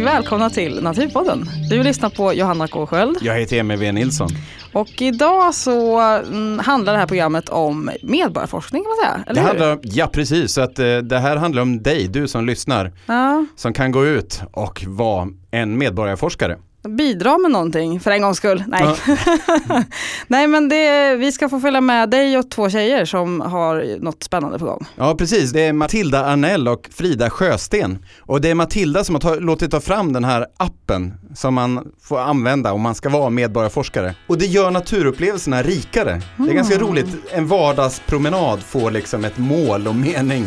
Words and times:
Och 0.00 0.06
välkomna 0.06 0.50
till 0.50 0.82
Naturpodden. 0.82 1.44
Du 1.70 1.82
lyssnar 1.82 2.10
på 2.10 2.32
Johanna 2.34 2.68
K 2.68 2.86
Sköld. 2.86 3.18
Jag 3.20 3.34
heter 3.34 3.58
Emil 3.58 3.78
V 3.78 3.92
Nilsson. 3.92 4.28
Och 4.72 5.02
idag 5.02 5.54
så 5.54 6.00
mm, 6.00 6.58
handlar 6.58 6.92
det 6.92 6.98
här 6.98 7.06
programmet 7.06 7.48
om 7.48 7.90
medborgarforskning 8.02 8.82
kan 8.82 8.88
man 8.90 8.96
säga. 8.96 9.24
Eller 9.26 9.40
det 9.42 9.46
handlar, 9.46 9.78
ja 9.82 10.06
precis, 10.06 10.52
så 10.52 10.60
att, 10.60 10.78
eh, 10.78 10.96
det 10.96 11.18
här 11.18 11.36
handlar 11.36 11.62
om 11.62 11.82
dig, 11.82 12.08
du 12.08 12.28
som 12.28 12.46
lyssnar, 12.46 12.92
Ja, 13.06 13.46
som 13.56 13.72
kan 13.72 13.92
gå 13.92 14.06
ut 14.06 14.42
och 14.52 14.84
vara 14.86 15.28
en 15.50 15.78
medborgarforskare. 15.78 16.58
Bidra 16.88 17.38
med 17.38 17.50
någonting 17.50 18.00
för 18.00 18.10
en 18.10 18.22
gångs 18.22 18.36
skull. 18.36 18.64
Nej, 18.68 18.96
Ja. 19.06 19.82
Nej 20.26 20.46
men 20.46 20.68
det, 20.68 21.14
vi 21.16 21.32
ska 21.32 21.48
få 21.48 21.60
följa 21.60 21.80
med 21.80 22.10
dig 22.10 22.38
och 22.38 22.50
två 22.50 22.70
tjejer 22.70 23.04
som 23.04 23.40
har 23.40 23.98
något 24.00 24.22
spännande 24.22 24.58
på 24.58 24.64
gång. 24.64 24.86
Ja 24.96 25.14
precis, 25.14 25.52
det 25.52 25.60
är 25.60 25.72
Matilda 25.72 26.24
Arnell 26.24 26.68
och 26.68 26.88
Frida 26.92 27.30
Sjösten. 27.30 27.98
Och 28.20 28.40
det 28.40 28.50
är 28.50 28.54
Matilda 28.54 29.04
som 29.04 29.14
har 29.14 29.20
ta, 29.20 29.34
låtit 29.34 29.70
ta 29.70 29.80
fram 29.80 30.12
den 30.12 30.24
här 30.24 30.46
appen 30.56 31.14
som 31.34 31.54
man 31.54 31.92
får 32.02 32.18
använda 32.20 32.72
om 32.72 32.80
man 32.80 32.94
ska 32.94 33.08
vara 33.08 33.30
medborgarforskare. 33.30 34.14
Och 34.26 34.38
det 34.38 34.46
gör 34.46 34.70
naturupplevelserna 34.70 35.62
rikare. 35.62 36.20
Det 36.36 36.50
är 36.50 36.54
ganska 36.54 36.78
roligt, 36.78 37.06
en 37.32 37.46
vardagspromenad 37.46 38.60
får 38.62 38.90
liksom 38.90 39.24
ett 39.24 39.38
mål 39.38 39.86
och 39.88 39.94
mening. 39.94 40.46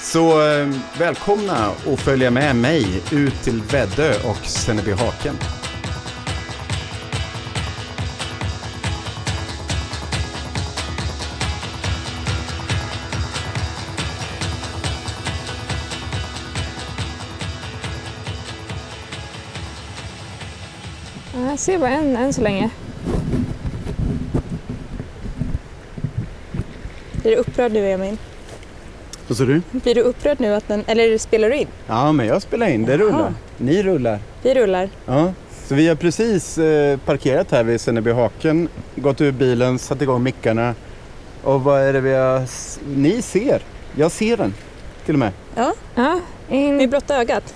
Så 0.00 0.48
eh, 0.50 0.68
välkomna 0.98 1.70
och 1.86 1.98
följa 1.98 2.30
med 2.30 2.56
mig 2.56 3.02
ut 3.12 3.42
till 3.42 3.62
Väddö 3.62 4.12
och 4.24 4.46
Sennebyhaken. 4.46 5.34
Ja, 21.34 21.50
Jag 21.50 21.58
ser 21.58 21.78
bara 21.78 21.90
en 21.90 22.16
än 22.16 22.32
så 22.32 22.42
länge. 22.42 22.70
Blir 27.22 27.30
du 27.30 27.36
upprörd 27.36 27.72
nu 27.72 27.90
Emil? 27.90 28.16
Vad 29.28 29.38
sa 29.38 29.44
du? 29.44 29.62
Blir 29.70 29.94
du 29.94 30.00
upprörd 30.00 30.40
nu 30.40 30.54
att 30.54 30.68
den, 30.68 30.84
eller 30.86 31.18
spelar 31.18 31.50
du 31.50 31.56
in? 31.56 31.66
Ja 31.86 32.12
men 32.12 32.26
jag 32.26 32.42
spelar 32.42 32.66
in, 32.66 32.84
det 32.84 32.92
Jaha. 32.92 32.98
rullar. 33.02 33.34
Ni 33.56 33.82
rullar. 33.82 34.18
Vi 34.42 34.54
rullar. 34.54 34.88
Ja, 35.06 35.32
så 35.66 35.74
vi 35.74 35.88
har 35.88 35.94
precis 35.94 36.58
eh, 36.58 36.98
parkerat 36.98 37.50
här 37.50 37.64
vid 37.64 37.80
Sennebyhaken, 37.80 38.68
gått 38.96 39.20
ur 39.20 39.32
bilen, 39.32 39.78
satt 39.78 40.02
igång 40.02 40.22
mickarna. 40.22 40.74
Och 41.42 41.62
vad 41.64 41.80
är 41.80 41.92
det 41.92 42.00
vi 42.00 42.14
har... 42.14 42.42
Ni 42.96 43.22
ser! 43.22 43.62
Jag 43.96 44.10
ser 44.12 44.36
den 44.36 44.54
till 45.06 45.14
och 45.14 45.18
med. 45.18 45.32
Ja, 45.56 45.74
Ja, 45.94 46.20
med 46.48 46.82
in, 46.82 46.90
blotta 46.90 47.16
ögat. 47.20 47.54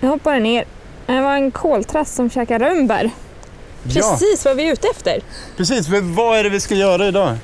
jag 0.00 0.08
hoppade 0.08 0.40
ner. 0.40 0.64
Det 1.06 1.20
var 1.20 1.34
en 1.34 1.50
koltrast 1.50 2.14
som 2.14 2.30
käkade 2.30 2.64
rönnbär. 2.70 3.10
Ja, 3.84 4.18
Precis 4.18 4.44
vad 4.44 4.56
vi 4.56 4.68
är 4.68 4.72
ute 4.72 4.88
efter. 4.88 5.20
precis. 5.56 5.86
För 5.88 6.00
vad 6.00 6.38
är 6.38 6.44
det 6.44 6.50
vi 6.50 6.60
ska 6.60 6.74
göra 6.74 7.08
idag? 7.08 7.36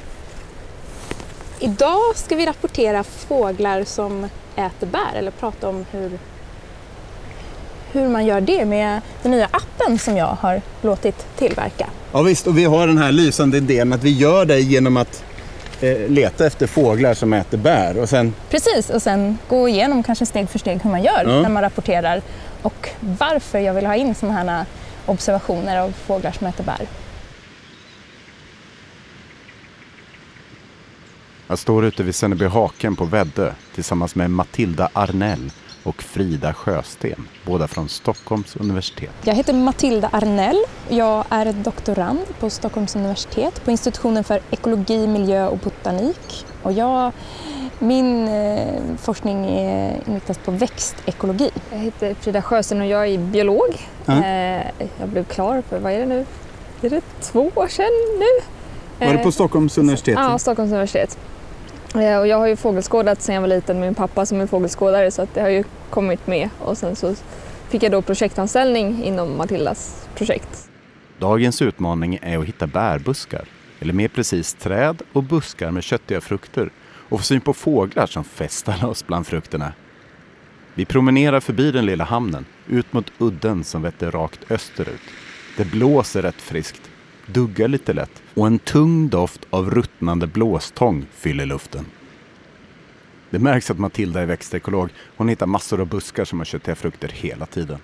Idag 1.61 2.17
ska 2.17 2.37
vi 2.37 2.47
rapportera 2.47 3.05
fåglar 3.05 3.85
som 3.85 4.24
äter 4.57 4.86
bär 4.86 5.14
eller 5.19 5.30
prata 5.30 5.69
om 5.69 5.85
hur, 5.91 6.19
hur 7.92 8.08
man 8.08 8.27
gör 8.27 8.41
det 8.41 8.64
med 8.64 9.01
den 9.23 9.30
nya 9.30 9.48
appen 9.51 9.98
som 9.98 10.17
jag 10.17 10.36
har 10.41 10.63
låtit 10.83 11.27
tillverka. 11.39 11.86
Ja 12.13 12.23
visst, 12.23 12.46
och 12.46 12.58
vi 12.58 12.64
har 12.64 12.86
den 12.86 12.98
här 12.98 13.13
lysande 13.13 13.57
idén 13.57 13.92
att 13.92 14.05
vi 14.05 14.11
gör 14.11 14.45
det 14.45 14.61
genom 14.61 14.96
att 14.96 15.24
eh, 15.80 15.98
leta 16.08 16.46
efter 16.46 16.67
fåglar 16.67 17.14
som 17.14 17.33
äter 17.33 17.58
bär. 17.58 17.98
Och 17.98 18.08
sen, 18.08 18.35
Precis, 18.51 18.90
och 18.90 19.02
sen 19.02 19.39
gå 19.48 19.69
igenom 19.69 20.02
kanske 20.02 20.27
steg 20.27 20.48
för 20.48 20.58
steg 20.58 20.83
hur 20.83 20.90
man 20.90 21.02
gör 21.02 21.25
Ja. 21.27 21.42
när 21.42 21.48
man 21.48 21.63
rapporterar 21.63 22.23
och 22.63 22.89
varför 23.01 23.58
jag 23.58 23.75
vill 23.75 23.86
ha 23.86 23.95
in 23.96 24.14
sådana 24.14 24.35
här 24.40 24.64
observationer 25.07 25.79
av 25.80 25.92
fåglar 26.07 26.33
som 26.33 26.46
äter 26.46 26.64
bär. 26.64 26.86
Jag 31.48 31.59
står 31.59 31.85
ute 31.85 32.03
vid 32.03 32.14
Sennebyhaken 32.14 32.97
på 32.97 33.05
Väddö 33.05 33.53
tillsammans 33.75 34.14
med 34.14 34.31
Matilda 34.31 34.89
Arnell 34.92 35.51
och 35.83 36.03
Frida 36.03 36.55
Sjösten, 36.55 37.29
båda 37.47 37.69
från 37.69 37.89
Stockholms 37.89 38.57
universitet. 38.57 39.11
Jag 39.25 39.35
heter 39.35 39.53
Matilda 39.53 40.08
Arnell. 40.13 40.64
Jag 40.89 41.25
är 41.31 41.53
doktorand 41.53 42.19
på 42.41 42.51
Stockholms 42.51 42.97
universitet 42.97 43.64
på 43.64 43.70
institutionen 43.70 44.25
för 44.25 44.41
ekologi, 44.51 45.07
miljö 45.07 45.47
och 45.48 45.58
botanik. 45.58 46.47
Och 46.63 46.73
jag, 46.73 47.13
min 47.79 48.29
eh, 48.29 48.75
forskning 48.98 49.47
är 49.47 50.01
inriktad 50.07 50.35
på 50.35 50.51
växtekologi. 50.51 51.51
Jag 51.73 51.79
heter 51.79 52.14
Frida 52.20 52.42
Sjösten 52.42 52.81
och 52.81 52.87
jag 52.87 53.08
är 53.08 53.19
biolog. 53.19 53.89
Eh, 54.07 54.14
Jag 55.01 55.08
blev 55.08 55.25
klar 55.25 55.63
för, 55.69 55.79
vad 55.79 55.92
är 55.92 55.98
det 55.98 56.07
nu? 56.07 56.27
Är 56.83 56.91
det 56.91 57.01
två 57.20 57.51
år 57.55 57.69
sedan 57.69 57.87
nu? 58.19 58.45
Var 59.07 59.13
det 59.13 59.19
Eh, 59.19 59.25
på 59.25 59.33
Stockholms 59.33 59.79
universitet? 59.79 60.19
Ja, 60.19 60.39
Stockholms 60.39 60.73
universitet. 60.73 61.19
Eh, 61.95 62.19
och 62.19 62.27
jag 62.27 62.39
har 62.39 62.47
ju 62.47 62.57
fågelskådat 62.57 63.23
sedan 63.23 63.35
jag 63.35 63.43
var 63.43 63.49
liten 63.49 63.79
med 63.81 63.87
min 63.87 63.95
pappa 63.95 64.27
som 64.27 64.41
är 64.41 64.47
fågelskådare 64.47 65.11
så 65.11 65.23
att 65.23 65.35
det 65.35 65.41
har 65.41 65.49
ju 65.49 65.65
kommit 65.91 66.27
med. 66.27 66.51
Och 66.59 66.79
sen 66.79 66.97
så 66.97 67.15
fick 67.69 67.83
jag 67.83 67.93
då 67.93 68.03
projektanställning 68.03 69.05
inom 69.05 69.37
Matildas 69.37 70.09
projekt. 70.15 70.71
Dagens 71.19 71.63
utmaning 71.63 72.19
är 72.23 72.39
att 72.39 72.45
hitta 72.45 72.67
bärbuskar, 72.67 73.45
eller 73.81 73.93
mer 73.93 74.09
precis 74.09 74.55
träd 74.55 75.03
och 75.13 75.23
buskar 75.23 75.71
med 75.71 75.83
köttiga 75.83 76.21
frukter 76.21 76.71
och 77.09 77.21
få 77.21 77.25
syn 77.25 77.41
på 77.41 77.55
fåglar 77.55 78.07
som 78.07 78.25
festar 78.25 78.79
loss 78.83 79.07
bland 79.07 79.27
frukterna. 79.27 79.73
Vi 80.75 80.85
promenerar 80.85 81.41
förbi 81.41 81.73
den 81.73 81.87
lilla 81.87 82.05
hamnen, 82.05 82.45
ut 82.67 82.93
mot 82.93 83.13
udden 83.19 83.65
som 83.65 83.83
vetter 83.83 84.11
rakt 84.11 84.51
österut. 84.51 85.01
Det 85.57 85.65
blåser 85.65 86.23
rätt 86.23 86.41
friskt, 86.43 86.91
duggar 87.28 87.68
lite 87.68 87.92
lätt 87.92 88.22
och 88.34 88.46
en 88.46 88.58
tung 88.58 89.08
doft 89.08 89.40
av 89.50 89.70
ruttnande 89.70 90.27
blåstång 90.27 91.06
fyller 91.12 91.46
luften. 91.46 91.86
Det 93.30 93.39
märks 93.39 93.70
att 93.70 93.78
Matilda 93.78 94.20
är 94.20 94.27
växtekolog. 94.27 94.90
Hon 95.16 95.28
hittar 95.28 95.46
massor 95.46 95.80
av 95.80 95.86
buskar 95.86 96.24
som 96.24 96.39
har 96.39 96.44
köttiga 96.44 96.74
frukter 96.74 97.08
hela 97.08 97.46
tiden. 97.46 97.78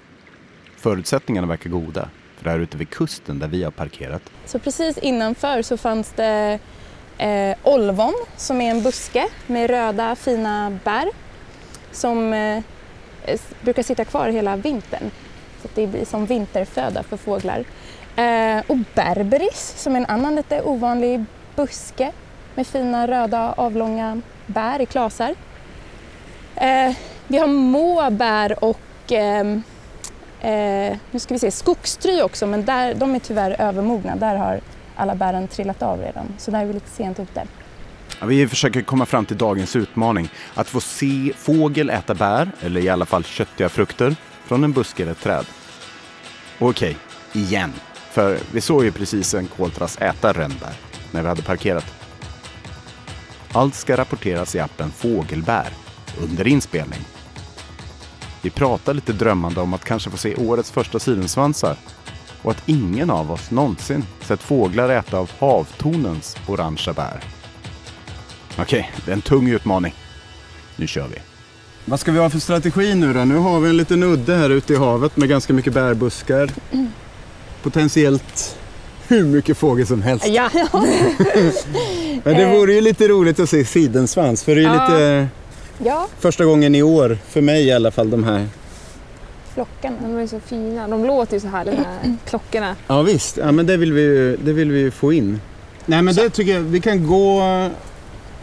Förutsättningarna 0.77 1.47
verkar 1.47 1.71
goda, 1.71 2.09
för 2.37 2.51
här 2.51 2.59
ute 2.59 2.77
vid 2.77 2.91
kusten 2.91 3.39
där 3.39 3.49
vi 3.49 3.65
har 3.65 3.71
parkerat 3.71 4.23
Så 4.47 4.59
precis 4.59 4.99
innanför 4.99 5.63
så 5.63 5.77
fanns 5.77 6.13
det 6.17 6.59
eh, 7.19 7.57
olvon 7.63 8.15
som 8.37 8.61
är 8.61 8.71
en 8.71 8.83
buske 8.83 9.29
med 9.47 9.71
röda 9.71 10.17
fina 10.17 10.79
bär 10.85 11.09
som 11.93 12.33
eh, 12.33 12.63
brukar 13.63 13.83
sitta 13.83 14.05
kvar 14.05 14.29
hela 14.29 14.57
vintern. 14.57 15.11
Så 15.63 15.69
att 15.69 15.75
det 15.75 15.87
blir 15.87 16.05
som 16.05 16.27
vinterföda 16.27 17.03
för 17.03 17.17
fåglar. 17.17 17.65
Eh, 18.17 18.63
och 18.67 18.77
berberis 18.95 19.75
som 19.77 19.97
är 19.97 20.01
en 20.01 20.07
annan 20.07 20.35
lite 20.35 20.63
ovanlig 20.63 21.25
buske 21.57 22.13
med 22.55 22.67
fina 22.67 23.09
röda 23.09 23.53
avlånga 23.53 24.21
bär 24.47 24.81
i 24.81 24.87
klasar. 24.87 25.35
Eh, 26.57 26.95
vi 27.27 27.39
har 27.39 27.47
måbär 27.47 28.65
och 28.65 28.81
ehm, 29.09 29.63
Eh, 30.45 30.97
nu 31.11 31.19
ska 31.19 31.35
vi 31.35 31.39
se, 31.39 31.51
skogstry 31.51 32.23
också, 32.23 32.47
men 32.47 32.65
där, 32.65 32.95
de 32.95 33.15
är 33.15 33.19
tyvärr 33.19 33.61
övermogna. 33.61 34.17
Där 34.17 34.37
har 34.37 34.61
alla 34.97 35.15
bären 35.15 35.49
trillat 35.49 35.83
av 35.83 36.01
redan, 36.01 36.35
så 36.39 36.51
där 36.51 36.61
är 36.61 36.67
vi 36.67 36.73
lite 36.73 36.91
sent 36.91 37.21
ute. 37.21 37.47
Ja, 38.21 38.27
vi 38.27 38.49
försöker 38.49 38.83
komma 38.83 39.07
fram 39.07 39.27
till 39.27 39.39
dagens 39.39 39.77
utmaning. 39.77 40.29
Att 40.55 40.69
få 40.69 40.81
se 40.81 41.33
fågel 41.37 41.91
äta 41.91 42.15
bär, 42.15 42.51
eller 42.61 42.81
i 42.81 42.89
alla 42.89 43.07
fall 43.07 43.25
köttiga 43.25 43.69
frukter, 43.69 44.17
från 44.45 44.65
en 44.65 44.73
buske 44.73 45.03
eller 45.03 45.13
ett 45.13 45.21
träd. 45.21 45.47
Okej, 46.59 46.97
igen. 47.33 47.73
För 48.15 48.39
vi 48.53 48.61
såg 48.61 48.85
ju 48.85 48.93
precis 48.93 49.35
en 49.35 49.47
koltrast 49.47 50.01
äta 50.01 50.33
rönnbär 50.33 50.73
när 51.11 51.23
vi 51.23 51.29
hade 51.29 51.43
parkerat. 51.43 51.85
Allt 53.53 53.75
ska 53.75 53.97
rapporteras 53.97 54.55
i 54.55 54.61
appen 54.61 54.91
Fågelbär 54.91 55.69
under 56.23 56.47
inspelning. 56.47 57.01
Vi 58.43 58.51
pratar 58.51 58.95
lite 58.95 59.13
drömmande 59.13 59.61
om 59.61 59.75
att 59.75 59.85
kanske 59.85 60.11
få 60.11 60.17
se 60.17 60.35
årets 60.35 60.71
första 60.71 60.99
sidensvansar 60.99 61.77
och 62.43 62.51
att 62.51 62.69
ingen 62.69 63.11
av 63.11 63.33
oss 63.33 63.51
någonsin 63.51 64.05
sett 64.21 64.43
fåglar 64.43 64.89
äta 64.89 65.19
av 65.19 65.31
havtornens 65.39 66.37
orangea 66.47 66.93
bär. 66.95 67.21
Okej, 68.59 68.93
det 69.05 69.11
är 69.11 69.15
en 69.15 69.23
tung 69.23 69.49
utmaning. 69.49 69.95
Nu 70.77 70.87
kör 70.87 71.09
vi. 71.09 71.19
Vad 71.85 72.01
ska 72.01 72.13
vi 72.13 72.19
ha 72.19 72.31
för 72.31 72.39
strategi 72.39 72.95
nu 72.95 73.13
då? 73.13 73.25
Nu 73.25 73.37
har 73.37 73.61
vi 73.61 73.69
en 73.69 73.77
liten 73.77 74.03
udde 74.03 74.37
här 74.37 74.51
ute 74.51 74.73
i 74.73 74.77
havet 74.77 75.17
med 75.17 75.29
ganska 75.29 75.53
mycket 75.53 75.73
bärbuskar. 75.73 76.51
Potentiellt 77.65 78.57
hur 79.09 79.25
mycket 79.25 79.57
fågel 79.57 79.87
som 79.87 80.03
helst. 80.03 80.27
Ja, 80.29 80.51
Men 82.25 82.37
det 82.37 82.47
vore 82.59 82.73
ju 82.73 82.81
lite 82.81 83.09
roligt 83.09 83.41
att 83.41 83.51
se 83.51 83.65
sidensvans 83.65 84.45
för 84.45 84.55
det 84.57 84.61
är 84.61 84.65
Ja. 84.65 84.73
lite 84.87 85.29
ja 85.85 86.09
första 86.19 86.45
gången 86.45 86.75
i 86.75 86.83
år, 86.83 87.19
för 87.29 87.41
mig 87.41 87.65
i 87.67 87.73
alla 87.73 87.91
fall, 87.91 88.11
de 88.11 88.25
här. 88.25 88.47
flockarna. 89.55 89.97
De 90.03 90.17
är 90.19 90.27
så 90.27 90.41
fina. 90.41 90.89
De 90.89 91.05
låter 91.05 91.35
ju 91.35 91.41
så 91.41 91.47
här, 91.49 91.65
de 91.65 91.71
här 91.71 92.17
klockorna. 92.29 92.77
Ja 92.87 93.03
visst, 93.03 93.37
ja, 93.37 93.53
men 93.53 93.67
det 93.67 93.77
vill 93.77 93.93
vi 93.93 94.01
ju 94.03 94.37
det 94.37 94.53
vill 94.53 94.71
vi 94.73 94.79
ju 94.81 94.91
få 94.91 95.13
in. 95.13 95.41
Nej 95.87 96.03
men 96.03 96.15
det 96.15 96.31
tycker 96.31 96.53
jag, 96.55 96.61
vi 96.61 96.81
kan 96.81 97.07
gå 97.07 97.43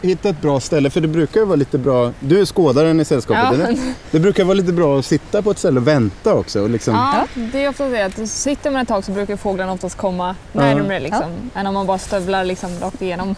hitta 0.02 0.28
ett 0.28 0.40
bra 0.40 0.60
ställe 0.60 0.90
för 0.90 1.00
det 1.00 1.08
brukar 1.08 1.40
ju 1.40 1.46
vara 1.46 1.56
lite 1.56 1.78
bra. 1.78 2.12
Du 2.20 2.40
är 2.40 2.44
skådaren 2.44 3.00
i 3.00 3.04
sällskapet 3.04 3.58
Ja. 3.58 3.66
eller? 3.66 3.78
Det 4.10 4.20
brukar 4.20 4.44
vara 4.44 4.54
lite 4.54 4.72
bra 4.72 4.98
att 4.98 5.04
sitta 5.04 5.42
på 5.42 5.50
ett 5.50 5.58
ställe 5.58 5.80
och 5.80 5.88
vänta 5.88 6.34
också. 6.34 6.60
Och 6.62 6.70
liksom, 6.70 6.94
Ja, 6.94 7.26
det 7.52 7.64
är 7.64 7.68
ofta 7.68 7.90
så 7.90 8.22
att 8.22 8.28
sitter 8.28 8.70
man 8.70 8.82
ett 8.82 8.88
tag 8.88 9.04
så 9.04 9.12
brukar 9.12 9.36
fåglarna 9.36 9.72
oftast 9.72 9.96
komma 9.96 10.36
närmare 10.52 11.00
liksom, 11.00 11.50
än 11.54 11.66
om 11.66 11.74
man 11.74 11.86
bara 11.86 11.98
stövlar 11.98 12.44
liksom 12.44 12.70
rakt 12.80 13.02
igenom. 13.02 13.34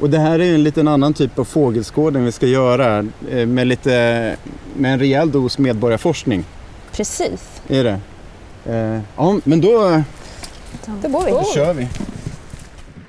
Och 0.00 0.10
det 0.10 0.18
här 0.18 0.38
är 0.38 0.44
ju 0.44 0.54
en 0.54 0.62
liten 0.62 0.88
annan 0.88 1.14
typ 1.14 1.38
av 1.38 1.44
fågelskådning 1.44 2.24
vi 2.24 2.32
ska 2.32 2.46
göra 2.46 3.06
eh, 3.30 3.46
med, 3.46 3.66
lite, 3.66 4.36
med 4.76 4.92
en 4.92 4.98
rejäl 4.98 5.30
dos 5.32 5.58
medborgarforskning. 5.58 6.44
Precis, 6.92 7.60
Är 7.68 7.84
det. 7.84 8.00
Eh, 8.66 9.00
ja, 9.16 9.38
men 9.44 9.60
då, 9.60 10.02
då 11.02 11.08
går 11.08 11.24
vi. 11.24 11.30
då 11.30 11.44
kör 11.54 11.74
vi. 11.74 11.88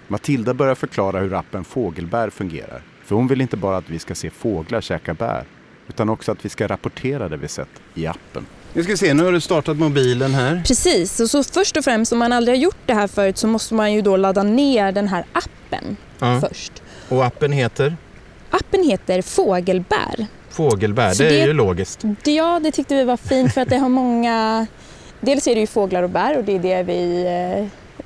Matilda 0.08 0.54
börjar 0.54 0.76
förklara 0.76 1.20
hur 1.20 1.34
appen 1.34 1.64
Fågelbär 1.64 2.30
fungerar. 2.30 2.82
För 3.06 3.16
hon 3.16 3.28
vill 3.28 3.42
inte 3.42 3.58
bara 3.58 3.78
att 3.78 3.90
vi 3.90 4.00
ska 4.00 4.16
se 4.16 4.30
fåglar 4.30 4.82
käka 4.82 5.14
bär, 5.14 5.44
utan 5.88 6.10
också 6.10 6.32
att 6.32 6.46
vi 6.46 6.50
ska 6.50 6.68
rapportera 6.68 7.30
det 7.30 7.38
vi 7.38 7.48
sett 7.48 7.68
i 7.94 8.08
appen. 8.08 8.46
Nu 8.74 8.84
ska 8.84 8.92
vi 8.92 8.98
se, 8.98 9.14
nu 9.14 9.24
har 9.24 9.32
du 9.32 9.42
startat 9.42 9.78
mobilen 9.78 10.34
här. 10.34 10.62
Precis, 10.68 11.20
och 11.20 11.30
så 11.30 11.44
först 11.44 11.78
och 11.78 11.84
främst 11.84 12.12
om 12.14 12.20
man 12.20 12.34
aldrig 12.34 12.58
har 12.58 12.62
gjort 12.64 12.78
det 12.86 12.94
här 12.94 13.08
förut 13.08 13.38
så 13.38 13.48
måste 13.48 13.74
man 13.74 13.94
ju 13.94 14.02
då 14.02 14.18
ladda 14.18 14.44
ner 14.44 14.92
den 14.92 15.08
här 15.08 15.26
appen 15.34 15.98
Ja. 16.20 16.42
först. 16.50 16.84
Och 17.10 17.26
appen 17.26 17.52
heter 17.52 17.96
Appen 18.50 18.84
heter 18.84 19.22
Fågelbär. 19.22 20.28
Fågelbär, 20.50 21.14
Så 21.14 21.24
det 21.24 21.30
är 21.30 21.32
det- 21.42 21.46
ju 21.48 21.54
logiskt. 21.54 22.00
Det- 22.24 22.32
Ja, 22.32 22.60
det 22.64 22.72
tyckte 22.72 22.96
vi 22.96 23.04
var 23.04 23.18
fint 23.18 23.54
för 23.54 23.62
att 23.62 23.70
det 23.70 23.78
har 23.78 23.90
många... 23.90 24.68
Dels 25.20 25.48
är 25.48 25.56
det 25.56 25.62
ju 25.62 25.68
fåglar 25.68 26.04
och 26.04 26.10
bär 26.10 26.38
och 26.38 26.44
det 26.44 26.52
är 26.56 26.60
det 26.60 26.84
vi 26.84 27.26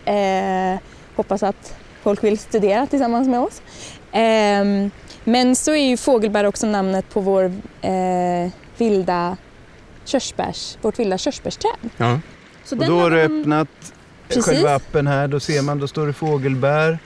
eh, 0.06 0.16
eh, 0.74 0.80
hoppas 1.16 1.44
att 1.44 1.76
folk 2.04 2.24
vill 2.24 2.38
studera 2.40 2.88
tillsammans 2.88 3.28
med 3.28 3.40
oss. 3.40 3.62
Ehm, 4.12 4.92
men 5.24 5.56
så 5.56 5.72
är 5.72 5.90
ju 5.90 5.98
fågelbär 5.98 6.44
också 6.44 6.68
namnet 6.68 7.10
på 7.10 7.20
vår 7.20 7.44
eh, 7.82 8.52
vilda 8.78 9.38
körsbärs, 10.06 10.78
vårt 10.82 11.00
vilda 11.00 11.18
körsbärsträd. 11.18 11.90
Ja. 11.98 12.20
Så 12.64 12.78
Och 12.78 12.86
då 12.86 13.00
har 13.00 13.12
du 13.12 13.22
öppnat 13.22 13.68
Precis. 14.28 14.46
själva 14.46 14.76
appen 14.76 15.08
här, 15.08 15.28
då 15.28 15.40
ser 15.40 15.62
man, 15.62 15.80
då 15.80 15.88
står 15.88 16.08
det 16.08 16.14
fågelbär. 16.14 17.00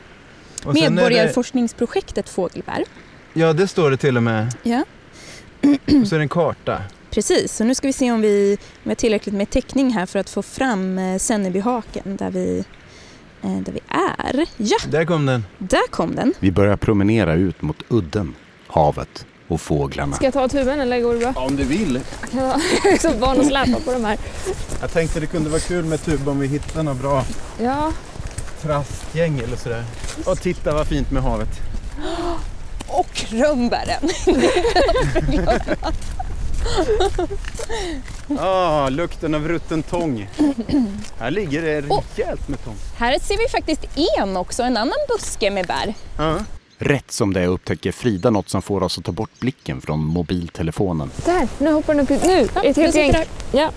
Och 0.65 0.73
det, 0.73 0.89
Medborgarforskningsprojektet 0.89 2.29
Fågelbär. 2.29 2.83
ja, 3.33 3.53
det 3.53 3.67
står 3.67 3.91
det 3.91 3.97
till 3.97 4.17
och 4.17 4.23
med. 4.23 4.55
Ja. 4.63 4.83
Och 6.01 6.07
så 6.07 6.15
är 6.15 6.19
det 6.19 6.23
en 6.23 6.29
karta. 6.29 6.81
Precis, 7.11 7.55
så 7.55 7.63
nu 7.63 7.75
ska 7.75 7.87
vi 7.87 7.93
se 7.93 8.11
om 8.11 8.21
vi 8.21 8.57
har 8.85 8.95
tillräckligt 8.95 9.35
med 9.35 9.49
täckning 9.49 9.91
här 9.93 10.05
för 10.05 10.19
att 10.19 10.29
få 10.29 10.41
fram 10.41 10.97
eh, 10.97 11.17
Sennebyhaken 11.17 12.17
där 12.17 12.31
vi, 12.31 12.63
där 13.43 13.71
vi 13.71 13.79
är. 13.87 14.45
Ja, 14.57 14.77
Där 14.87 15.05
kom 15.05 15.25
den. 15.25 15.45
där 15.57 15.87
kom 15.89 16.15
den. 16.15 16.33
Vi 16.39 16.51
börjar 16.51 16.77
promenera 16.77 17.33
ut 17.33 17.61
mot 17.61 17.77
udden, 17.89 18.35
havet 18.67 19.25
och 19.47 19.61
fåglarna. 19.61 20.15
Ska 20.15 20.25
jag 20.25 20.33
ta 20.33 20.47
tuben 20.47 20.79
eller 20.79 21.01
går 21.01 21.13
det 21.13 21.19
bra? 21.19 21.33
Om 21.43 21.55
du 21.55 21.63
vill. 21.63 21.99
Jag 22.31 22.93
är 22.93 22.97
så 23.01 23.13
van 23.13 23.39
att 23.39 23.47
släpa 23.47 23.79
på 23.79 23.91
de 23.93 24.05
här. 24.05 24.17
Jag 24.81 24.91
tänkte 24.91 25.19
det 25.19 25.27
kunde 25.27 25.49
vara 25.49 25.59
kul 25.61 25.85
med 25.85 26.03
tub 26.03 26.27
om 26.27 26.39
vi 26.39 26.47
hittar 26.47 26.83
något 26.83 26.97
bra 27.01 27.25
Ja, 27.61 27.91
trastgäng 28.61 29.39
eller 29.39 29.57
sådär. 29.57 29.83
Och 30.25 30.41
titta 30.41 30.73
vad 30.73 30.87
fint 30.87 31.11
med 31.11 31.23
havet. 31.23 31.49
Och 32.87 33.25
rönnbären. 33.29 34.09
Ah, 38.39 38.89
lukten 38.89 39.35
av 39.35 39.47
rutten 39.47 39.83
tång. 39.83 40.29
Här 41.19 41.31
ligger 41.31 41.61
det 41.61 41.81
rejält 41.81 42.47
med 42.47 42.63
tång. 42.65 42.75
Här 42.97 43.19
ser 43.19 43.37
vi 43.37 43.49
faktiskt 43.49 43.97
en 44.19 44.37
också, 44.37 44.63
en 44.63 44.77
annan 44.77 44.97
buske 45.07 45.51
med 45.51 45.67
bär. 45.67 45.93
Ja. 46.17 46.35
Rätt 46.77 47.11
som 47.11 47.33
det 47.33 47.41
är 47.41 47.47
upptäcker 47.47 47.91
Frida 47.91 48.29
något 48.29 48.49
som 48.49 48.61
får 48.61 48.83
oss 48.83 48.97
att 48.97 49.03
ta 49.05 49.11
bort 49.11 49.39
blicken 49.39 49.81
från 49.81 49.99
mobiltelefonen. 49.99 51.11
där! 51.25 51.47
Nu 51.57 51.71
hoppar 51.71 51.93
den 51.93 52.03
upp 52.03 52.11
hit. 52.11 52.23
Nu! 52.25 52.47
Ja, 52.55 52.63
ett 52.63 52.77
helt 52.77 52.95
gäng. 52.95 53.13
Ja. 53.51 53.69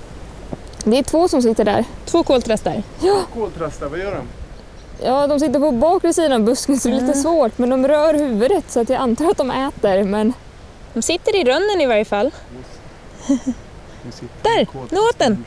Det 0.84 0.98
är 0.98 1.02
två 1.02 1.28
som 1.28 1.42
sitter 1.42 1.64
där. 1.64 1.84
Två 2.04 2.22
koltrastar. 2.22 2.82
Koltrastar, 3.34 3.88
vad 3.88 3.98
gör 3.98 4.14
de? 4.14 4.26
Ja, 5.04 5.26
de 5.26 5.40
sitter 5.40 5.60
på 5.60 5.72
bakre 5.72 6.12
sidan 6.12 6.32
av 6.32 6.40
busken 6.46 6.80
så 6.80 6.88
det 6.88 6.96
är 6.96 7.00
lite 7.00 7.14
svårt. 7.18 7.58
Men 7.58 7.70
de 7.70 7.88
rör 7.88 8.14
huvudet 8.14 8.64
så 8.68 8.80
att 8.80 8.88
jag 8.88 9.00
antar 9.00 9.30
att 9.30 9.36
de 9.36 9.50
äter. 9.50 10.04
Men 10.04 10.32
De 10.94 11.02
sitter 11.02 11.36
i 11.36 11.44
rönnen 11.44 11.80
i 11.80 11.86
varje 11.86 12.04
fall. 12.04 12.30
Där, 14.42 14.66
nu 14.90 14.98
åt 15.00 15.18
den. 15.18 15.44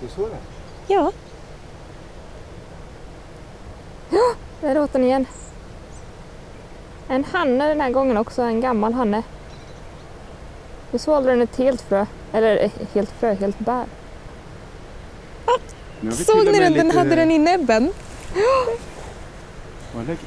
Du 0.00 0.08
såg 0.08 0.28
det? 0.30 0.36
Ja, 0.94 1.12
där 4.60 4.78
åt 4.78 4.92
den 4.92 5.04
igen. 5.04 5.26
En 7.08 7.24
hanne 7.24 7.68
den 7.68 7.80
här 7.80 7.90
gången 7.90 8.16
också, 8.16 8.42
en 8.42 8.60
gammal 8.60 8.92
hanne. 8.92 9.22
Nu 10.90 10.98
svalde 10.98 11.30
den 11.30 11.42
ett 11.42 11.56
helt 11.56 11.80
frö. 11.80 12.06
Eller 12.32 12.64
eh, 12.64 12.70
helt 12.94 13.10
frö, 13.20 13.34
helt 13.34 13.58
bär. 13.58 13.84
Till 16.00 16.24
såg 16.24 16.36
ni 16.44 16.58
den? 16.58 16.72
Den 16.74 16.86
lite- 16.86 16.98
hade 16.98 17.14
den 17.16 17.30
i 17.30 17.38
näbben. 17.38 17.92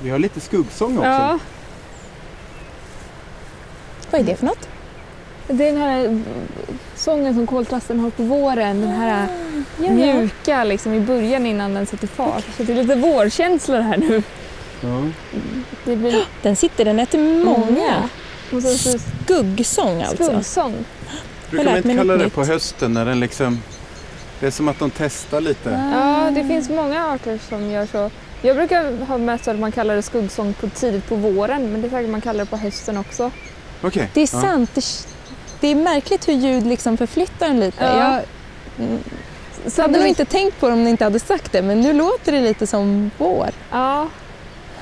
Vi 0.02 0.10
har 0.10 0.20
lite 0.20 0.40
skuggsång 0.40 0.98
också. 0.98 1.08
Ja, 1.10 1.40
Vad 4.12 4.22
är 4.22 4.26
det 4.26 4.36
för 4.36 4.46
något? 4.46 4.70
Det 5.48 5.68
är 5.68 5.72
den 5.74 5.82
här 5.82 6.00
mm, 6.06 6.24
sången 6.96 7.34
som 7.34 7.48
koltrasten 7.48 8.00
har 8.00 8.10
på 8.10 8.24
våren. 8.24 8.82
Den 8.82 8.90
här 8.92 9.28
mjuka 9.78 10.64
liksom 10.64 10.94
i 10.94 11.00
början 11.00 11.46
innan 11.46 11.74
den 11.74 11.86
sätter 11.86 12.08
fart. 12.08 12.44
Så 12.58 12.64
det 12.64 12.74
är 12.74 12.84
lite 12.84 12.96
vårkänsla 12.96 13.82
här 13.82 13.98
nu. 13.98 14.24
Ja. 14.82 15.04
Det 15.86 15.96
blir 15.96 16.24
Den 16.42 16.56
sitter, 16.56 16.86
den 16.86 17.00
äter 17.00 17.44
många. 17.46 18.10
så 18.52 18.98
Skuggsång 19.26 20.02
alltså. 20.02 20.24
skuggsång. 20.26 20.74
Brukar 21.50 21.66
man 21.66 21.78
inte 21.78 21.96
kalla 21.96 22.18
det 22.18 22.30
på 22.30 22.44
hösten 22.44 22.94
när 22.94 23.06
den 23.06 23.20
liksom... 23.20 23.62
Det 24.40 24.48
är 24.48 24.52
som 24.52 24.68
att 24.68 24.80
de 24.80 24.92
testar 24.98 25.42
lite. 25.42 25.70
Ja, 25.94 26.32
det 26.36 26.44
finns 26.48 26.70
många 26.70 27.08
arter 27.08 27.40
som 27.50 27.70
gör 27.70 27.86
så. 27.86 28.12
Jag 28.42 28.56
brukar 28.56 29.06
ha 29.06 29.18
mest 29.18 29.48
att 29.48 29.60
man 29.60 29.72
kallar 29.72 29.96
det 29.96 30.02
skuggsång 30.02 30.54
på 30.54 30.70
tidigt 30.70 31.08
på 31.10 31.16
våren, 31.16 31.72
men 31.72 31.82
det 31.82 31.88
är 31.88 31.90
säkert 31.90 32.10
man 32.10 32.22
kallar 32.22 32.40
det 32.40 32.50
på 32.50 32.58
hösten 32.58 32.98
också. 32.98 33.32
Okej. 33.82 34.10
Det 34.14 34.22
är 34.22 34.30
Ja. 34.36 34.42
sant. 34.42 34.70
Det, 34.76 34.82
det 35.62 35.68
är 35.68 35.76
märkligt 35.76 36.28
hur 36.28 36.34
ljud 36.34 36.68
liksom 36.68 36.98
förflyttar 36.98 37.46
en 37.48 37.60
lite. 37.60 37.84
Ja. 37.86 38.22
Jag 38.78 38.86
mm, 38.86 39.00
hade 39.78 39.98
nog 40.00 40.08
inte 40.08 40.26
tänkt 40.26 40.60
på 40.60 40.68
det 40.68 40.74
om 40.74 40.84
ni 40.84 40.90
inte 40.90 41.04
hade 41.04 41.20
sagt 41.20 41.52
det, 41.52 41.62
men 41.62 41.82
nu 41.82 41.94
låter 41.94 42.32
det 42.32 42.42
lite 42.42 42.68
som 42.68 43.12
vår. 43.18 43.50
Ja, 43.72 44.08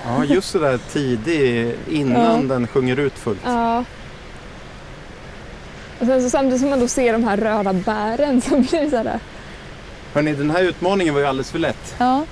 Ja, 0.08 0.24
just 0.24 0.54
det 0.54 0.60
där 0.60 0.80
tidig 0.94 1.76
innan 1.92 2.42
Ja. 2.48 2.56
den 2.56 2.68
sjunger 2.68 3.00
ut 3.00 3.14
fullt. 3.14 3.40
ja. 3.46 3.84
Och 6.00 6.06
sen 6.06 6.22
så 6.22 6.30
samtidigt 6.30 6.60
som 6.62 6.70
man 6.70 6.80
då 6.80 6.88
ser 6.88 7.14
de 7.14 7.24
här 7.24 7.38
röda 7.38 7.74
bären 7.74 8.42
så 8.50 8.50
blir 8.60 8.82
det 8.82 8.90
så 8.90 8.98
här. 8.98 9.20
Hörni, 10.14 10.34
den 10.34 10.52
här 10.52 10.64
utmaningen 10.64 11.14
var 11.14 11.22
ju 11.22 11.28
alldeles 11.28 11.52
för 11.52 11.60
lätt. 11.60 11.96
Ja. 11.98 12.26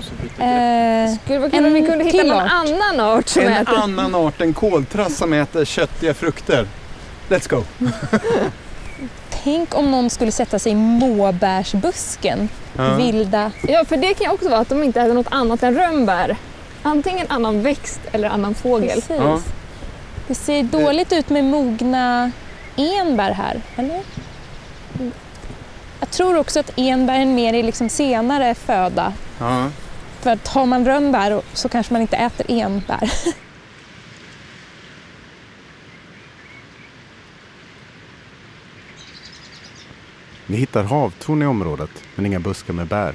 Så. 0.00 0.42
Eh, 0.42 1.14
Skulle 1.24 1.38
vara 1.38 1.50
kul 1.50 1.66
om 1.66 1.72
vi 1.72 1.80
En 1.80 1.86
kunde 1.86 2.04
hitta 2.04 2.22
någon 2.24 2.36
art. 2.42 2.50
annan 2.52 3.00
art 3.00 3.28
som 3.28 3.42
En 3.42 3.52
äter. 3.52 3.74
annan 3.78 4.14
art 4.14 4.40
än 4.40 4.54
koltrast 4.54 5.16
som 5.18 5.32
äter 5.32 5.64
köttiga 5.64 6.14
frukter. 6.14 6.66
Let's 7.30 7.48
go! 7.48 7.64
tänk 9.44 9.74
om 9.74 9.90
någon 9.90 10.10
skulle 10.10 10.32
sätta 10.32 10.58
sig 10.58 10.72
i 10.72 10.74
måbärsbusken. 10.74 12.48
Ja. 12.76 12.94
Vilda. 12.94 13.52
Ja, 13.68 13.84
för 13.84 13.96
det 13.96 14.14
kan 14.14 14.26
ju 14.26 14.32
också 14.32 14.48
vara 14.48 14.60
att 14.60 14.68
de 14.68 14.82
inte 14.82 15.00
äter 15.00 15.14
något 15.14 15.26
annat 15.30 15.62
än 15.62 15.74
rönnbär. 15.74 16.36
Antingen 16.82 17.26
annan 17.28 17.62
växt 17.62 18.00
eller 18.12 18.28
annan 18.28 18.54
fågel. 18.54 19.00
Precis. 19.00 19.16
Ja. 19.18 19.40
Det 20.26 20.34
ser 20.34 20.62
dåligt 20.62 21.12
ut 21.12 21.28
med 21.28 21.44
mogna 21.44 22.32
enbär 22.76 23.32
här, 23.32 23.60
eller? 23.76 24.00
Jag 26.00 26.10
tror 26.10 26.36
också 26.36 26.60
att 26.60 26.70
enbären 26.76 27.34
mer 27.34 27.54
är 27.54 27.62
liksom 27.62 27.88
senare 27.88 28.54
föda. 28.54 29.12
Ja. 29.38 29.70
För 30.20 30.30
att 30.30 30.48
har 30.48 30.66
man 30.66 30.86
rönnbär 30.86 31.42
så 31.52 31.68
kanske 31.68 31.92
man 31.92 32.02
inte 32.02 32.16
äter 32.16 32.46
enbär. 32.48 33.12
Vi 40.50 40.56
hittar 40.56 40.84
havtorn 40.84 41.42
i 41.42 41.46
området, 41.46 41.90
men 42.14 42.26
inga 42.26 42.40
buskar 42.40 42.74
med 42.74 42.86
bär. 42.86 43.14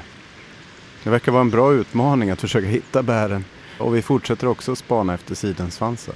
Det 1.04 1.10
verkar 1.10 1.32
vara 1.32 1.42
en 1.42 1.50
bra 1.50 1.74
utmaning 1.74 2.30
att 2.30 2.42
försöka 2.42 2.68
hitta 2.68 3.04
bären. 3.04 3.46
Och 3.80 3.96
vi 3.96 4.02
fortsätter 4.02 4.48
också 4.48 4.72
att 4.72 4.78
spana 4.78 5.14
efter 5.14 5.36
sidensvansar. 5.36 6.16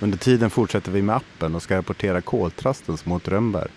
Under 0.00 0.18
tiden 0.18 0.50
fortsätter 0.50 0.92
vi 0.92 1.02
med 1.02 1.16
appen 1.16 1.54
och 1.54 1.62
ska 1.62 1.76
rapportera 1.76 2.20
koltrasten 2.20 2.96
som 2.96 3.12
åt 3.12 3.28
rönnbär. 3.28 3.70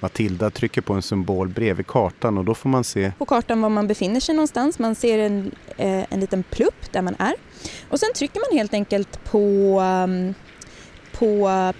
Matilda 0.00 0.50
trycker 0.50 0.80
på 0.80 0.92
en 0.92 1.02
symbol 1.02 1.48
bredvid 1.48 1.86
kartan 1.86 2.38
och 2.38 2.44
då 2.44 2.54
får 2.54 2.68
man 2.68 2.84
se 2.84 3.12
På 3.18 3.26
kartan 3.26 3.60
var 3.62 3.68
man 3.68 3.86
befinner 3.86 4.20
sig 4.20 4.34
någonstans. 4.34 4.78
Man 4.78 4.94
ser 4.94 5.18
en, 5.18 5.50
eh, 5.76 6.12
en 6.12 6.20
liten 6.20 6.42
plupp 6.42 6.92
där 6.92 7.02
man 7.02 7.14
är. 7.18 7.34
Och 7.88 8.00
sen 8.00 8.12
trycker 8.16 8.40
man 8.40 8.58
helt 8.58 8.74
enkelt 8.74 9.24
på, 9.24 9.80
um, 9.80 10.34
på 11.12 11.48
eh, 11.48 11.72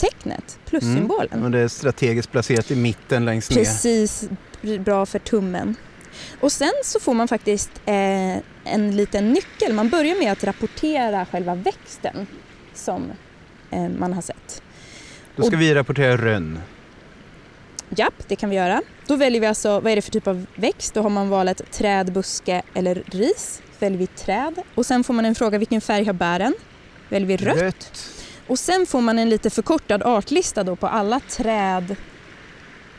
plus-tecknet, 0.00 0.58
plussymbolen. 0.66 1.44
Och 1.44 1.50
det 1.50 1.58
är 1.58 1.68
strategiskt 1.68 2.32
placerat 2.32 2.70
i 2.70 2.76
mitten 2.76 3.24
längst 3.24 3.50
ner. 3.50 3.56
Precis 3.56 4.28
bra 4.78 5.06
för 5.06 5.18
tummen. 5.18 5.76
Och 6.40 6.52
sen 6.52 6.72
så 6.84 7.00
får 7.00 7.14
man 7.14 7.28
faktiskt 7.28 7.70
eh, 7.86 8.36
en 8.64 8.96
liten 8.96 9.32
nyckel. 9.32 9.72
Man 9.72 9.88
börjar 9.88 10.18
med 10.18 10.32
att 10.32 10.44
rapportera 10.44 11.26
själva 11.26 11.54
växten 11.54 12.26
som 12.74 13.12
eh, 13.70 13.88
man 13.88 14.12
har 14.12 14.22
sett. 14.22 14.62
Då 15.36 15.42
ska 15.42 15.56
vi 15.56 15.74
rapportera 15.74 16.16
rönn. 16.16 16.60
Japp, 17.96 18.28
det 18.28 18.36
kan 18.36 18.50
vi 18.50 18.56
göra. 18.56 18.82
Då 19.06 19.16
väljer 19.16 19.40
vi 19.40 19.46
alltså, 19.46 19.80
vad 19.80 19.92
är 19.92 19.96
det 19.96 20.02
för 20.02 20.10
typ 20.10 20.26
av 20.26 20.46
växt? 20.54 20.94
Då 20.94 21.02
har 21.02 21.10
man 21.10 21.28
valet 21.28 21.72
träd, 21.72 22.12
buske 22.12 22.62
eller 22.74 23.02
ris. 23.06 23.62
Väljer 23.78 23.98
vi 23.98 24.06
träd. 24.06 24.54
Och 24.74 24.86
sen 24.86 25.04
får 25.04 25.14
man 25.14 25.24
en 25.24 25.34
fråga, 25.34 25.58
vilken 25.58 25.80
färg 25.80 26.04
har 26.04 26.12
bären? 26.12 26.54
Väljer 27.08 27.28
vi 27.28 27.36
rött. 27.36 27.92
Och 28.50 28.58
sen 28.58 28.86
får 28.86 29.00
man 29.00 29.18
en 29.18 29.28
lite 29.28 29.50
förkortad 29.50 30.02
artlista 30.02 30.64
då 30.64 30.76
på 30.76 30.86
alla 30.86 31.20
träd 31.20 31.96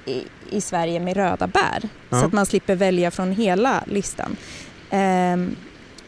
i, 0.05 0.23
i 0.49 0.61
Sverige 0.61 0.99
med 0.99 1.17
röda 1.17 1.47
bär. 1.47 1.89
Ja. 2.09 2.19
Så 2.19 2.25
att 2.25 2.33
man 2.33 2.45
slipper 2.45 2.75
välja 2.75 3.11
från 3.11 3.31
hela 3.31 3.83
listan. 3.87 4.35
Ehm, 4.89 5.55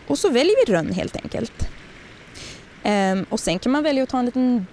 och 0.08 0.20
så 0.20 0.30
väljer 0.30 0.66
vi 0.66 0.74
rönn 0.74 0.92
helt 0.94 1.16
enkelt. 1.16 1.70
Ehm, 2.84 3.26
och 3.30 3.40
sen 3.40 3.60
kan 3.60 3.72
man 3.72 3.84
välja 3.84 4.04
att 4.04 4.10
ta 4.10 4.20
en 4.20 4.26
liten 4.26 4.68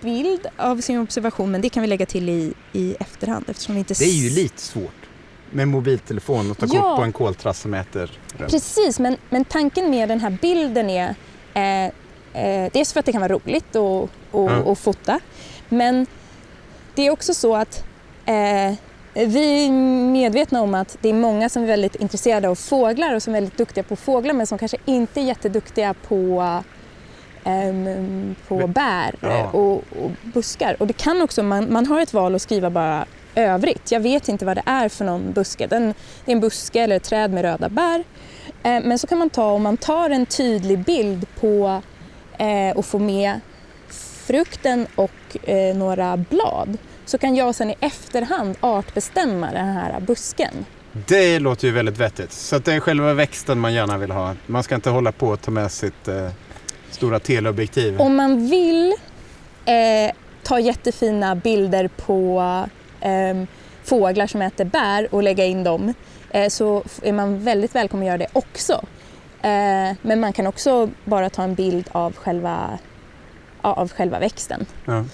bild 0.00 0.46
av 0.56 0.80
sin 0.80 0.98
observation 1.00 1.50
men 1.50 1.60
det 1.60 1.68
kan 1.68 1.80
vi 1.82 1.86
lägga 1.86 2.06
till 2.06 2.28
i, 2.28 2.52
i 2.72 2.96
efterhand 3.00 3.44
eftersom 3.48 3.74
vi 3.74 3.78
inte 3.78 3.94
Det 3.94 4.04
är 4.04 4.22
ju 4.22 4.30
lite 4.30 4.60
svårt 4.62 5.08
med 5.50 5.68
mobiltelefon 5.68 6.50
och 6.50 6.58
ta 6.58 6.66
Ja. 6.66 6.80
kort 6.82 6.96
på 6.96 7.02
en 7.02 7.12
koltrast 7.12 7.62
som 7.62 7.74
äter 7.74 8.10
rönn. 8.38 8.50
Precis, 8.50 8.98
men, 8.98 9.16
men 9.30 9.44
tanken 9.44 9.90
med 9.90 10.08
den 10.08 10.20
här 10.20 10.38
bilden 10.42 10.90
är 10.90 11.14
eh, 11.86 11.92
eh, 12.38 12.70
dels 12.72 12.92
för 12.92 13.00
att 13.00 13.06
det 13.06 13.12
kan 13.12 13.20
vara 13.20 13.32
roligt 13.32 13.76
att 13.76 14.08
och, 14.30 14.50
Ja. 14.66 14.74
fota, 14.74 15.20
men 15.68 16.06
det 16.94 17.06
är 17.06 17.10
också 17.10 17.34
så 17.34 17.56
att 17.56 17.84
eh, 18.26 18.74
vi 19.14 19.66
är 19.66 19.70
medvetna 20.12 20.62
om 20.62 20.74
att 20.74 20.96
det 21.00 21.08
är 21.08 21.12
många 21.14 21.48
som 21.48 21.62
är 21.62 21.66
väldigt 21.66 21.94
intresserade 21.94 22.48
av 22.48 22.54
fåglar 22.54 23.14
och 23.14 23.22
som 23.22 23.34
är 23.34 23.36
väldigt 23.40 23.56
duktiga 23.58 23.84
på 23.84 23.96
fåglar 23.96 24.34
men 24.34 24.46
som 24.46 24.58
kanske 24.58 24.76
inte 24.84 25.20
är 25.20 25.24
jätteduktiga 25.24 25.94
på, 26.08 26.44
ehm, 27.44 28.34
på 28.48 28.66
bär 28.66 29.14
Ja. 29.20 29.50
och, 29.52 29.72
och 29.72 30.10
buskar. 30.22 30.76
Och 30.80 30.86
det 30.86 30.92
kan 30.92 31.22
också, 31.22 31.42
man, 31.42 31.72
man 31.72 31.86
har 31.86 32.00
ett 32.00 32.14
val 32.14 32.34
att 32.34 32.42
skriva 32.42 32.70
bara 32.70 33.04
övrigt. 33.34 33.92
Jag 33.92 34.00
vet 34.00 34.28
inte 34.28 34.44
vad 34.44 34.56
det 34.56 34.62
är 34.66 34.88
för 34.88 35.04
någon 35.04 35.32
buske. 35.32 35.66
Den, 35.66 35.94
det 36.24 36.30
är 36.30 36.34
en 36.34 36.40
buske 36.40 36.80
eller 36.80 36.96
ett 36.96 37.04
träd 37.04 37.32
med 37.32 37.42
röda 37.42 37.68
bär. 37.68 38.04
Eh, 38.62 38.80
Men 38.84 38.98
så 38.98 39.06
kan 39.06 39.18
man 39.18 39.30
ta, 39.30 39.50
om 39.52 39.62
man 39.62 39.76
tar 39.76 40.10
en 40.10 40.26
tydlig 40.26 40.78
bild 40.78 41.26
på 41.40 41.82
eh, 42.38 42.76
och 42.76 42.86
får 42.86 42.98
med 42.98 43.40
frukten 44.26 44.86
och 44.94 45.48
eh, 45.48 45.76
några 45.76 46.16
blad 46.16 46.78
så 47.04 47.18
kan 47.18 47.36
jag 47.36 47.54
sen 47.54 47.70
i 47.70 47.74
efterhand 47.80 48.56
artbestämma 48.60 49.52
den 49.52 49.66
här 49.66 50.00
busken. 50.00 50.64
Det 50.92 51.38
låter 51.38 51.66
ju 51.68 51.72
väldigt 51.74 51.98
vettigt. 51.98 52.32
Så 52.32 52.56
att 52.56 52.64
det 52.64 52.74
är 52.74 52.80
själva 52.80 53.14
växten 53.14 53.58
man 53.58 53.74
gärna 53.74 53.98
vill 53.98 54.10
ha. 54.10 54.34
Man 54.46 54.62
ska 54.62 54.74
inte 54.74 54.90
hålla 54.90 55.12
på 55.12 55.28
och 55.28 55.40
ta 55.40 55.50
med 55.50 55.72
sitt 55.72 56.08
eh, 56.08 56.28
stora 56.90 57.20
teleobjektiv. 57.20 58.00
Om 58.00 58.16
man 58.16 58.46
vill 58.46 58.94
eh, 59.64 60.12
ta 60.42 60.60
jättefina 60.60 61.34
bilder 61.34 61.88
på 61.88 62.42
eh, 63.00 63.44
fåglar 63.84 64.26
som 64.26 64.42
äter 64.42 64.64
bär 64.64 65.14
och 65.14 65.22
lägga 65.22 65.44
in 65.44 65.64
dem 65.64 65.94
eh, 66.30 66.48
så 66.48 66.84
är 67.02 67.12
man 67.12 67.44
väldigt 67.44 67.74
välkommen 67.74 68.02
att 68.02 68.06
göra 68.06 68.18
det 68.18 68.28
också. 68.32 68.84
Eh, 69.42 69.96
men 70.02 70.20
man 70.20 70.32
kan 70.32 70.46
också 70.46 70.90
bara 71.04 71.30
ta 71.30 71.42
en 71.42 71.54
bild 71.54 71.88
av 71.92 72.16
själva, 72.16 72.78
av 73.60 73.92
själva 73.92 74.18
växten. 74.18 74.66
Ja. 74.84 75.04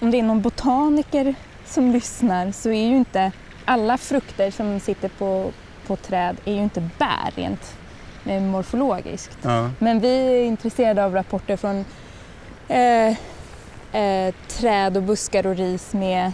Om 0.00 0.10
det 0.10 0.18
är 0.18 0.22
någon 0.22 0.42
botaniker 0.42 1.34
som 1.66 1.90
lyssnar 1.90 2.52
så 2.52 2.68
är 2.68 2.86
ju 2.86 2.96
inte 2.96 3.32
alla 3.64 3.98
frukter 3.98 4.50
som 4.50 4.80
sitter 4.80 5.08
på, 5.08 5.50
på 5.86 5.96
träd 5.96 6.36
är 6.44 6.52
ju 6.52 6.62
inte 6.62 6.88
bär 6.98 7.30
rent 7.34 7.76
eh, 8.26 8.40
morfologiskt. 8.40 9.38
Ja. 9.42 9.70
Men 9.78 10.00
vi 10.00 10.08
är 10.08 10.44
intresserade 10.44 11.04
av 11.04 11.14
rapporter 11.14 11.56
från 11.56 11.84
eh, 12.68 13.16
eh, 14.02 14.34
träd 14.48 14.96
och 14.96 15.02
buskar 15.02 15.46
och 15.46 15.56
ris 15.56 15.94
med 15.94 16.32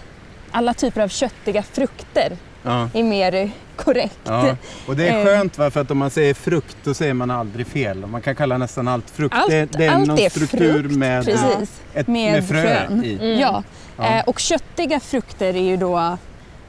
alla 0.50 0.74
typer 0.74 1.00
av 1.00 1.08
köttiga 1.08 1.62
frukter 1.62 2.36
Ja. 2.62 2.88
är 2.94 3.02
mer 3.02 3.50
korrekt. 3.76 4.18
Ja. 4.24 4.56
Och 4.86 4.96
det 4.96 5.08
är 5.08 5.18
Eh. 5.18 5.24
skönt 5.24 5.58
va? 5.58 5.70
för 5.70 5.80
att 5.80 5.90
om 5.90 5.98
man 5.98 6.10
säger 6.10 6.34
frukt 6.34 6.76
då 6.84 6.94
säger 6.94 7.14
man 7.14 7.30
aldrig 7.30 7.66
fel. 7.66 8.06
Man 8.06 8.20
kan 8.22 8.34
kalla 8.36 8.58
nästan 8.58 8.88
allt 8.88 9.10
frukt. 9.10 9.34
Allt- 9.34 9.50
det, 9.50 9.64
det 9.72 9.86
är 9.86 9.90
allt 9.90 10.06
någon 10.08 10.18
är 10.18 10.28
struktur 10.30 10.82
frukt, 10.82 10.96
med, 10.96 11.24
Precis. 11.24 11.80
ett, 11.94 12.06
med 12.06 12.32
med 12.32 12.48
frö 12.48 12.62
frön. 12.62 13.04
i. 13.04 13.14
Mm. 13.14 13.40
Ja. 13.40 13.62
Ja. 13.96 14.04
Eh, 14.18 14.24
och 14.24 14.38
köttiga 14.38 15.00
frukter 15.00 15.56
är 15.56 15.62
ju 15.62 15.76
då 15.76 15.98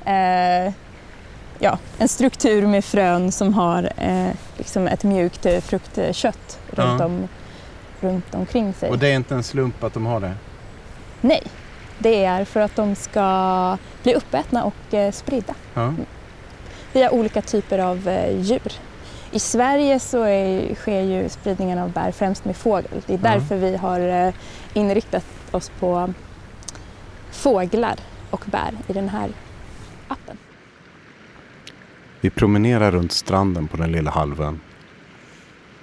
eh, 0.06 0.74
ja, 1.60 1.78
en 1.98 2.08
struktur 2.08 2.68
med 2.68 2.86
frön 2.86 3.32
som 3.32 3.54
har 3.54 3.90
eh, 3.98 4.28
liksom 4.58 4.88
ett 4.88 5.04
mjukt 5.04 5.46
eh, 5.46 5.60
fruktkött 5.62 6.60
runt, 6.72 7.00
Ja. 7.00 7.06
om, 7.06 7.28
runt 8.02 8.36
omkring 8.36 8.74
sig. 8.74 8.90
Och 8.90 9.00
det 9.00 9.08
är 9.12 9.16
inte 9.16 9.36
en 9.36 9.44
slump 9.44 9.84
att 9.84 9.94
de 9.94 10.06
har 10.06 10.20
det. 10.20 10.34
Nej, 11.22 11.44
det 12.00 12.26
är 12.26 12.46
för 12.46 12.60
att 12.60 12.76
de 12.76 12.96
ska 12.96 13.78
bli 14.04 14.14
uppätna 14.16 14.64
och 14.64 14.94
eh, 14.94 15.12
spridda 15.12 15.54
Ja. 15.74 15.94
via 16.94 17.12
olika 17.12 17.42
typer 17.42 17.80
av 17.80 18.08
eh, 18.08 18.40
djur. 18.42 18.72
I 19.32 19.40
Sverige 19.40 20.00
så 20.00 20.24
är, 20.24 20.76
sker 20.76 21.02
ju 21.02 21.30
spridningen 21.30 21.80
av 21.80 21.92
bär 21.92 22.12
främst 22.12 22.46
med 22.46 22.56
fågel. 22.58 23.02
Det 23.06 23.14
är 23.14 23.18
Ja. 23.24 23.32
därför 23.34 23.56
vi 23.56 23.78
har 23.78 24.00
eh, 24.00 24.34
inriktat 24.74 25.26
oss 25.52 25.72
på 25.80 26.14
fåglar 27.32 27.96
och 28.30 28.44
bär 28.46 28.72
i 28.88 28.94
den 28.94 29.10
här 29.10 29.30
appen. 30.08 30.38
Vi 32.22 32.30
promenerar 32.30 32.92
runt 32.92 33.12
stranden 33.12 33.68
på 33.68 33.78
den 33.78 33.92
lilla 33.92 34.12
halvön. 34.12 34.60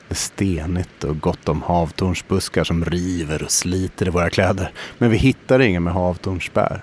Det 0.08 0.12
är 0.12 0.16
stenigt 0.16 1.04
och 1.04 1.20
gott 1.20 1.48
om 1.48 1.62
havtornsbuskar 1.62 2.64
som 2.64 2.84
river 2.84 3.42
och 3.42 3.50
sliter 3.50 4.06
i 4.06 4.10
våra 4.10 4.30
kläder. 4.30 4.72
Men 4.98 5.10
vi 5.10 5.16
hittar 5.16 5.60
ingen 5.60 5.82
med 5.82 5.92
havtornsbär. 5.92 6.82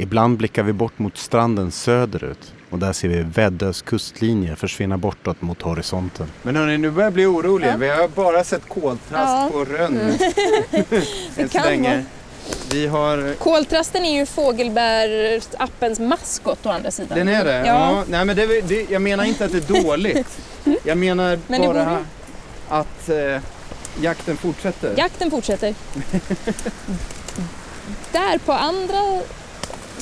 Ibland 0.00 0.36
blickar 0.38 0.62
vi 0.62 0.72
bort 0.72 0.98
mot 0.98 1.16
stranden 1.18 1.70
söderut 1.70 2.52
och 2.70 2.78
där 2.78 2.92
ser 2.92 3.08
vi 3.08 3.22
Väddös 3.22 3.82
kustlinje 3.82 4.56
försvinna 4.56 4.98
bortåt 4.98 5.42
mot 5.42 5.62
horisonten. 5.62 6.26
Men 6.42 6.56
hörni, 6.56 6.78
nu 6.78 6.90
börjar 6.90 7.06
jag 7.06 7.12
bli 7.12 7.26
orolig. 7.26 7.68
Ja. 7.68 7.76
Vi 7.76 7.88
har 7.88 8.08
bara 8.08 8.44
sett 8.44 8.68
koltrast 8.68 9.10
Ja. 9.12 9.48
på 9.52 9.64
Rönn 9.64 10.00
än 11.36 11.48
så 11.48 11.58
kan 11.58 11.62
länge. 11.66 11.90
vara. 11.90 12.02
Vi 12.72 12.86
har... 12.86 13.34
Koltrasten 13.34 14.04
är 14.04 14.18
ju 14.18 14.26
fågelbär-appens 14.26 16.00
maskot 16.00 16.66
å 16.66 16.68
andra 16.70 16.90
sidan. 16.90 17.18
Den 17.18 17.28
är 17.28 17.44
det? 17.44 17.66
Ja. 17.66 18.04
Nej, 18.08 18.24
men 18.24 18.36
det, 18.36 18.60
det, 18.68 18.90
jag 18.90 19.02
menar 19.02 19.24
inte 19.24 19.44
att 19.44 19.52
det 19.52 19.70
är 19.70 19.82
dåligt. 19.82 20.38
Jag 20.84 20.98
menar 20.98 21.38
Men 21.46 21.60
det 21.60 21.66
bara 21.66 21.84
borde- 21.84 22.04
att 22.68 23.08
eh, 23.08 23.40
jakten 24.02 24.36
fortsätter. 24.36 24.94
Jakten 24.96 25.30
fortsätter. 25.30 25.74
Där 28.12 28.38
på 28.38 28.52
andra 28.52 29.20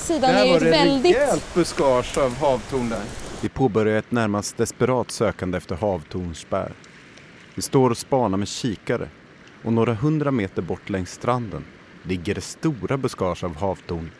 sidan 0.08 0.30
är 0.30 0.44
ju 0.44 0.56
ett 0.56 0.62
väldigt... 0.62 1.16
rejält 1.16 1.54
buskage 1.54 2.18
av 2.18 2.36
havtorn 2.36 2.88
där. 2.88 3.02
Vi 3.42 3.48
påbörjar 3.48 3.98
ett 3.98 4.10
närmast 4.10 4.56
desperat 4.56 5.10
sökande 5.10 5.58
efter 5.58 5.76
havtornsbär. 5.76 6.72
Vi 7.54 7.62
står 7.62 7.90
och 7.90 7.98
spanar 7.98 8.38
med 8.38 8.48
kikare 8.48 9.08
och 9.64 9.72
några 9.72 9.94
hundra 9.94 10.30
meter 10.30 10.62
bort 10.62 10.88
längs 10.90 11.12
stranden 11.12 11.64
ligger 12.02 12.34
det 12.34 12.40
stora 12.40 12.96
buskage 12.96 13.44
av 13.44 13.56
havtorn 13.56 14.10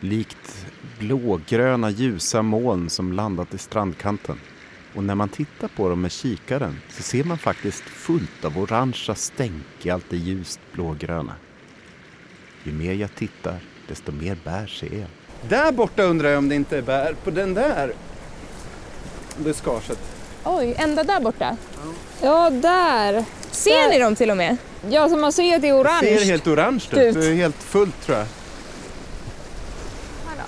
likt 0.00 0.66
blågröna 0.98 1.90
ljusa 1.90 2.42
moln 2.42 2.90
som 2.90 3.12
landat 3.12 3.54
i 3.54 3.58
strandkanten. 3.58 4.40
Och 4.94 5.04
när 5.04 5.14
man 5.14 5.28
tittar 5.28 5.68
på 5.68 5.88
dem 5.88 6.00
med 6.00 6.12
kikaren 6.12 6.76
så 6.88 7.02
ser 7.02 7.24
man 7.24 7.38
faktiskt 7.38 7.82
fullt 7.82 8.44
av 8.44 8.58
orangea 8.58 9.14
stänk 9.14 9.66
i 9.82 9.90
allt 9.90 10.10
det 10.10 10.16
ljust 10.16 10.60
blågröna. 10.72 11.34
Ju 12.64 12.72
mer 12.72 12.92
jag 12.92 13.14
tittar, 13.14 13.58
desto 13.88 14.12
mer 14.12 14.38
bär 14.44 14.66
ser 14.66 14.98
jag. 14.98 15.19
Där 15.48 15.72
borta 15.72 16.02
undrar 16.02 16.28
jag 16.28 16.38
om 16.38 16.48
det 16.48 16.54
inte 16.54 16.78
är 16.78 16.82
bär 16.82 17.14
på 17.24 17.30
den 17.30 17.54
där 17.54 17.92
buskaget. 19.36 19.98
Oj, 20.44 20.74
ända 20.78 21.04
där 21.04 21.20
borta. 21.20 21.56
Ja, 22.22 22.50
där. 22.50 23.24
Ser 23.50 23.88
ni 23.90 23.98
dem 23.98 24.16
till 24.16 24.30
och 24.30 24.36
med? 24.36 24.56
Ja, 24.90 25.08
som 25.08 25.20
man 25.20 25.32
ser 25.32 25.56
att 25.56 25.62
det 25.62 25.68
är 25.68 25.72
Det 25.74 25.80
orange. 25.80 26.18
ser 26.18 26.24
helt 26.24 26.46
orange 26.46 26.84
ut. 26.92 26.98
ut. 26.98 27.14
Det 27.14 27.26
är 27.26 27.34
helt 27.34 27.62
fullt 27.62 28.00
tror 28.06 28.18
jag. 28.18 28.26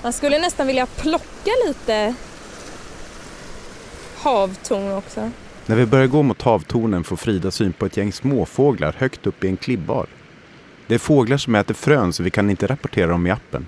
Man 0.02 0.12
skulle 0.12 0.38
nästan 0.38 0.66
vilja 0.66 0.86
plocka 0.86 1.50
lite 1.66 2.14
havtorn 4.18 4.92
också. 4.92 5.30
När 5.66 5.76
vi 5.76 5.86
börjar 5.86 6.06
gå 6.06 6.22
mot 6.22 6.42
havtornen 6.42 7.04
får 7.04 7.16
Frida 7.16 7.50
syn 7.50 7.72
på 7.72 7.86
ett 7.86 7.96
gäng 7.96 8.12
småfåglar 8.12 8.94
högt 8.98 9.26
upp 9.26 9.44
i 9.44 9.48
en 9.48 9.56
klibbar. 9.56 10.06
Det 10.86 10.94
är 10.94 10.98
fåglar 10.98 11.36
som 11.36 11.54
äter 11.54 11.74
frön 11.74 12.12
så 12.12 12.22
vi 12.22 12.30
kan 12.30 12.50
inte 12.50 12.66
rapportera 12.66 13.06
dem 13.06 13.26
i 13.26 13.30
appen. 13.30 13.66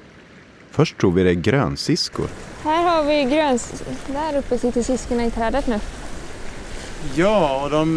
Först 0.74 0.98
tror 0.98 1.12
vi 1.12 1.22
det 1.22 1.30
är 1.30 1.34
grönsiskor. 1.34 2.28
Här 2.64 2.82
har 2.82 3.02
vi 3.02 3.24
gröns... 3.24 3.82
Där 4.06 4.38
uppe 4.38 4.58
sitter 4.58 4.82
siskorna 4.82 5.24
i 5.24 5.30
trädet 5.30 5.66
nu. 5.66 5.80
Ja, 7.14 7.62
och 7.64 7.70
de 7.70 7.96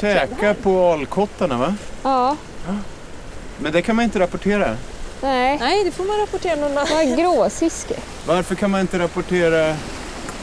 träd 0.00 0.28
här. 0.40 0.54
på 0.54 0.92
alkottarna 0.92 1.58
va? 1.58 1.74
Ja, 2.02 2.36
Men 3.58 3.72
det 3.72 3.82
kan 3.82 3.96
man 3.96 4.04
inte 4.04 4.18
rapportera. 4.18 4.76
nej. 5.22 5.58
Nej, 5.60 5.84
det 5.84 5.90
får 5.90 6.04
man 6.04 6.16
rapportera 6.20 6.56
någon 6.56 6.70
annan. 6.70 6.86
Vad 6.90 7.18
gråsiske? 7.18 7.94
Varför 8.26 8.54
kan 8.54 8.70
man 8.70 8.80
inte 8.80 8.98
rapportera 8.98 9.76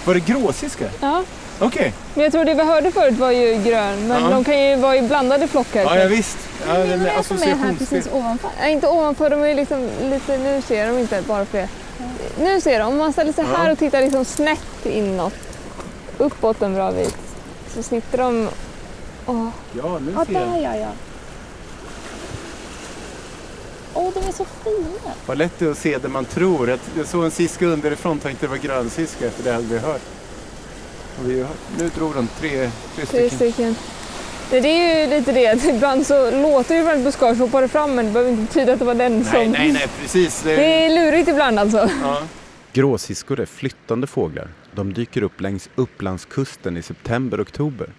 Var 0.06 0.14
det 0.14 0.20
gråsiska? 0.26 0.86
Ja. 1.02 1.24
Okej. 1.60 1.94
Men 2.14 2.24
jag 2.24 2.32
tror 2.34 2.46
det 2.46 2.54
vi 2.54 2.64
hörde 2.64 2.92
förut 2.92 3.18
var 3.18 3.32
ju 3.32 3.64
grön, 3.64 4.08
men 4.08 4.24
Ja. 4.24 4.30
de 4.30 4.44
kan 4.44 4.64
ju 4.64 4.76
vara 4.76 4.96
i 4.98 5.02
blandade 5.02 5.48
flockar. 5.48 5.82
Ja, 5.84 5.98
ja 6.00 6.08
visst. 6.08 6.38
Ja, 6.68 6.74
Det 6.74 6.84
den 6.86 7.02
är 7.02 7.18
det 7.18 7.24
som 7.24 7.38
är 7.38 7.56
här 7.56 7.74
precis 7.80 8.08
ovanför. 8.14 8.50
Nej, 8.60 8.74
inte 8.74 8.88
ovanför, 8.88 9.30
de 9.30 9.42
är 9.44 9.56
liksom 9.56 9.90
lite, 10.02 10.38
nu 10.38 10.62
ser 10.62 10.88
de 10.88 10.98
inte 11.00 11.22
bara 11.28 11.46
för 11.46 11.58
det. 11.58 11.68
Nu 12.40 12.62
ser 12.62 12.80
de, 12.80 12.86
om 12.88 12.98
man 12.98 13.14
ställer 13.14 13.34
sig 13.34 13.46
Ja. 13.52 13.58
här 13.58 13.72
och 13.72 13.78
tittar 13.80 14.02
liksom 14.02 14.26
snett 14.26 14.86
inåt, 14.86 15.34
uppåt 16.18 16.62
en 16.62 16.74
bra 16.76 16.92
bit, 16.92 17.18
så 17.76 17.84
sitter 17.84 18.18
de... 18.18 18.50
Åh, 19.26 19.48
Ja, 19.78 20.00
nu 20.00 20.14
Ja, 20.18 20.26
ser 20.26 20.34
jag. 20.34 20.42
där 20.42 20.62
ja, 20.62 20.76
ja. 20.78 20.88
Åh, 23.94 24.10
de 24.14 24.20
är 24.30 24.32
så 24.34 24.46
fina. 24.64 25.14
Vad 25.26 25.38
lätt 25.38 25.60
det 25.60 25.66
är 25.66 25.72
att 25.72 25.78
se 25.78 25.98
det 25.98 26.08
man 26.08 26.26
tror. 26.26 26.70
Jag, 26.70 26.80
jag 26.98 27.08
såg 27.08 27.24
en 27.26 27.32
siska 27.32 27.66
underifrån 27.66 28.20
tänkte 28.20 28.46
det 28.46 28.50
var 28.50 28.58
grönsiska 28.58 29.32
för 29.32 29.44
det 29.44 29.52
hade 29.52 29.66
vi 29.68 29.78
hört. 29.80 30.02
Och 31.20 31.30
vi, 31.30 31.46
nu 31.80 31.90
drog 31.90 32.16
de 32.16 32.28
tre, 32.28 32.50
tre 32.96 33.06
tre 33.06 33.30
stycken. 33.30 33.30
stycken. 33.30 33.76
Det 34.50 34.60
det 34.60 34.68
är 34.68 35.02
ju 35.02 35.10
lite 35.20 35.32
det, 35.32 35.48
att 35.48 35.66
ibland 35.76 36.06
så 36.06 36.32
låter 36.32 36.84
från 36.84 36.98
ett 36.98 37.04
buskage 37.04 37.38
hoppar 37.38 37.62
det 37.62 37.68
fram 37.68 37.96
men 37.96 38.06
det 38.06 38.12
behöver 38.12 38.32
inte 38.32 38.44
betyda 38.44 38.74
att 38.74 38.80
det 38.80 38.86
var 38.86 38.96
den 38.96 39.24
som... 39.24 39.34
Nej, 39.34 39.48
nej, 39.50 39.72
nej, 39.72 39.88
precis. 40.02 40.42
Det, 40.42 40.56
Det 40.56 40.86
är 40.86 40.90
lurigt 40.90 41.30
ibland 41.30 41.60
alltså. 41.60 41.90
ja. 42.02 42.22
Gråsiskor 42.74 43.40
är 43.40 43.46
flyttande 43.46 44.08
fåglar. 44.08 44.50
De 44.72 44.94
dyker 44.94 45.24
upp 45.24 45.42
längs 45.42 45.70
Upplandskusten 45.76 46.78
i 46.78 46.82
september-oktober. 46.82 47.90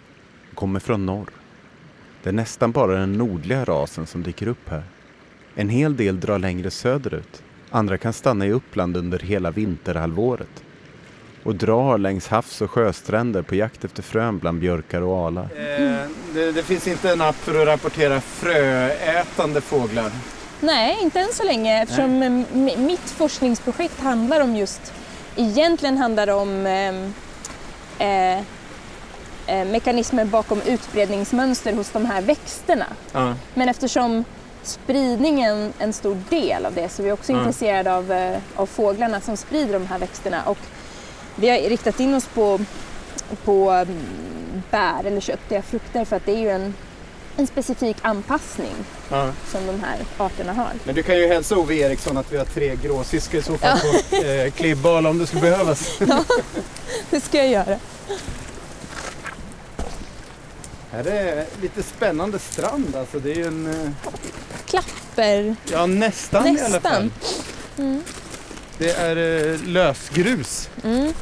De 0.50 0.56
kommer 0.56 0.80
från 0.80 1.06
norr. 1.06 1.30
Det 2.22 2.28
är 2.28 2.32
nästan 2.32 2.72
bara 2.72 2.92
den 2.98 3.12
nordliga 3.12 3.64
rasen 3.64 4.06
som 4.06 4.22
dyker 4.22 4.48
upp 4.48 4.68
här. 4.68 4.82
En 5.54 5.68
hel 5.68 5.96
del 5.96 6.20
drar 6.20 6.38
längre 6.38 6.70
söderut. 6.70 7.42
Andra 7.70 7.98
kan 7.98 8.12
stanna 8.12 8.46
i 8.46 8.52
Uppland 8.52 8.96
under 8.96 9.18
hela 9.18 9.50
vinterhalvåret 9.50 10.62
och 11.46 11.54
drar 11.54 11.98
längs 11.98 12.28
havs 12.28 12.60
och 12.60 12.70
sjöstränder 12.70 13.42
på 13.42 13.54
jakt 13.54 13.84
efter 13.84 14.02
frön 14.02 14.38
bland 14.38 14.58
björkar 14.60 15.02
och 15.02 15.26
alar. 15.26 15.42
Eh, 15.42 16.08
det, 16.34 16.52
det 16.52 16.62
finns 16.62 16.86
inte 16.88 17.10
en 17.10 17.20
app 17.20 17.36
för 17.36 17.60
att 17.62 17.66
rapportera 17.68 18.20
fröätande 18.20 19.60
fåglar. 19.60 20.10
Nej, 20.60 20.98
inte 21.02 21.20
än 21.20 21.32
så 21.32 21.44
länge 21.44 21.82
eftersom 21.82 22.22
eh, 22.22 22.26
m- 22.26 22.44
mitt 22.76 23.10
forskningsprojekt 23.10 24.00
handlar 24.00 24.40
om 24.40 24.56
just, 24.56 24.92
egentligen 25.36 25.96
handlar 25.98 26.26
det 26.26 26.32
om 26.32 26.66
ehm, 26.66 27.14
eh, 27.98 28.38
eh, 29.46 29.64
mekanismer 29.66 30.24
bakom 30.24 30.60
utbredningsmönster 30.66 31.72
hos 31.72 31.90
de 31.90 32.04
här 32.06 32.22
växterna. 32.22 32.86
Ja. 33.12 33.34
Men 33.54 33.68
eftersom 33.68 34.24
spridningen 34.62 35.72
är 35.78 35.84
en 35.84 35.92
stor 35.92 36.18
del 36.30 36.66
av 36.66 36.74
det 36.74 36.88
så 36.88 37.02
är 37.02 37.06
vi 37.06 37.12
också 37.12 37.32
Ja. 37.32 37.38
intresserade 37.38 37.94
av, 37.94 38.12
eh, 38.12 38.38
av 38.56 38.66
fåglarna 38.66 39.20
som 39.20 39.36
sprider 39.36 39.72
de 39.72 39.86
här 39.86 39.98
växterna. 39.98 40.42
Och 40.46 40.58
vi 41.36 41.48
har 41.48 41.58
riktat 41.58 42.00
in 42.00 42.14
oss 42.14 42.26
på, 42.34 42.60
på 43.44 43.70
mm, 43.70 44.62
bär 44.70 45.04
eller 45.04 45.20
köttiga 45.20 45.62
frukter 45.62 46.04
för 46.04 46.16
att 46.16 46.26
det 46.26 46.32
är 46.32 46.38
ju 46.40 46.50
en, 46.50 46.74
en 47.36 47.46
specifik 47.46 47.96
anpassning 48.02 48.74
Ja. 49.10 49.32
som 49.52 49.66
de 49.66 49.80
här 49.80 49.98
arterna 50.18 50.52
har. 50.52 50.70
Men 50.84 50.94
du 50.94 51.02
kan 51.02 51.18
ju 51.18 51.26
hälsa 51.26 51.56
Ove 51.56 51.74
Eriksson 51.74 52.16
att 52.16 52.32
vi 52.32 52.36
har 52.36 52.44
tre 52.44 52.76
gråsiskor 52.82 53.40
i 53.40 53.42
så 53.42 53.58
fall 53.58 53.78
på 54.10 54.16
eh, 54.16 54.50
klibbal 54.50 55.06
om 55.06 55.18
det 55.18 55.26
skulle 55.26 55.42
behövas. 55.42 55.98
Det 57.10 57.20
ska 57.20 57.36
jag 57.38 57.48
göra. 57.48 57.78
Här 60.90 61.04
är 61.06 61.44
lite 61.62 61.82
spännande 61.82 62.38
strand 62.38 62.96
alltså. 62.96 63.18
Det 63.18 63.30
är 63.30 63.34
ju 63.34 63.46
en... 63.46 63.66
eh, 63.66 63.90
Klapper, 64.66 65.56
Ja 65.72 65.86
nästan, 65.86 66.46
i 66.46 66.60
alla 66.60 66.80
fall. 66.80 67.04
nästan. 67.04 67.12
Mm. 67.78 68.02
Det 68.78 68.90
är 68.90 69.16
eh, 69.52 69.60
lösgrus. 69.66 70.68
Mm. 70.84 71.12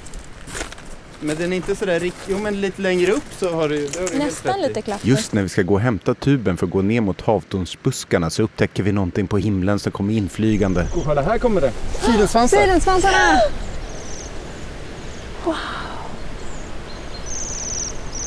Men 1.20 1.36
den 1.36 1.52
är 1.52 1.56
inte 1.56 1.76
sådär 1.76 2.00
riktigt... 2.00 2.24
Jo 2.28 2.38
men 2.38 2.60
lite 2.60 2.82
längre 2.82 3.12
upp 3.12 3.24
så 3.38 3.50
har 3.54 3.68
du, 3.68 3.86
det 3.86 3.98
har 4.00 4.06
du 4.06 4.12
helt 4.12 4.24
Nästan 4.24 4.52
rätt 4.54 4.64
i. 4.64 4.68
lite 4.68 4.82
klapper. 4.82 5.08
Just 5.08 5.32
när 5.32 5.42
vi 5.42 5.48
ska 5.48 5.62
gå 5.62 5.74
och 5.74 5.80
hämta 5.80 6.14
tuben 6.14 6.56
för 6.56 6.66
att 6.66 6.72
gå 6.72 6.82
ner 6.82 7.00
mot 7.00 7.20
havtornsbuskarna 7.20 8.30
så 8.30 8.42
upptäcker 8.42 8.82
vi 8.82 8.92
någonting 8.92 9.26
på 9.26 9.38
himlen 9.38 9.78
som 9.78 9.92
kommer 9.92 10.14
inflygande. 10.14 10.80
Oh, 10.94 11.04
kolla 11.04 11.22
här 11.22 11.38
kommer 11.38 11.60
det. 11.60 11.72
Sidensvansar. 12.06 12.58
Sidensvansarna! 12.60 13.40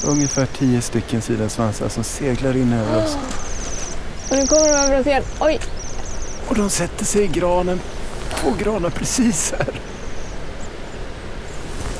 Ungefär 0.08 0.46
tio 0.46 0.82
stycken 0.82 1.22
sidensvansar 1.22 1.90
som 1.90 2.04
seglar 2.04 2.58
in 2.58 2.74
över 2.74 3.04
oss. 3.04 3.18
Och 4.30 4.36
nu 4.38 4.48
kommer 4.48 4.68
de 4.68 4.74
över 4.86 5.00
oss 5.00 5.08
igen. 5.08 5.24
Oj! 5.40 5.60
Och 6.48 6.56
de 6.56 6.70
sätter 6.70 7.06
sig 7.06 7.24
i 7.24 7.28
granen. 7.28 7.80
Två 8.30 8.52
granar 8.60 8.90
precis 8.90 9.54
här. 9.58 9.80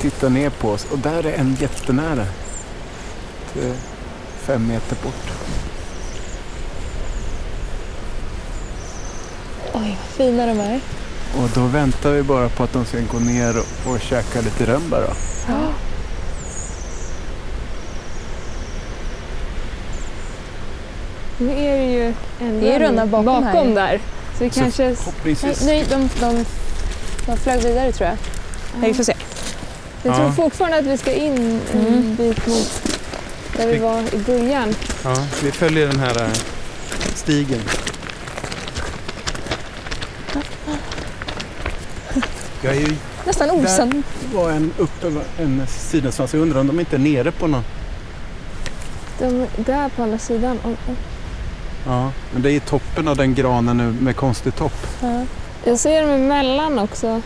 Tittar 0.00 0.30
ner 0.30 0.50
på 0.50 0.70
oss 0.70 0.86
och 0.92 0.98
där 0.98 1.26
är 1.26 1.32
en 1.32 1.56
jättenära. 1.60 2.26
Fem 4.38 4.66
meter 4.66 4.96
bort. 5.02 5.32
Oj, 9.74 9.98
vad 9.98 10.16
fina 10.16 10.46
de 10.46 10.60
är. 10.60 10.80
Och 11.42 11.48
då 11.54 11.66
väntar 11.66 12.12
vi 12.12 12.22
bara 12.22 12.48
på 12.48 12.62
att 12.62 12.72
de 12.72 12.84
ska 12.84 12.98
gå 13.12 13.18
ner 13.18 13.54
och, 13.58 13.92
och 13.92 14.00
käka 14.00 14.40
lite 14.40 14.66
rönnbär 14.66 15.00
då. 15.08 15.14
Nu 21.38 21.52
är 21.52 21.78
det 21.78 21.84
ju 21.84 22.14
en 22.40 22.60
Det 22.60 22.72
är 22.74 22.80
rönn 22.80 22.96
rönnar 22.96 23.06
bakom 23.06 23.44
här 23.44 23.64
ju. 23.64 23.74
där. 23.74 24.00
Så 24.38 24.44
vi 24.44 24.50
kanske... 24.50 24.84
Nej, 24.84 24.96
Förhoppningsvis. 24.96 25.62
nej 25.64 25.84
de, 25.90 26.08
de, 26.20 26.44
de 27.26 27.36
flög 27.36 27.62
vidare 27.62 27.92
tror 27.92 28.08
jag. 28.08 28.18
Nej, 28.80 28.88
vi 28.90 28.94
får 28.94 29.04
se. 29.04 29.14
Jag 30.02 30.12
Ja. 30.14 30.16
tror 30.18 30.32
fortfarande 30.32 30.78
att 30.78 30.84
vi 30.84 30.98
ska 30.98 31.12
in 31.12 31.60
en 31.72 31.86
Mm. 31.86 32.16
bit 32.16 32.46
mot 32.46 32.82
där 33.56 33.66
vi 33.66 33.78
var 33.78 34.14
i 34.14 34.18
början. 34.18 34.74
Ja, 35.04 35.16
vi 35.42 35.52
följer 35.52 35.86
den 35.86 35.98
här 36.00 36.22
eh, 36.22 36.28
stigen. 37.14 37.60
Jag 42.62 42.76
är 42.76 42.80
ju 42.80 42.96
Nästan 43.26 43.50
osann. 43.50 44.02
var 44.34 44.50
en 44.50 44.72
uppe, 44.78 45.12
en 45.38 45.66
sidensvans. 45.66 46.32
Jag 46.34 46.42
undrar 46.42 46.60
om 46.60 46.66
de 46.66 46.80
inte 46.80 46.96
är 46.96 47.00
nere 47.00 47.32
på 47.32 47.46
någon. 47.46 47.62
De 49.18 49.46
där 49.56 49.88
på 49.88 50.02
andra 50.02 50.18
sidan. 50.18 50.58
Oj, 50.64 50.76
oj. 50.88 50.94
Ja, 51.86 52.12
men 52.32 52.42
det 52.42 52.50
är 52.50 52.54
i 52.54 52.60
toppen 52.60 53.08
av 53.08 53.16
den 53.16 53.34
granen 53.34 53.76
nu 53.76 53.94
med 54.04 54.16
konstig 54.16 54.54
topp. 54.56 54.86
Ja. 55.02 55.24
Jag 55.64 55.78
ser 55.78 56.02
dem 56.02 56.10
emellan 56.10 56.78
också. 56.78 57.22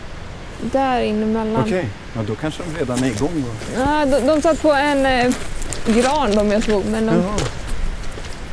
Där 0.71 0.99
inne 1.01 1.23
emellan. 1.23 1.61
Okej, 1.65 1.89
ja, 2.15 2.21
då 2.27 2.35
kanske 2.35 2.63
de 2.63 2.79
redan 2.79 3.03
är 3.03 3.07
igång. 3.07 3.43
Då. 3.47 3.81
Ja, 3.81 4.05
de, 4.05 4.19
de 4.27 4.41
satt 4.41 4.61
på 4.61 4.73
en 4.73 5.05
eh, 5.05 5.33
gran 5.87 6.35
de 6.35 6.51
jag 6.51 6.63
såg 6.63 6.85
men 6.85 7.05
de, 7.05 7.15
Ja. 7.15 7.33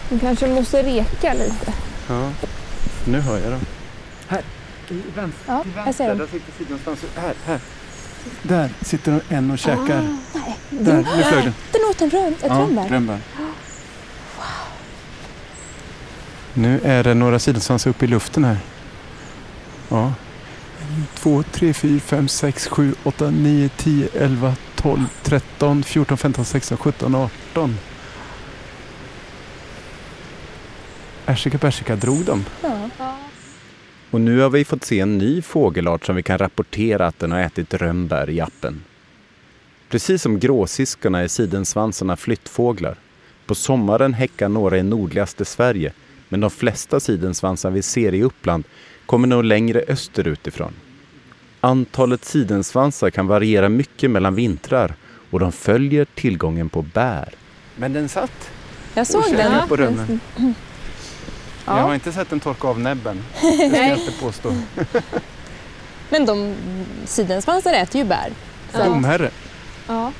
de 0.08 0.20
kanske 0.20 0.46
måste 0.46 0.82
reka 0.82 1.32
lite. 1.32 1.72
ja, 2.08 2.30
nu 3.04 3.20
hör 3.20 3.38
jag 3.38 3.50
dem. 3.52 3.60
Här, 4.28 4.42
i 4.88 4.94
vänster, 5.14 5.40
Ja, 5.46 5.64
här 5.76 5.84
vänster, 5.84 6.04
ser 6.04 6.08
de. 6.08 6.18
där 6.18 6.26
sitter 6.26 6.52
sidensvans. 6.58 6.98
Här, 7.16 7.34
här. 7.46 7.60
Där 8.42 8.70
sitter 8.82 9.20
en 9.28 9.50
och 9.50 9.58
käkar. 9.58 9.98
Ah, 9.98 10.16
nej. 10.34 10.56
Där, 10.70 10.96
nu 11.16 11.22
flög 11.22 11.44
den. 11.44 11.54
Den 11.72 11.82
åt 11.90 12.02
en 12.02 12.10
rönn, 12.10 12.34
ett 12.42 12.50
rönnbär. 12.50 12.88
rönnbär. 12.88 13.18
Nu 16.54 16.80
är 16.84 17.04
det 17.04 17.14
några 17.14 17.38
sidensvansar 17.38 17.90
uppe 17.90 18.04
i 18.04 18.08
luften 18.08 18.44
här. 18.44 18.58
Ja. 19.88 20.12
En, 20.80 21.06
två, 21.14 21.42
tre, 21.42 21.74
fyra, 21.74 22.00
fem, 22.00 22.28
sex, 22.28 22.68
sju, 22.68 22.94
åtta, 23.02 23.30
nio, 23.30 23.68
tio, 23.68 24.08
elva, 24.14 24.54
tolv, 24.74 25.06
tretton, 25.22 25.82
fjorton, 25.82 26.18
femton, 26.18 26.44
sexton, 26.44 26.78
sjutton, 26.78 27.14
arton. 27.14 27.76
Ärsika 31.26 31.58
persika 31.58 31.96
drog 31.96 32.24
de. 32.24 32.44
Ja. 32.62 33.16
Och 34.10 34.20
nu 34.20 34.40
har 34.40 34.50
vi 34.50 34.64
fått 34.64 34.84
se 34.84 35.00
en 35.00 35.18
ny 35.18 35.42
fågelart 35.42 36.06
som 36.06 36.16
vi 36.16 36.22
kan 36.22 36.38
rapportera 36.38 37.06
att 37.06 37.18
den 37.18 37.32
har 37.32 37.40
ätit 37.40 37.74
rönnbär 37.74 38.30
i 38.30 38.40
appen. 38.40 38.82
Precis 39.88 40.22
som 40.22 40.38
gråsiskorna 40.38 41.20
är 41.20 41.28
sidensvansarna 41.28 42.16
flyttfåglar. 42.16 42.96
På 43.46 43.54
sommaren 43.54 44.14
häckar 44.14 44.48
några 44.48 44.78
i 44.78 44.82
nordligaste 44.82 45.44
Sverige, 45.44 45.92
men 46.30 46.40
de 46.40 46.50
flesta 46.50 47.00
sidensvansar 47.00 47.70
vi 47.70 47.82
ser 47.82 48.14
i 48.14 48.22
Uppland 48.22 48.64
kommer 49.06 49.28
nog 49.28 49.44
längre 49.44 49.84
österut 49.88 50.46
ifrån. 50.46 50.72
Antalet 51.60 52.24
sidensvansar 52.24 53.10
kan 53.10 53.26
variera 53.26 53.68
mycket 53.68 54.10
mellan 54.10 54.34
vintrar 54.34 54.94
och 55.30 55.40
de 55.40 55.52
följer 55.52 56.06
tillgången 56.14 56.68
på 56.68 56.82
bär. 56.82 57.34
Men 57.76 57.92
den 57.92 58.08
satt. 58.08 58.50
Jag 58.94 59.06
såg 59.06 59.24
den. 59.36 59.68
på 59.68 59.76
rönnen. 59.76 60.20
Ja. 60.36 61.76
Jag 61.78 61.84
har 61.84 61.94
inte 61.94 62.12
sett 62.12 62.30
den 62.30 62.40
torka 62.40 62.68
av 62.68 62.80
näbben. 62.80 63.22
Det 63.40 63.70
ska 63.70 63.86
jag 63.86 63.98
inte 63.98 64.12
påstå. 64.20 64.54
Men 66.10 66.26
de 66.26 66.54
sidensvansar 67.04 67.72
äter 67.72 68.00
ju 68.00 68.04
bär. 68.04 68.32
Ja. 68.72 68.84
Domherre. 68.84 69.30
Ja. 69.86 70.12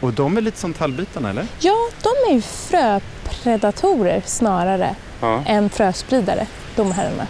Och 0.00 0.12
de 0.12 0.36
är 0.36 0.40
lite 0.40 0.58
som 0.58 0.72
tallbitarna 0.72 1.30
eller? 1.30 1.46
Ja, 1.60 1.90
de 2.02 2.30
är 2.30 2.34
ju 2.34 2.42
fröpredatorer 3.46 4.22
snarare 4.26 4.94
Ja. 5.20 5.42
än 5.46 5.70
fröspridare, 5.70 6.46
domherrarna. 6.76 7.26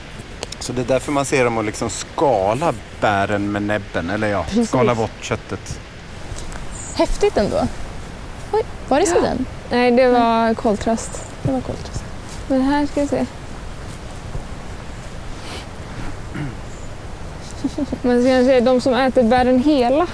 Så 0.61 0.73
det 0.73 0.81
är 0.83 0.85
därför 0.87 1.13
man 1.13 1.25
ser 1.25 1.45
dem 1.45 1.59
och 1.59 1.65
liksom 1.65 1.91
skala 1.91 2.75
bären 3.01 3.53
med 3.53 3.63
näbben. 3.63 4.11
Eller 4.11 4.29
ja, 4.29 4.43
Precis. 4.49 4.69
skala 4.69 4.95
bort 4.95 5.11
köttet. 5.25 5.81
Häftigt 6.95 7.37
ändå. 7.37 7.57
Oj, 8.53 8.63
var 8.89 9.01
det 9.01 9.07
siden? 9.07 9.47
Nej, 9.71 9.91
det 9.91 10.09
var 10.09 10.55
koltrast. 10.55 11.25
Det 11.43 11.53
var 11.53 11.61
coolt. 11.61 12.03
Men 12.49 12.63
här 12.63 12.87
ska 12.87 13.01
vi 13.01 13.09
se. 13.09 13.27
Men 18.03 18.23
ska 18.23 18.31
jag 18.31 18.45
säga, 18.45 18.61
de 18.61 18.81
som 18.81 18.95
äter 18.95 19.23
bären 19.23 19.63
hela, 19.63 20.07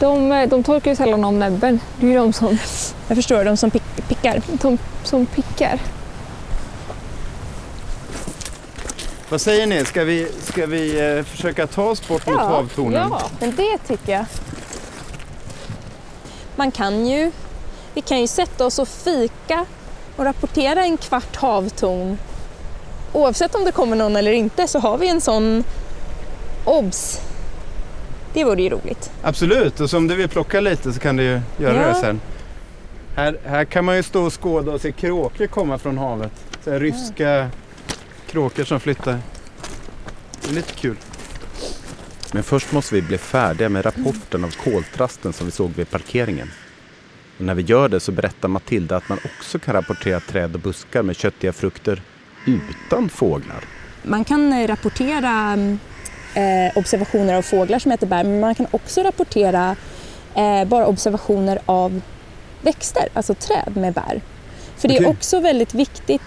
de, 0.00 0.32
eh, 0.32 0.48
de 0.48 0.62
torkar 0.62 0.90
ju 0.90 0.96
sällan 0.96 1.24
om 1.24 1.38
näbben. 1.38 1.80
Det 2.00 2.06
är 2.06 2.10
ju 2.10 2.16
de 2.16 2.32
som, 2.32 2.58
Jag 3.08 3.16
förstår, 3.16 3.44
de 3.44 3.56
som 3.56 3.70
pickar. 4.08 4.42
de 4.62 4.78
som 5.04 5.26
pickar. 5.26 5.78
Vad 9.28 9.40
säger 9.40 9.66
ni? 9.66 9.84
Ska 9.84 10.04
vi, 10.04 10.28
ska 10.42 10.66
vi 10.66 11.16
eh, 11.18 11.24
försöka 11.24 11.66
ta 11.66 11.82
oss 11.82 12.08
bort 12.08 12.26
mot 12.26 12.36
havtornen? 12.40 12.92
Ja, 13.10 13.22
men 13.40 13.56
det 13.56 13.78
tycker 13.88 14.12
jag. 14.12 14.24
Man 16.56 16.70
kan 16.70 17.06
ju, 17.06 17.32
vi 17.94 18.00
kan 18.00 18.20
ju 18.20 18.26
sätta 18.26 18.66
oss 18.66 18.78
och 18.78 18.88
fika 18.88 19.66
och 20.16 20.24
rapportera 20.24 20.84
en 20.84 20.96
kvart 20.96 21.36
havtorn. 21.36 22.18
Oavsett 23.12 23.54
om 23.54 23.64
det 23.64 23.72
kommer 23.72 23.96
någon 23.96 24.16
eller 24.16 24.32
inte 24.32 24.68
så 24.68 24.78
har 24.78 24.98
vi 24.98 25.08
en 25.08 25.20
sån 25.20 25.64
obs. 26.64 27.20
Det 28.34 28.44
vore 28.44 28.62
ju 28.62 28.68
roligt. 28.68 29.10
Absolut, 29.22 29.80
och 29.80 29.90
så 29.90 29.96
om 29.96 30.08
du 30.08 30.14
vill 30.14 30.28
plocka 30.28 30.60
lite 30.60 30.92
så 30.92 31.00
kan 31.00 31.16
du 31.16 31.22
ju 31.22 31.40
göra 31.58 31.82
Ja. 31.82 31.88
det 31.88 31.94
sen. 31.94 32.20
Här, 33.16 33.38
här 33.44 33.64
kan 33.64 33.84
man 33.84 33.96
ju 33.96 34.02
stå 34.02 34.24
och 34.24 34.42
skåda 34.42 34.72
och 34.72 34.80
se 34.80 34.92
kråkor 34.92 35.46
komma 35.46 35.78
från 35.78 35.98
havet. 35.98 36.32
Så 36.64 36.70
här, 36.70 36.80
ryska 36.80 37.50
kråkor 38.26 38.64
som 38.64 38.80
flyttar. 38.80 39.18
Det 40.42 40.50
är 40.50 40.54
lite 40.54 40.74
kul. 40.74 40.96
Men 42.32 42.42
först 42.42 42.72
måste 42.72 42.94
vi 42.94 43.02
bli 43.02 43.18
färdiga 43.18 43.68
med 43.68 43.86
rapporten 43.86 44.44
av 44.44 44.54
koltrasten 44.64 45.32
som 45.32 45.46
vi 45.46 45.52
såg 45.52 45.70
vid 45.70 45.90
parkeringen. 45.90 46.48
Och 47.38 47.44
när 47.44 47.54
vi 47.54 47.62
gör 47.62 47.88
det 47.88 48.00
så 48.00 48.12
berättar 48.12 48.48
Matilda 48.48 48.96
att 48.96 49.08
man 49.08 49.18
också 49.24 49.58
kan 49.58 49.74
rapportera 49.74 50.20
träd 50.20 50.54
och 50.54 50.60
buskar 50.60 51.02
med 51.02 51.16
köttiga 51.16 51.52
frukter 51.52 52.02
utan 52.46 53.08
fåglar. 53.08 53.64
Man 54.02 54.24
kan 54.24 54.52
eh, 54.52 54.66
rapportera 54.66 55.58
eh, 56.34 56.78
observationer 56.78 57.34
av 57.34 57.42
fåglar 57.42 57.78
som 57.78 57.92
äter 57.92 58.06
bär 58.06 58.24
men 58.24 58.40
man 58.40 58.54
kan 58.54 58.66
också 58.70 59.02
rapportera 59.02 59.76
eh, 60.34 60.64
bara 60.64 60.86
observationer 60.86 61.58
av 61.66 62.00
växter, 62.62 63.08
alltså 63.14 63.34
träd 63.34 63.76
med 63.76 63.92
bär. 63.92 64.20
För 64.76 64.88
det 64.88 64.96
är 64.96 65.08
också 65.08 65.40
väldigt 65.40 65.74
viktigt 65.74 66.22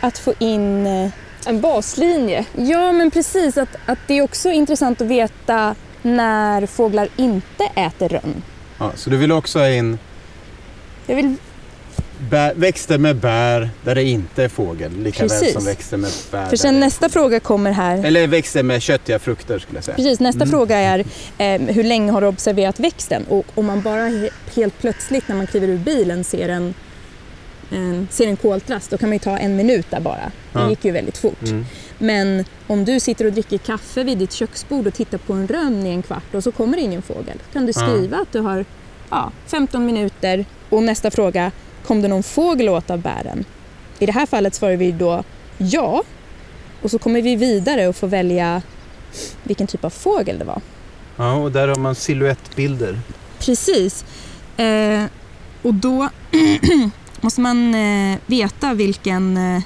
att 0.00 0.18
få 0.18 0.34
in 0.38 0.86
eh, 0.86 1.10
En 1.46 1.60
baslinje. 1.60 2.44
Ja, 2.56 2.92
men 2.92 3.10
precis. 3.10 3.58
Att, 3.58 3.76
att 3.86 3.98
det 4.06 4.18
är 4.18 4.22
också 4.22 4.50
intressant 4.50 5.00
att 5.00 5.06
veta 5.06 5.74
när 6.02 6.66
fåglar 6.66 7.08
inte 7.16 7.64
äter 7.74 8.08
rönn. 8.08 8.42
Ja, 8.78 8.92
så 8.94 9.10
du 9.10 9.16
vill 9.16 9.32
också 9.32 9.58
ha 9.58 9.68
in 9.68 9.98
Jag 11.06 11.16
vill, 11.16 11.36
bär, 12.18 12.54
växter 12.54 12.98
med 12.98 13.16
bär 13.16 13.70
där 13.84 13.94
det 13.94 14.04
inte 14.04 14.44
är 14.44 14.48
fågel, 14.48 14.92
lika 15.02 15.22
väl 15.22 15.28
Precis. 15.28 15.52
som 15.52 15.64
växter 15.64 15.96
med 15.96 16.10
bär. 16.30 16.46
för 16.46 16.56
sen 16.56 16.80
nästa 16.80 17.08
fråga 17.08 17.40
kommer 17.40 17.70
här. 17.72 18.04
Eller 18.04 18.26
växter 18.26 18.62
med 18.62 18.82
köttiga 18.82 19.18
frukter 19.18 19.58
skulle 19.58 19.76
jag 19.76 19.84
säga. 19.84 19.94
Precis, 19.96 20.20
nästa 20.20 20.42
Mm. 20.44 20.50
fråga 20.50 20.76
är 20.78 20.98
eh, 21.38 21.60
hur 21.60 21.84
länge 21.84 22.12
har 22.12 22.20
du 22.20 22.26
observerat 22.26 22.80
växten? 22.80 23.24
Och 23.28 23.46
om 23.54 23.66
man 23.66 23.80
bara 23.82 24.02
he- 24.08 24.30
helt 24.56 24.78
plötsligt 24.78 25.28
när 25.28 25.36
man 25.36 25.46
kliver 25.46 25.68
ur 25.68 25.78
bilen 25.78 26.24
ser 26.24 26.48
en, 26.48 26.74
en, 27.72 28.08
ser 28.10 28.26
en 28.26 28.36
koltrast, 28.36 28.90
då 28.90 28.98
kan 28.98 29.08
man 29.08 29.14
ju 29.14 29.18
ta 29.18 29.38
en 29.38 29.56
minut 29.56 29.86
där 29.90 30.00
bara. 30.00 30.30
Det 30.52 30.58
Ja. 30.60 30.70
gick 30.70 30.84
ju 30.84 30.90
väldigt 30.90 31.18
fort. 31.18 31.42
Mm. 31.42 31.64
Men 31.98 32.44
om 32.66 32.84
du 32.84 33.00
sitter 33.00 33.24
och 33.24 33.32
dricker 33.32 33.58
kaffe 33.58 34.02
vid 34.04 34.18
ditt 34.18 34.32
köksbord 34.32 34.86
och 34.86 34.94
tittar 34.94 35.18
på 35.18 35.32
en 35.32 35.48
rönn 35.48 35.86
i 35.86 35.90
en 35.90 36.02
kvart 36.02 36.34
och 36.34 36.42
så 36.44 36.52
kommer 36.52 36.76
det 36.76 36.82
ingen 36.82 37.02
fågel. 37.02 37.24
Då 37.46 37.52
kan 37.52 37.66
du 37.66 37.72
Ja. 37.76 37.80
skriva 37.80 38.16
att 38.16 38.32
du 38.32 38.40
har 38.40 38.64
ja, 39.10 39.32
15 39.46 39.86
minuter 39.86 40.44
och 40.70 40.82
nästa 40.82 41.10
fråga, 41.10 41.52
kom 41.86 42.02
det 42.02 42.08
någon 42.08 42.22
fågel 42.22 42.68
åt 42.68 42.90
av 42.90 42.98
bären? 42.98 43.44
I 43.98 44.06
det 44.06 44.12
här 44.12 44.26
fallet 44.26 44.54
svarar 44.54 44.76
vi 44.76 44.92
då 44.92 45.22
ja 45.58 46.02
och 46.82 46.90
så 46.90 46.98
kommer 46.98 47.22
vi 47.22 47.36
vidare 47.36 47.88
och 47.88 47.96
får 47.96 48.08
välja 48.08 48.62
vilken 49.42 49.66
typ 49.66 49.84
av 49.84 49.90
fågel 49.90 50.38
det 50.38 50.44
var. 50.44 50.60
Ja, 51.16 51.34
och 51.34 51.52
där 51.52 51.68
har 51.68 51.76
man 51.76 51.94
silhuettbilder. 51.94 52.98
Precis. 53.38 54.04
Eh, 54.56 55.04
och 55.62 55.74
då 55.74 56.08
måste 57.20 57.40
man 57.40 57.74
eh, 57.74 58.18
veta 58.26 58.74
vilken... 58.74 59.36
Eh, 59.36 59.62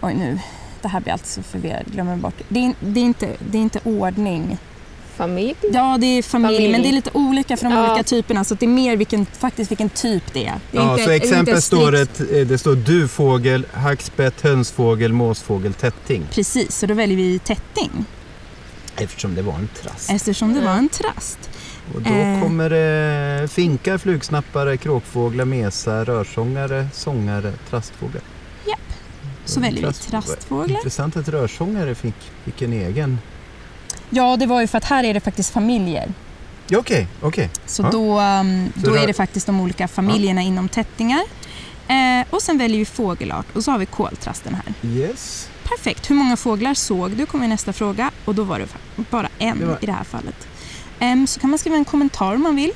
oj 0.00 0.14
nu, 0.14 0.38
det 0.82 0.88
här 0.88 1.00
blir 1.00 1.12
alltid 1.12 1.28
så 1.28 1.42
förvirrad, 1.42 1.92
glömmer 1.92 2.16
bort. 2.16 2.34
Det 2.48 2.66
är, 2.66 2.74
det, 2.80 3.00
är 3.00 3.04
inte, 3.04 3.28
det 3.50 3.58
är 3.58 3.62
inte 3.62 3.80
ordning. 3.84 4.58
Familj. 5.18 5.54
Ja, 5.72 5.96
det 6.00 6.06
är 6.06 6.22
familj, 6.22 6.54
Familj. 6.56 6.72
men 6.72 6.82
det 6.82 6.88
är 6.88 6.92
lite 6.92 7.10
olika 7.14 7.56
för 7.56 7.64
de 7.64 7.72
Ja. 7.74 7.90
olika 7.90 8.04
typerna. 8.04 8.44
Så 8.44 8.54
det 8.54 8.66
är 8.66 8.70
mer 8.70 8.96
vilken, 8.96 9.26
faktiskt 9.26 9.70
vilken 9.70 9.88
typ 9.88 10.22
det 10.32 10.46
är. 10.46 10.54
det 10.70 10.78
är 10.78 10.82
Ja, 10.82 10.92
inte- 10.92 11.04
så 11.04 11.10
exempel 11.10 11.62
står 11.62 11.92
det, 11.92 12.44
det 12.44 12.58
står 12.58 12.74
duvfågel, 12.76 13.66
hackspett, 13.72 14.40
hönsfågel, 14.40 15.12
måsfågel, 15.12 15.74
tätting. 15.74 16.26
Precis, 16.30 16.76
så 16.78 16.86
då 16.86 16.94
väljer 16.94 17.16
vi 17.16 17.38
tätting 17.38 17.90
Eftersom 18.96 19.34
det 19.34 19.42
var 19.42 19.54
en 19.54 19.68
trast. 19.82 20.10
eftersom 20.10 20.54
det 20.54 20.60
var 20.60 20.72
en 20.72 20.88
trast. 20.88 21.50
Och 21.94 22.02
då 22.02 22.10
Eh. 22.10 22.42
kommer 22.42 22.70
det 22.70 23.48
finkar, 23.50 23.98
flugsnappare, 23.98 24.76
kråkfåglar, 24.76 25.44
mesar, 25.44 26.04
rörsångare, 26.04 26.86
sångare, 26.92 27.52
trastfåglar. 27.70 28.22
Så 29.44 29.60
väljer 29.60 29.80
vi 29.80 29.86
Trast- 29.86 30.10
trastfåglar. 30.10 30.76
Intressant 30.76 31.16
att 31.16 31.28
rörsångare 31.28 31.94
fick, 31.94 32.14
fick 32.44 32.62
en 32.62 32.72
egen. 32.72 33.18
Ja, 34.10 34.36
det 34.36 34.46
var 34.46 34.60
ju 34.60 34.66
för 34.66 34.78
att 34.78 34.84
här 34.84 35.04
är 35.04 35.14
det 35.14 35.20
faktiskt 35.20 35.50
familjer. 35.52 36.12
Ja, 36.68 36.78
okej, 36.78 37.06
okej. 37.20 37.50
Så 37.66 37.82
Ja. 37.82 37.90
då, 37.90 38.20
um, 38.20 38.72
då 38.74 38.94
är 38.94 39.06
det 39.06 39.12
faktiskt 39.12 39.46
de 39.46 39.60
olika 39.60 39.88
familjerna 39.88 40.42
inom 40.42 40.68
tättingar. 40.68 41.20
Eh, 41.88 42.26
och 42.30 42.42
sen 42.42 42.58
väljer 42.58 42.78
vi 42.78 42.84
fågelart 42.84 43.46
och 43.56 43.64
så 43.64 43.70
har 43.70 43.78
vi 43.78 43.86
koltrasten 43.86 44.54
här. 44.54 44.90
Yes. 44.90 45.48
Perfekt. 45.64 46.10
Hur 46.10 46.14
många 46.14 46.36
fåglar 46.36 46.74
såg 46.74 47.10
du? 47.10 47.26
kommer 47.26 47.48
nästa 47.48 47.72
fråga. 47.72 48.10
Och 48.24 48.34
då 48.34 48.42
var 48.44 48.58
det 48.58 48.66
bara 49.10 49.28
en 49.38 49.58
Det 49.60 49.66
var- 49.66 49.78
i 49.80 49.86
det 49.86 49.92
här 49.92 50.04
fallet. 50.04 50.46
Em, 50.98 51.26
så 51.26 51.40
kan 51.40 51.50
man 51.50 51.58
skriva 51.58 51.76
en 51.76 51.84
kommentar 51.84 52.34
om 52.34 52.42
man 52.42 52.56
vill. 52.56 52.72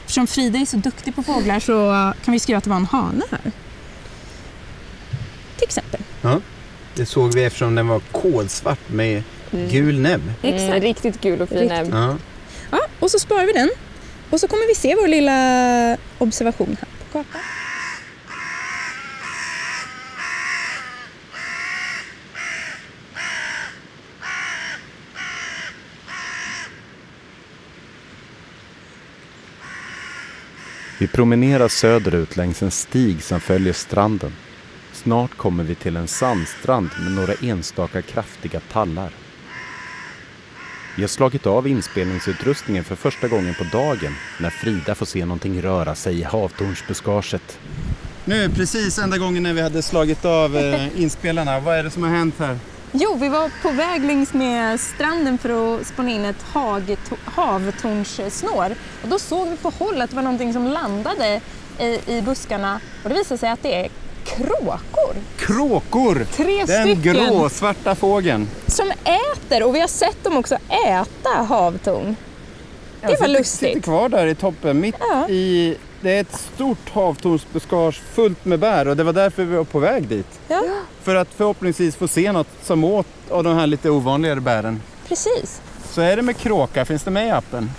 Eftersom 0.00 0.26
Frida 0.26 0.58
är 0.58 0.66
så 0.66 0.76
duktig 0.76 1.14
på 1.14 1.22
fåglar 1.22 1.60
så 1.60 1.92
uh, 1.92 2.12
kan 2.24 2.32
vi 2.32 2.38
skriva 2.40 2.58
att 2.58 2.64
det 2.64 2.70
var 2.70 2.76
en 2.76 2.86
hane 2.86 3.22
här. 3.30 3.52
Till 5.56 5.64
exempel. 5.64 6.00
Det 6.94 7.06
såg 7.06 7.34
vi 7.34 7.44
eftersom 7.44 7.74
den 7.74 7.88
var 7.88 8.00
kolsvart 8.12 8.88
med 8.88 9.22
gul 9.70 10.00
näbb. 10.00 10.22
Mm, 10.42 10.80
riktigt 10.80 11.20
gul 11.20 11.42
och 11.42 11.48
fin 11.48 11.68
näbb. 11.68 11.88
Ja. 11.92 12.16
Ja, 12.70 12.80
och 13.00 13.10
så 13.10 13.18
sparar 13.18 13.46
vi 13.46 13.52
den. 13.52 13.70
Och 14.30 14.40
så 14.40 14.48
kommer 14.48 14.68
vi 14.68 14.74
se 14.74 14.94
vår 14.94 15.08
lilla 15.08 15.96
observation 16.18 16.76
här 16.80 16.88
på 16.98 17.18
kartan. 17.18 17.40
Vi 30.98 31.08
promenerar 31.08 31.68
söderut 31.68 32.36
längs 32.36 32.62
en 32.62 32.70
stig 32.70 33.22
som 33.22 33.40
följer 33.40 33.72
stranden. 33.72 34.32
Snart 34.92 35.36
kommer 35.36 35.64
vi 35.64 35.74
till 35.74 35.96
en 35.96 36.08
sandstrand 36.08 36.90
med 37.00 37.12
några 37.12 37.34
enstaka 37.34 38.02
kraftiga 38.02 38.60
tallar. 38.60 39.10
Vi 40.96 41.02
har 41.02 41.08
slagit 41.08 41.46
av 41.46 41.68
inspelningsutrustningen 41.68 42.84
för 42.84 42.96
första 42.96 43.28
gången 43.28 43.54
på 43.54 43.64
dagen 43.64 44.14
när 44.40 44.50
Frida 44.50 44.94
får 44.94 45.06
se 45.06 45.24
någonting 45.24 45.62
röra 45.62 45.94
sig 45.94 46.20
i 46.20 46.22
havtornsbuskaget. 46.22 47.58
Nu 48.24 48.48
precis 48.48 48.98
enda 48.98 49.18
gången 49.18 49.42
när 49.42 49.52
vi 49.52 49.60
hade 49.60 49.82
slagit 49.82 50.24
av 50.24 50.56
eh, 50.56 51.00
inspelarna. 51.00 51.60
Vad 51.60 51.76
är 51.76 51.82
det 51.82 51.90
som 51.90 52.02
har 52.02 52.10
hänt 52.10 52.34
här? 52.38 52.58
Jo, 52.92 53.16
vi 53.20 53.28
var 53.28 53.50
på 53.62 53.70
väg 53.70 54.04
längs 54.04 54.34
med 54.34 54.80
stranden 54.80 55.38
för 55.38 55.78
att 55.80 55.86
spana 55.86 56.10
in 56.10 56.24
ett 56.24 56.44
havtornssnår. 57.24 58.74
Och 59.02 59.08
då 59.08 59.18
såg 59.18 59.48
vi 59.48 59.56
på 59.56 59.70
håll 59.70 60.02
att 60.02 60.10
det 60.10 60.16
var 60.16 60.22
någonting 60.22 60.52
som 60.52 60.66
landade 60.66 61.40
i, 61.78 62.00
i 62.06 62.22
buskarna. 62.22 62.80
Och 63.02 63.08
det 63.08 63.14
visade 63.14 63.38
sig 63.38 63.50
att 63.50 63.62
det 63.62 63.74
är 63.74 63.88
kråkor. 64.24 65.14
Kråkor! 65.36 66.26
Tre 66.36 66.64
Den 66.64 66.80
stycken 66.96 67.02
gråsvarta 67.28 67.94
fågeln. 67.94 68.48
som 68.66 68.90
äter 68.90 69.62
och 69.66 69.74
vi 69.74 69.80
har 69.80 69.88
sett 69.88 70.24
dem 70.24 70.36
också 70.36 70.54
äta 70.88 71.28
havtorn. 71.48 72.16
Det 73.00 73.06
var 73.06 73.14
sitter, 73.16 73.28
lustigt. 73.28 73.58
sitter 73.68 73.80
kvar 73.80 74.08
där 74.08 74.26
i 74.26 74.34
toppen 74.34 74.80
mitt 74.80 74.94
Ja. 75.00 75.28
i... 75.28 75.76
Det 76.00 76.10
är 76.16 76.20
ett 76.20 76.40
stort 76.54 76.90
havtornsbuskage 76.92 78.02
fullt 78.14 78.44
med 78.44 78.58
bär 78.58 78.88
och 78.88 78.96
det 78.96 79.04
var 79.04 79.12
därför 79.12 79.44
vi 79.44 79.56
var 79.56 79.64
på 79.64 79.78
väg 79.78 80.08
dit. 80.08 80.26
Ja, 80.48 80.62
För 81.02 81.14
att 81.14 81.28
förhoppningsvis 81.36 81.96
få 81.96 82.08
se 82.08 82.32
något 82.32 82.46
som 82.62 82.84
åt 82.84 83.06
av 83.30 83.44
de 83.44 83.54
här 83.56 83.66
lite 83.66 83.90
ovanligare 83.90 84.40
bären. 84.40 84.82
precis. 85.08 85.60
Så 85.90 86.00
är 86.00 86.16
det 86.16 86.22
med 86.22 86.36
kråka, 86.36 86.84
finns 86.84 87.02
det 87.02 87.10
med 87.10 87.26
i 87.26 87.30
appen? 87.30 87.70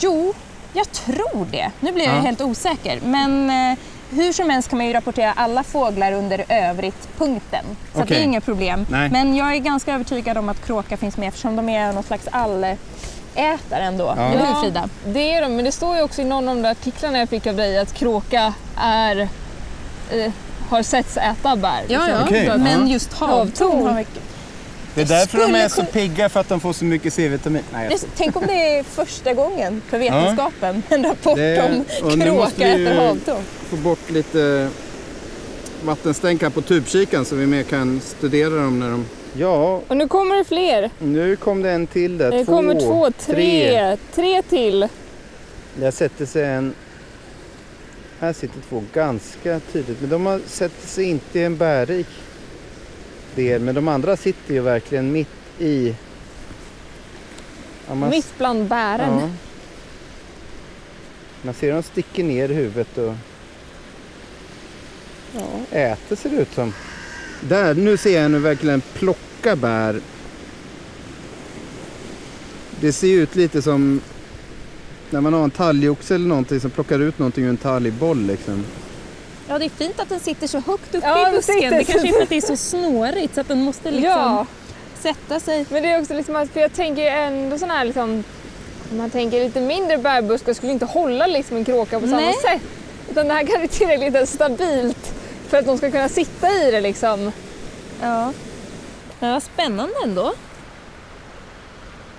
Jo, 0.00 0.34
jag 0.76 0.92
tror 0.92 1.46
det. 1.50 1.70
Nu 1.80 1.92
blir 1.92 2.04
jag 2.04 2.16
Ja. 2.16 2.20
helt 2.20 2.40
osäker. 2.40 3.00
Men 3.04 3.50
eh, 3.72 3.78
hur 4.10 4.32
som 4.32 4.50
helst 4.50 4.68
kan 4.68 4.76
man 4.78 4.86
ju 4.86 4.92
rapportera 4.92 5.32
alla 5.32 5.62
fåglar 5.62 6.12
under 6.12 6.44
övrigt-punkten. 6.48 7.64
Så 7.94 8.00
att 8.02 8.08
det 8.08 8.16
är 8.16 8.22
inget 8.22 8.44
problem. 8.44 8.86
Nej. 8.90 9.10
Men 9.10 9.36
jag 9.36 9.52
är 9.54 9.58
ganska 9.58 9.94
övertygad 9.94 10.38
om 10.38 10.48
att 10.48 10.66
kråka 10.66 10.96
finns 10.96 11.16
med 11.16 11.28
eftersom 11.28 11.56
de 11.56 11.68
är 11.68 11.92
någon 11.92 12.02
slags 12.02 12.28
allätare 12.30 13.82
ändå. 13.84 14.14
Ja. 14.16 14.22
Eller 14.22 14.38
hur 14.46 14.52
Ja. 14.52 14.60
Frida? 14.62 14.88
Det 15.06 15.32
är 15.34 15.42
de, 15.42 15.56
men 15.56 15.64
det 15.64 15.72
står 15.72 15.96
ju 15.96 16.02
också 16.02 16.22
i 16.22 16.24
någon 16.24 16.48
av 16.48 16.56
de 16.56 16.68
artiklarna 16.68 17.18
jag 17.18 17.28
fick 17.28 17.46
av 17.46 17.56
dig 17.56 17.78
att 17.78 17.94
kråka 17.94 18.54
är, 18.76 19.28
eh, 20.10 20.32
har 20.68 20.82
setts 20.82 21.16
äta 21.16 21.56
bär. 21.56 21.82
Ja, 21.88 22.08
ja. 22.08 22.16
Okej, 22.24 22.52
Men 22.58 22.80
ja. 22.86 22.92
just 22.92 23.12
havtorn 23.12 23.38
Havtorn. 23.38 23.86
har 23.86 23.94
mycket. 23.94 24.22
Det 24.96 25.02
är 25.02 25.06
därför 25.06 25.38
de 25.38 25.54
är 25.54 25.68
så 25.68 25.84
pigga, 25.84 26.28
för 26.28 26.40
att 26.40 26.48
de 26.48 26.60
får 26.60 26.72
så 26.72 26.84
mycket 26.84 27.12
C-vitamin. 27.12 27.62
Nej. 27.72 27.96
Tänk 28.16 28.36
om 28.36 28.46
det 28.46 28.78
är 28.78 28.82
första 28.82 29.34
gången 29.34 29.82
för 29.88 29.98
vetenskapen, 29.98 30.82
en 30.88 31.04
rapport 31.04 31.36
Det- 31.36 31.62
om 31.62 31.84
och 32.12 32.18
nu 32.18 32.32
måste 32.32 32.56
kråka 32.60 32.76
vi 32.76 32.84
äter 32.86 32.94
havtorn. 33.06 33.42
få 33.70 33.76
bort 33.76 34.10
lite 34.10 34.68
vattenstänk 35.84 36.42
här 36.42 36.50
på 36.50 36.62
tubkikan 36.62 37.24
så 37.24 37.34
vi 37.36 37.46
mer 37.46 37.62
kan 37.62 38.00
studera 38.00 38.50
dem 38.54 38.80
när 38.80 38.90
de... 38.90 39.04
Ja, 39.38 39.80
Och 39.88 39.96
nu 39.96 40.08
kommer 40.08 40.36
det 40.36 40.44
fler. 40.44 40.90
nu 40.98 41.36
kom 41.36 41.62
det 41.62 41.70
en 41.70 41.86
till 41.86 42.18
där. 42.18 42.30
Det 42.30 42.44
kommer 42.44 42.80
två, 42.80 43.10
tre, 43.10 43.96
tre 44.14 44.42
till. 44.42 44.88
Där 45.80 45.90
sätter 45.90 46.26
sig 46.26 46.44
en... 46.44 46.74
Här 48.20 48.32
sitter 48.32 48.60
två 48.68 48.84
ganska 48.94 49.60
tydligt, 49.72 50.00
men 50.00 50.10
de 50.10 50.26
har 50.26 50.40
sätter 50.46 50.88
sig 50.88 51.04
inte 51.04 51.38
i 51.38 51.42
en 51.44 51.56
bärrik 51.56 52.06
del, 53.36 53.62
men 53.62 53.74
de 53.74 53.88
andra 53.88 54.16
sitter 54.16 54.54
ju 54.54 54.60
verkligen 54.60 55.12
mitt 55.12 55.28
i... 55.58 55.94
Ja, 57.88 57.94
man, 57.94 58.10
Mitt 58.10 58.38
bland 58.38 58.68
bären. 58.68 59.18
ja. 59.20 59.30
man 61.42 61.54
ser 61.54 61.72
dem 61.72 61.82
sticker 61.82 62.24
ner 62.24 62.48
huvudet 62.48 62.98
och 62.98 63.14
ja, 65.34 65.78
äter 65.78 66.16
ser 66.16 66.30
det 66.30 66.36
ut 66.36 66.54
som. 66.54 66.72
Där, 67.40 67.74
nu 67.74 67.96
ser 67.96 68.22
jag 68.22 68.30
nu 68.30 68.38
verkligen 68.38 68.80
plocka 68.80 69.56
bär. 69.56 70.00
Det 72.80 72.92
ser 72.92 73.08
ut 73.08 73.36
lite 73.36 73.62
som 73.62 74.00
när 75.10 75.20
man 75.20 75.32
har 75.32 75.44
en 75.44 75.50
talgoxe 75.50 76.14
eller 76.14 76.28
någonting 76.28 76.60
som 76.60 76.70
plockar 76.70 76.98
ut 76.98 77.18
någonting 77.18 77.44
ur 77.44 77.48
en 77.48 77.56
talgboll 77.56 78.26
liksom. 78.26 78.64
Ja, 79.48 79.58
det 79.58 79.64
är 79.64 79.68
fint 79.68 80.00
att 80.00 80.08
den 80.08 80.20
sitter 80.20 80.46
så 80.46 80.58
högt 80.60 80.94
uppe 80.94 81.06
Ja, 81.06 81.28
i 81.28 81.32
busken. 81.32 81.72
Det 81.72 81.84
kanske 81.84 82.08
är 82.08 82.12
för 82.12 82.22
att 82.22 82.28
det 82.28 82.36
är 82.36 82.40
så 82.40 82.56
snårigt 82.70 83.34
så 83.34 83.40
att 83.40 83.48
den 83.48 83.62
måste 83.62 83.90
liksom 83.90 84.10
Ja, 84.10 84.46
sätta 85.00 85.40
sig. 85.40 85.66
men 85.68 85.82
det 85.82 85.88
är 85.90 86.00
också 86.00 86.14
liksom 86.14 86.36
att, 86.36 86.50
för 86.50 86.60
jag 86.60 86.72
tänker 86.72 87.02
ändå 87.06 87.58
sån 87.58 87.70
här 87.70 87.84
liksom, 87.84 88.24
om 88.90 88.96
man 88.98 89.10
tänker 89.10 89.44
lite 89.44 89.60
mindre 89.60 89.98
bärbuskar 89.98 90.52
skulle 90.54 90.72
inte 90.72 90.84
hålla 90.84 91.26
liksom 91.26 91.56
en 91.56 91.64
kråka 91.64 92.00
på 92.00 92.06
samma 92.06 92.20
Nej. 92.20 92.34
sätt. 92.34 92.62
Utan 93.10 93.28
det 93.28 93.34
här 93.34 93.46
kan 93.46 93.56
vara 93.60 93.68
tillräckligt 93.68 94.28
stabilt 94.28 95.12
för 95.48 95.58
att 95.58 95.66
de 95.66 95.78
ska 95.78 95.90
kunna 95.90 96.08
sitta 96.08 96.48
i 96.50 96.70
det 96.70 96.80
liksom. 96.80 97.32
Ja. 98.02 98.32
ja, 99.20 99.40
spännande 99.40 99.94
ändå. 100.04 100.34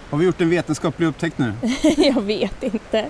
Har 0.10 0.18
vi 0.18 0.26
gjort 0.26 0.42
en 0.42 0.50
vetenskaplig 0.50 1.08
upptäckt 1.08 1.38
nu? 1.38 1.54
Jag 1.98 2.22
vet 2.22 2.64
inte. 2.64 3.06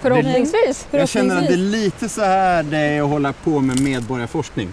Förhoppningsvis. 0.00 0.86
Jag 0.90 1.08
känner 1.08 1.36
att 1.38 1.46
det 1.46 1.52
är 1.52 1.56
lite 1.56 2.08
så 2.08 2.20
här 2.20 2.62
det 2.62 2.78
är 2.78 3.02
att 3.02 3.08
hålla 3.08 3.32
på 3.32 3.60
med 3.60 3.80
medborgarforskning. 3.80 4.68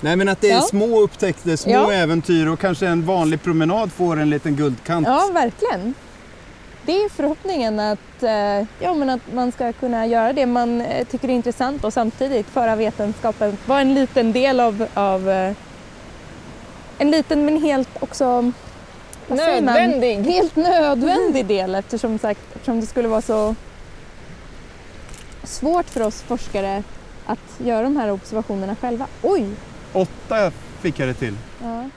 Nej 0.00 0.16
men 0.16 0.28
att 0.28 0.40
det 0.40 0.50
är 0.50 0.54
Ja. 0.54 0.60
små 0.62 1.00
upptäckter, 1.00 1.56
små 1.56 1.72
Ja. 1.72 1.92
äventyr 1.92 2.46
och 2.46 2.60
kanske 2.60 2.86
en 2.86 3.06
vanlig 3.06 3.42
promenad 3.42 3.92
får 3.92 4.20
en 4.20 4.30
liten 4.30 4.56
guldkant. 4.56 5.06
Ja, 5.06 5.30
verkligen. 5.32 5.94
Det 6.86 6.92
är 6.92 7.08
förhoppningen 7.08 7.80
att, 7.80 8.22
eh, 8.22 8.30
ja, 8.80 8.94
men 8.94 9.10
att 9.10 9.20
man 9.34 9.52
ska 9.52 9.72
kunna 9.72 10.06
göra 10.06 10.32
det 10.32 10.46
man 10.46 10.80
eh, 10.80 11.06
tycker 11.06 11.28
är 11.28 11.32
intressant 11.32 11.84
och 11.84 11.92
samtidigt 11.92 12.46
föra 12.46 12.76
vetenskapen, 12.76 13.56
vara 13.66 13.80
en 13.80 13.94
liten 13.94 14.32
del 14.32 14.60
av, 14.60 14.86
av 14.94 15.30
eh, 15.30 15.52
en 16.98 17.10
liten 17.10 17.44
men 17.44 17.62
helt 17.62 17.88
också? 18.00 18.52
Nödvändig. 19.28 20.16
Helt 20.16 20.56
nödvändig 20.56 21.46
del 21.46 21.74
eftersom, 21.74 22.18
sagt, 22.18 22.40
eftersom 22.54 22.80
det 22.80 22.86
skulle 22.86 23.08
vara 23.08 23.22
så 23.22 23.54
svårt 25.44 25.86
för 25.86 26.00
oss 26.00 26.22
forskare 26.22 26.82
att 27.26 27.60
göra 27.64 27.82
de 27.82 27.96
här 27.96 28.10
observationerna 28.10 28.76
själva. 28.76 29.06
Oj! 29.22 29.46
Åtta 29.92 30.52
fick 30.80 30.98
jag 30.98 31.08
det 31.08 31.14
till. 31.14 31.36
Ja. 31.62 31.90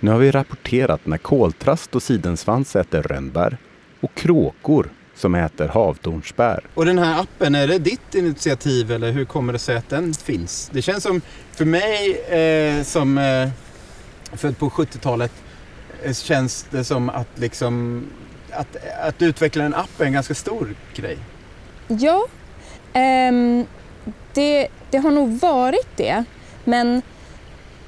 Nu 0.00 0.10
har 0.10 0.18
vi 0.18 0.30
rapporterat 0.30 1.06
när 1.06 1.18
koltrast 1.18 1.94
och 1.94 2.02
sidensvans 2.02 2.76
äter 2.76 3.02
rönnbär 3.02 3.56
och 4.00 4.14
kråkor 4.14 4.88
som 5.14 5.34
äter 5.34 5.68
havtornsbär. 5.68 6.64
Och 6.74 6.84
den 6.84 6.98
här 6.98 7.20
appen, 7.20 7.54
är 7.54 7.68
det 7.68 7.78
ditt 7.78 8.14
initiativ 8.14 8.92
eller 8.92 9.12
hur 9.12 9.24
kommer 9.24 9.52
det 9.52 9.58
sig 9.58 9.76
att 9.76 9.88
den 9.88 10.14
finns? 10.14 10.70
Det 10.72 10.82
känns 10.82 11.02
som, 11.02 11.20
för 11.52 11.64
mig 11.64 12.20
eh, 12.20 12.82
som 12.82 13.18
eh, 13.18 13.48
född 14.32 14.58
på 14.58 14.70
70-talet, 14.70 15.32
eh, 15.32 15.53
känns 16.12 16.66
det 16.70 16.84
som 16.84 17.10
att 17.10 17.28
liksom 17.34 18.02
att, 18.50 18.76
att 19.02 19.22
utveckla 19.22 19.64
en 19.64 19.74
app 19.74 20.00
är 20.00 20.04
en 20.04 20.12
ganska 20.12 20.34
stor 20.34 20.74
grej. 20.94 21.18
Ja, 21.88 22.26
ehm, 22.92 23.66
det, 24.32 24.68
det 24.90 24.98
har 24.98 25.10
nog 25.10 25.38
varit 25.38 25.96
det. 25.96 26.24
Men 26.64 27.02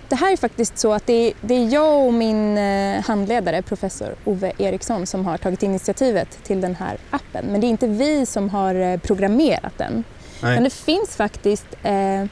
det 0.08 0.16
här 0.16 0.32
är 0.32 0.36
faktiskt 0.36 0.78
så 0.78 0.92
att 0.92 1.06
det, 1.06 1.32
det 1.40 1.54
är 1.54 1.68
jag 1.72 2.06
och 2.06 2.14
min 2.14 2.58
eh, 2.58 3.04
handledare, 3.04 3.62
professor 3.62 4.14
Ove 4.24 4.52
Eriksson, 4.58 5.06
som 5.06 5.26
har 5.26 5.38
tagit 5.38 5.62
initiativet 5.62 6.38
till 6.42 6.60
den 6.60 6.74
här 6.74 6.98
appen. 7.10 7.46
Men 7.46 7.60
det 7.60 7.66
är 7.66 7.68
inte 7.68 7.86
vi 7.86 8.26
som 8.26 8.50
har 8.50 8.74
eh, 8.74 8.98
programmerat 8.98 9.72
den. 9.76 10.04
Nej. 10.42 10.54
Men 10.54 10.64
det 10.64 10.70
finns 10.70 11.16
faktiskt 11.16 11.66
eh, 11.82 12.20
eh, 12.20 12.26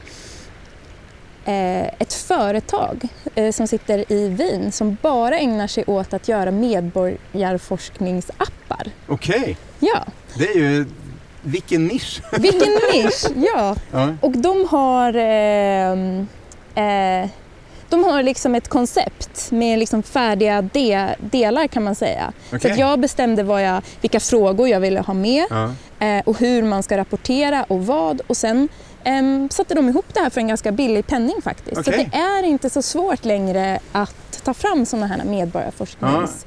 ett 1.99 2.13
företag 2.13 3.01
eh, 3.35 3.51
som 3.51 3.67
sitter 3.67 4.11
i 4.11 4.27
Wien 4.27 4.71
som 4.71 4.97
bara 5.01 5.37
ägnar 5.39 5.67
sig 5.67 5.83
åt 5.87 6.13
att 6.13 6.27
göra 6.27 6.51
medborgarforskningsappar. 6.51 8.87
Okej, 9.07 9.57
Ja, 9.79 9.99
det 10.37 10.47
är 10.49 10.55
ju, 10.55 10.85
vilken 11.41 11.87
nisch! 11.87 12.21
vilken 12.39 12.69
nisch! 12.93 13.25
Ja. 13.55 13.75
Ja. 13.91 14.13
Och 14.21 14.31
de 14.31 14.67
har, 14.69 15.15
eh, 15.15 15.91
eh, 16.85 17.29
de 17.89 18.03
har 18.03 18.23
liksom 18.23 18.55
ett 18.55 18.67
koncept 18.67 19.51
med 19.51 19.79
liksom 19.79 20.03
färdiga 20.03 20.61
de, 20.61 21.07
delar 21.19 21.67
kan 21.67 21.83
man 21.83 21.95
säga. 21.95 22.31
Så 22.49 22.55
Okej. 22.55 22.71
att 22.71 22.77
jag 22.77 22.99
bestämde 22.99 23.43
vad 23.43 23.63
jag, 23.63 23.81
vilka 24.01 24.19
frågor 24.19 24.67
jag 24.69 24.79
ville 24.79 24.99
ha 24.99 25.13
med 25.13 25.45
Ja. 25.49 25.71
eh, 26.07 26.21
och 26.25 26.39
hur 26.39 26.63
man 26.63 26.83
ska 26.83 26.97
rapportera 26.97 27.63
och 27.63 27.85
vad. 27.85 28.21
Och 28.27 28.37
sen 28.37 28.67
eh, 29.05 29.49
satte 29.49 29.75
de 29.75 29.89
ihop 29.89 30.05
det 30.13 30.19
här 30.19 30.29
för 30.29 30.41
en 30.41 30.47
ganska 30.47 30.71
billig 30.71 31.07
penning 31.07 31.41
faktiskt. 31.43 31.85
Så 31.85 31.91
Okej. 31.91 32.05
att 32.05 32.11
det 32.11 32.17
är 32.17 32.43
inte 32.43 32.69
så 32.69 32.81
svårt 32.81 33.25
längre 33.25 33.79
att 33.91 34.41
ta 34.43 34.53
fram 34.53 34.85
sådana 34.85 35.07
här 35.07 35.23
medborgarforsknings... 35.23 36.45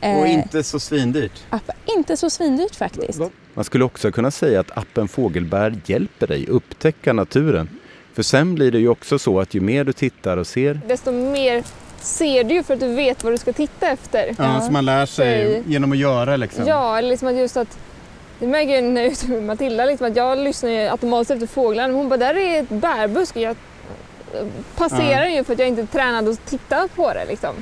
Och 0.00 0.06
eh, 0.06 0.32
inte 0.32 0.62
så 0.62 0.80
svindyrt. 0.80 1.32
appar. 1.50 1.76
Inte 1.96 2.16
så 2.16 2.30
svindyrt 2.30 2.74
faktiskt. 2.74 3.20
Man 3.54 3.64
skulle 3.64 3.84
också 3.84 4.12
kunna 4.12 4.30
säga 4.30 4.60
att 4.60 4.78
appen 4.78 5.08
Fågelbär 5.08 5.80
hjälper 5.86 6.26
dig 6.26 6.46
upptäcka 6.46 7.12
naturen. 7.12 7.68
För 8.14 8.22
sen 8.22 8.54
blir 8.54 8.72
det 8.72 8.78
ju 8.78 8.88
också 8.88 9.18
så 9.18 9.40
att 9.40 9.54
ju 9.54 9.60
mer 9.60 9.84
du 9.84 9.92
tittar 9.92 10.36
och 10.36 10.46
ser, 10.46 10.80
Desto 10.88 11.12
mer 11.12 11.64
ser 12.00 12.44
du 12.44 12.54
ju 12.54 12.62
för 12.62 12.74
att 12.74 12.80
du 12.80 12.94
vet 12.94 13.24
vad 13.24 13.32
du 13.32 13.38
ska 13.38 13.52
titta 13.52 13.88
efter. 13.88 14.34
Ja. 14.38 14.60
så 14.60 14.72
man 14.72 14.84
lär 14.84 15.06
sig 15.06 15.62
genom 15.66 15.92
att 15.92 15.98
göra 15.98 16.36
liksom. 16.36 16.66
Ja, 16.66 16.98
eller 16.98 17.08
liksom 17.08 17.28
att 17.28 17.36
just 17.36 17.56
att 17.56 17.78
det 18.38 18.46
märker 18.46 18.74
jag 18.74 18.84
när 18.84 19.00
jag 19.00 19.08
är 19.08 19.12
ute 19.12 19.28
med 19.28 19.42
Matilda, 19.42 19.84
liksom 19.84 20.06
att 20.06 20.16
jag 20.16 20.38
lyssnar 20.38 20.70
ju 20.70 20.88
automatiskt 20.88 21.30
efter 21.30 21.46
fåglarna. 21.46 21.94
Hon 21.94 22.08
bara, 22.08 22.16
där 22.16 22.36
är 22.36 22.60
ett 22.62 22.68
bärbuske. 22.68 23.40
Jag 23.40 23.56
passerar 24.76 25.26
ju 25.26 25.44
för 25.44 25.52
att 25.52 25.58
jag 25.58 25.68
inte 25.68 25.82
är 25.82 25.86
tränad 25.86 26.28
att 26.28 26.46
titta 26.46 26.88
på 26.94 27.12
det. 27.12 27.24
Liksom. 27.24 27.54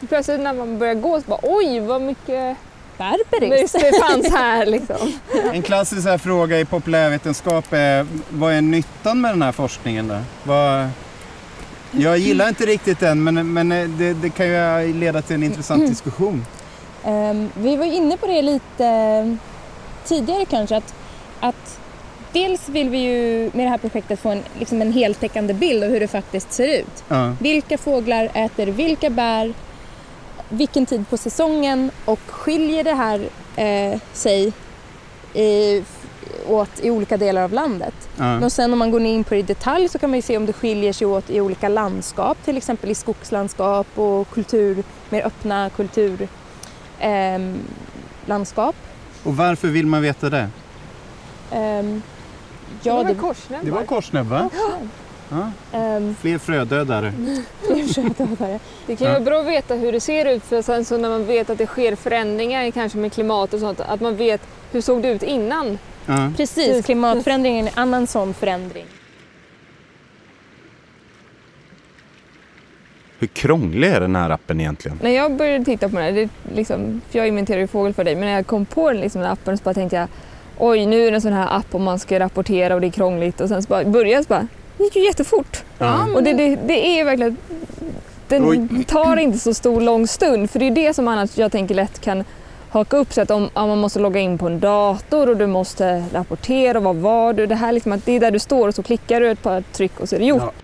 Så 0.00 0.06
plötsligt 0.06 0.40
när 0.40 0.52
man 0.52 0.78
börjar 0.78 0.94
gå 0.94 1.20
så 1.20 1.26
bara, 1.26 1.40
oj 1.42 1.80
vad 1.80 2.02
mycket 2.02 2.56
Berberis. 2.98 3.72
det 3.72 3.92
fanns 4.00 4.32
här. 4.34 4.66
Liksom. 4.66 5.12
En 5.52 5.62
klassisk 5.62 6.06
här 6.06 6.18
fråga 6.18 6.60
i 6.60 6.64
populärvetenskap 6.64 7.64
är 7.70 8.06
vad 8.28 8.52
är 8.52 8.60
nyttan 8.60 9.20
med 9.20 9.32
den 9.32 9.42
här 9.42 9.52
forskningen 9.52 10.08
då? 10.08 10.18
Vad... 10.44 10.88
Jag 11.90 12.18
gillar 12.18 12.48
inte 12.48 12.66
riktigt 12.66 13.00
den 13.00 13.24
men, 13.24 13.52
men 13.52 13.68
det, 13.98 14.14
det 14.14 14.30
kan 14.30 14.46
ju 14.46 14.92
leda 14.92 15.22
till 15.22 15.36
en 15.36 15.42
intressant 15.42 15.86
diskussion. 15.86 16.46
Ehm, 17.04 17.50
vi 17.54 17.76
var 17.76 17.84
inne 17.84 18.16
på 18.16 18.26
det 18.26 18.42
lite 18.42 19.38
tidigare 20.04 20.44
kanske 20.44 20.76
att, 20.76 20.94
att 21.40 21.78
dels 22.32 22.68
vill 22.68 22.88
vi 22.88 22.98
ju 22.98 23.50
med 23.54 23.66
det 23.66 23.70
här 23.70 23.78
projektet 23.78 24.20
få 24.20 24.28
en, 24.28 24.42
liksom 24.58 24.82
en 24.82 24.92
heltäckande 24.92 25.54
bild 25.54 25.84
av 25.84 25.90
hur 25.90 26.00
det 26.00 26.08
faktiskt 26.08 26.52
ser 26.52 26.80
ut. 26.80 27.04
Ja. 27.08 27.34
Vilka 27.40 27.78
fåglar 27.78 28.30
äter 28.34 28.66
vilka 28.66 29.10
bär, 29.10 29.54
vilken 30.48 30.86
tid 30.86 31.08
på 31.08 31.16
säsongen 31.16 31.90
och 32.04 32.20
skiljer 32.26 32.84
det 32.84 32.94
här 32.94 33.28
eh, 33.56 34.00
sig 34.12 34.52
i, 35.34 35.82
åt 36.48 36.80
i 36.80 36.90
olika 36.90 37.16
delar 37.16 37.42
av 37.42 37.52
landet. 37.52 37.94
Ja. 38.18 38.44
Och 38.44 38.52
sen 38.52 38.72
om 38.72 38.78
man 38.78 38.90
går 38.90 39.00
in 39.00 39.24
på 39.24 39.34
det 39.34 39.40
i 39.40 39.42
detalj 39.42 39.88
så 39.88 39.98
kan 39.98 40.10
man 40.10 40.18
ju 40.18 40.22
se 40.22 40.36
om 40.36 40.46
det 40.46 40.52
skiljer 40.52 40.92
sig 40.92 41.06
åt 41.06 41.30
i 41.30 41.40
olika 41.40 41.68
landskap, 41.68 42.38
till 42.44 42.56
exempel 42.56 42.90
i 42.90 42.94
skogslandskap 42.94 43.86
och 43.94 44.30
kultur, 44.30 44.84
mer 45.10 45.26
öppna 45.26 45.70
kulturlandskap. 45.70 46.38
Ehm, 47.00 47.58
landskap. 48.26 48.76
Och 49.24 49.36
varför 49.36 49.68
vill 49.68 49.86
man 49.86 50.02
veta 50.02 50.30
det? 50.30 50.48
Ehm, 51.52 52.02
det 52.82 52.88
Ja, 52.88 52.96
var 52.96 53.04
väl 53.04 53.14
det, 53.14 53.20
korsnäbbar? 53.20 53.64
Det 53.64 53.70
var 53.70 53.84
korsnäbb 53.84 54.26
va? 54.26 54.50
ehm, 55.72 56.14
Fler 56.20 56.38
frödödare. 56.38 57.12
Det 58.86 58.96
kan 58.96 59.06
ju 59.06 59.12
vara 59.12 59.20
bra 59.20 59.40
att 59.40 59.46
veta 59.46 59.74
hur 59.74 59.92
det 59.92 60.00
ser 60.00 60.24
ut 60.26 60.44
för 60.44 60.62
sen 60.62 60.84
så 60.84 60.98
när 60.98 61.08
man 61.08 61.26
vet 61.26 61.50
att 61.50 61.58
det 61.58 61.66
sker 61.66 61.96
förändringar 61.96 62.70
kanske 62.70 62.98
med 62.98 63.12
klimat 63.12 63.54
och 63.54 63.60
sånt, 63.60 63.80
att 63.80 64.00
man 64.00 64.16
vet 64.16 64.40
hur 64.72 64.80
såg 64.80 65.02
det 65.02 65.08
ut 65.08 65.22
innan? 65.22 65.78
Ja. 66.06 66.32
precis, 66.36 66.84
klimatförändringen 66.84 67.66
är 67.66 67.70
en 67.72 67.78
annan 67.78 68.06
sån 68.06 68.34
förändring. 68.34 68.86
Hur 73.22 73.28
krånglig 73.28 73.88
är 73.88 74.00
den 74.00 74.16
här 74.16 74.30
appen 74.30 74.60
egentligen? 74.60 74.98
När 75.02 75.10
jag 75.10 75.36
började 75.36 75.64
titta 75.64 75.88
på 75.88 75.96
den 75.96 76.04
här, 76.04 76.12
det 76.12 76.20
är 76.20 76.28
liksom, 76.54 77.00
för 77.10 77.18
jag 77.18 77.28
inventerar 77.28 77.60
ju 77.60 77.66
fågel 77.66 77.94
för 77.94 78.04
dig, 78.04 78.14
men 78.14 78.24
när 78.24 78.34
jag 78.34 78.46
kom 78.46 78.66
på 78.66 78.92
den, 78.92 79.00
liksom, 79.00 79.20
den 79.20 79.30
appen 79.30 79.58
så 79.58 79.64
bara 79.64 79.74
tänkte 79.74 79.96
jag 79.96 80.08
oj 80.58 80.86
nu 80.86 81.06
är 81.06 81.10
det 81.10 81.16
en 81.16 81.20
sån 81.20 81.32
här 81.32 81.56
app 81.56 81.74
och 81.74 81.80
man 81.80 81.98
ska 81.98 82.18
rapportera 82.18 82.74
och 82.74 82.80
det 82.80 82.86
är 82.86 82.90
krångligt 82.90 83.40
och 83.40 83.48
sen 83.48 83.62
så 83.62 83.68
bara, 83.68 83.84
började 83.84 84.10
jag 84.10 84.24
så 84.24 84.28
bara, 84.28 84.46
det 84.78 84.84
gick 84.84 84.96
ju 84.96 85.04
jättefort. 85.04 85.64
Ja. 85.78 86.06
Och 86.14 86.22
det, 86.22 86.32
det, 86.32 86.56
det 86.56 86.86
är 86.86 86.96
ju 86.96 87.04
verkligen, 87.04 87.36
den 88.28 88.44
Oj. 88.48 88.84
tar 88.84 89.16
inte 89.16 89.38
så 89.38 89.54
stor 89.54 89.80
lång 89.80 90.06
stund 90.06 90.50
för 90.50 90.58
det 90.58 90.66
är 90.66 90.70
det 90.70 90.94
som 90.94 91.08
annars 91.08 91.38
jag 91.38 91.52
tänker 91.52 91.74
lätt 91.74 92.00
kan 92.00 92.24
haka 92.68 92.96
upp 92.96 93.12
sig 93.12 93.22
att 93.22 93.30
om, 93.30 93.48
om 93.52 93.68
man 93.68 93.78
måste 93.78 93.98
logga 93.98 94.20
in 94.20 94.38
på 94.38 94.46
en 94.46 94.60
dator 94.60 95.28
och 95.28 95.36
du 95.36 95.46
måste 95.46 96.04
rapportera 96.12 96.78
och 96.78 96.84
vad 96.84 96.96
var 96.96 97.32
du? 97.32 97.46
Det 97.46 97.54
här 97.54 97.72
liksom 97.72 97.92
att 97.92 98.06
det 98.06 98.12
är 98.12 98.20
där 98.20 98.30
du 98.30 98.38
står 98.38 98.68
och 98.68 98.74
så 98.74 98.82
klickar 98.82 99.20
du 99.20 99.30
ett 99.30 99.42
par 99.42 99.60
tryck 99.72 100.00
och 100.00 100.08
så 100.08 100.14
är 100.14 100.20
det 100.20 100.26
gjort. 100.26 100.42
Ja. 100.42 100.61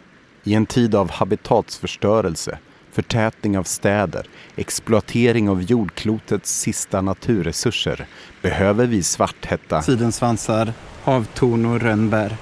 I 0.49 0.55
en 0.55 0.67
tid 0.67 0.95
av 0.95 1.11
habitatsförstörelse, 1.11 2.59
förtätning 2.93 3.59
av 3.59 3.63
städer, 3.63 4.27
exploatering 4.57 5.49
av 5.49 5.63
jordklotets 5.63 6.61
sista 6.61 7.01
naturresurser 7.01 8.07
behöver 8.43 8.87
vi 8.87 9.03
svarthätta, 9.03 9.83
sidensvansar, 9.83 10.73
havtorn 11.05 11.67
och 11.67 11.81
rönnbär. 11.81 12.37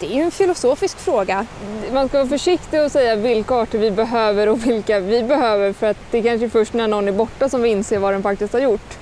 Det 0.00 0.06
är 0.06 0.14
ju 0.14 0.22
en 0.22 0.30
filosofisk 0.30 0.98
fråga. 0.98 1.46
Man 1.92 2.08
ska 2.08 2.18
vara 2.18 2.28
försiktig 2.28 2.82
och 2.82 2.92
säga 2.92 3.16
vilka 3.16 3.54
arter 3.54 3.78
vi 3.78 3.90
behöver 3.90 4.48
och 4.48 4.66
vilka 4.66 5.00
vi 5.00 5.22
behöver 5.22 5.72
för 5.72 5.86
att 5.86 5.98
det 6.10 6.18
är 6.18 6.22
kanske 6.22 6.48
först 6.48 6.72
när 6.72 6.88
någon 6.88 7.08
är 7.08 7.12
borta 7.12 7.48
som 7.48 7.62
vi 7.62 7.68
inser 7.68 7.98
vad 7.98 8.14
den 8.14 8.22
faktiskt 8.22 8.52
har 8.52 8.60
gjort. 8.60 8.98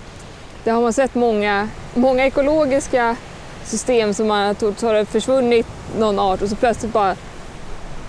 Det 0.65 0.71
har 0.71 0.83
man 0.83 0.93
sett 0.93 1.15
många, 1.15 1.69
många 1.95 2.27
ekologiska 2.27 3.17
system 3.65 4.15
som 4.15 4.27
man 4.27 4.47
har 4.47 4.55
trott 4.55 4.83
har 4.83 4.95
det 4.95 5.07
försvunnit 5.07 5.67
någon 5.99 6.19
art 6.19 6.43
och 6.43 6.49
så 6.49 6.57
plötsligt 6.57 6.93
bara 6.93 7.17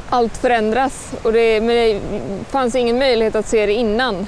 allt 0.10 0.38
förändras 0.38 1.12
och 1.24 1.34
det, 1.34 1.62
men 1.62 1.76
det 1.76 2.02
fanns 2.50 2.76
ingen 2.76 3.00
möjlighet 3.00 3.36
att 3.36 3.48
se 3.48 3.66
det 3.66 3.74
innan. 3.74 4.28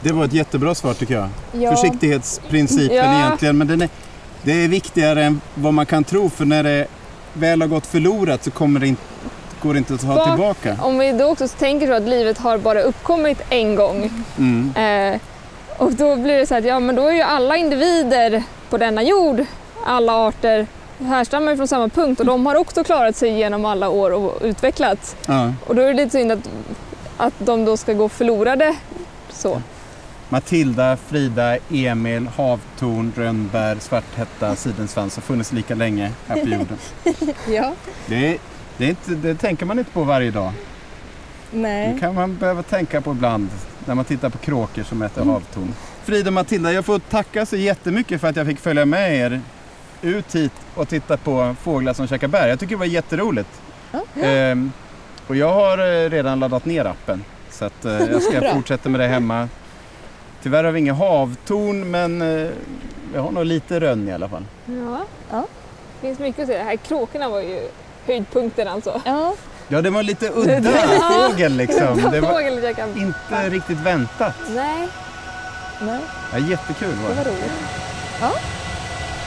Det 0.00 0.12
var 0.12 0.24
ett 0.24 0.32
jättebra 0.32 0.74
svar 0.74 0.94
tycker 0.94 1.14
jag. 1.14 1.28
Ja. 1.52 1.70
Försiktighetsprincipen 1.76 2.96
Ja. 2.96 3.18
egentligen, 3.18 3.58
men 3.58 3.66
den 3.66 3.82
är, 3.82 3.88
det 4.42 4.52
är 4.64 4.68
viktigare 4.68 5.24
än 5.24 5.40
vad 5.54 5.74
man 5.74 5.86
kan 5.86 6.04
tro 6.04 6.30
för 6.30 6.44
när 6.44 6.62
det 6.62 6.86
väl 7.32 7.60
har 7.60 7.68
gått 7.68 7.86
förlorat 7.86 8.44
så 8.44 8.50
kommer 8.50 8.80
det 8.80 8.86
inte, 8.86 9.02
går 9.62 9.72
det 9.72 9.78
inte 9.78 9.94
att 9.94 10.00
ta 10.00 10.14
Va? 10.14 10.26
tillbaka. 10.26 10.76
Om 10.82 10.98
vi 10.98 11.12
då 11.12 11.24
också 11.24 11.48
tänker 11.48 11.86
så 11.86 11.92
att 11.92 12.02
livet 12.08 12.38
har 12.38 12.58
bara 12.58 12.80
uppkommit 12.82 13.38
en 13.50 13.74
gång 13.74 14.10
Mm. 14.38 14.72
Eh, 15.14 15.20
och 15.76 15.92
då 15.92 16.16
blir 16.16 16.38
det 16.38 16.46
så 16.46 16.54
att 16.54 16.64
ja, 16.64 16.80
men 16.80 16.96
då 16.96 17.06
är 17.06 17.12
ju 17.12 17.22
alla 17.22 17.56
individer 17.56 18.42
på 18.70 18.78
denna 18.78 19.02
jord, 19.02 19.44
alla 19.86 20.12
arter, 20.28 20.66
härstammar 21.06 21.56
från 21.56 21.68
samma 21.68 21.88
punkt 21.88 22.20
och 22.20 22.26
de 22.26 22.46
har 22.46 22.54
också 22.54 22.84
klarat 22.84 23.16
sig 23.16 23.38
genom 23.38 23.64
alla 23.64 23.88
år 23.88 24.10
och 24.10 24.38
utvecklats. 24.42 25.16
Ja. 25.26 25.52
Och 25.66 25.74
då 25.74 25.82
är 25.82 25.86
det 25.86 25.94
lite 25.94 26.10
synd 26.10 26.32
att, 26.32 26.50
att 27.16 27.34
de 27.38 27.64
då 27.64 27.76
ska 27.76 27.92
gå 27.92 28.08
förlorade. 28.08 28.76
Så. 29.30 29.62
Matilda, 30.28 30.96
Frida, 30.96 31.56
Emil, 31.70 32.28
havtorn, 32.36 33.12
rönnbär, 33.16 33.76
svarthätta, 33.80 34.56
sidensvans 34.56 35.14
har 35.16 35.22
funnits 35.22 35.52
lika 35.52 35.74
länge 35.74 36.12
här 36.26 36.40
på 36.40 36.48
jorden. 36.48 36.78
Ja. 37.48 37.72
Det, 38.06 38.38
det, 38.76 38.84
är 38.84 38.88
inte, 38.88 39.10
det 39.10 39.34
tänker 39.34 39.66
man 39.66 39.78
inte 39.78 39.90
på 39.90 40.04
varje 40.04 40.30
dag. 40.30 40.52
Det 41.50 41.58
Nej. 41.58 41.98
kan 42.00 42.14
man 42.14 42.36
behöva 42.36 42.62
tänka 42.62 43.00
på 43.00 43.10
ibland 43.10 43.48
när 43.84 43.94
man 43.94 44.04
tittar 44.04 44.30
på 44.30 44.38
kråkor 44.38 44.82
som 44.82 45.02
äter 45.02 45.24
havtorn. 45.24 45.74
Frida 46.04 46.28
och 46.28 46.32
Matilda, 46.32 46.72
jag 46.72 46.84
får 46.84 46.98
tacka 46.98 47.46
så 47.46 47.56
jättemycket 47.56 48.20
för 48.20 48.28
att 48.28 48.36
jag 48.36 48.46
fick 48.46 48.60
följa 48.60 48.84
med 48.84 49.16
er 49.16 49.40
ut 50.02 50.34
hit 50.34 50.52
och 50.74 50.88
titta 50.88 51.16
på 51.16 51.54
fåglar 51.62 51.92
som 51.92 52.06
käkar 52.06 52.28
bär. 52.28 52.48
Jag 52.48 52.60
tycker 52.60 52.74
det 52.74 52.78
var 52.78 52.86
jätteroligt. 52.86 53.48
Ja. 53.92 54.22
Ehm, 54.22 54.72
och 55.26 55.36
jag 55.36 55.52
har 55.52 55.78
eh, 55.78 56.10
redan 56.10 56.40
laddat 56.40 56.64
ner 56.64 56.84
appen 56.84 57.24
så 57.50 57.64
att, 57.64 57.84
eh, 57.84 57.92
jag 58.10 58.22
ska 58.22 58.52
fortsätta 58.54 58.88
med 58.88 59.00
det 59.00 59.06
hemma. 59.08 59.48
Tyvärr 60.42 60.64
har 60.64 60.70
vi 60.72 60.80
inga 60.80 60.94
havtorn 60.94 61.90
men 61.90 62.22
eh, 62.22 62.48
jag 63.14 63.22
har 63.22 63.30
nog 63.30 63.44
lite 63.44 63.80
rönn 63.80 64.08
i 64.08 64.12
alla 64.12 64.28
fall. 64.28 64.44
Ja. 64.66 64.98
Ja. 65.30 65.44
Det 66.00 66.06
finns 66.06 66.18
mycket 66.18 66.40
att 66.42 66.46
se. 66.48 66.58
Det 66.58 66.64
här 66.64 66.76
kråkorna 66.76 67.28
var 67.28 67.40
ju 67.40 67.60
höjdpunkten 68.06 68.68
alltså. 68.68 69.00
Ja. 69.04 69.34
Ja, 69.68 69.82
det 69.82 69.90
var 69.90 70.02
lite 70.02 70.28
udda 70.34 70.70
fågel 71.00 71.52
liksom. 71.56 72.10
Det 72.12 72.20
var 72.20 72.40
inte 72.96 73.50
riktigt 73.50 73.78
väntat. 73.78 74.34
Nej, 74.54 74.88
Nej. 75.82 76.00
Ja, 76.32 76.38
jättekul 76.38 76.94
var 77.02 77.08
Det 77.10 77.14
var 77.14 77.24
det. 77.24 77.30
roligt. 77.30 77.52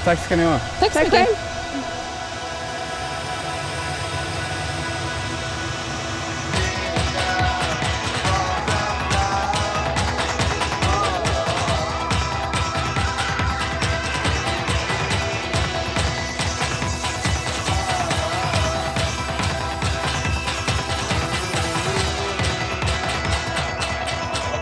Tack 0.04 0.20
ska 0.26 0.36
ni 0.36 0.44
ha. 0.44 0.60
Tack 0.80 0.94
så 0.94 1.00
tack 1.00 1.04
mycket. 1.04 1.28
själv. 1.28 1.38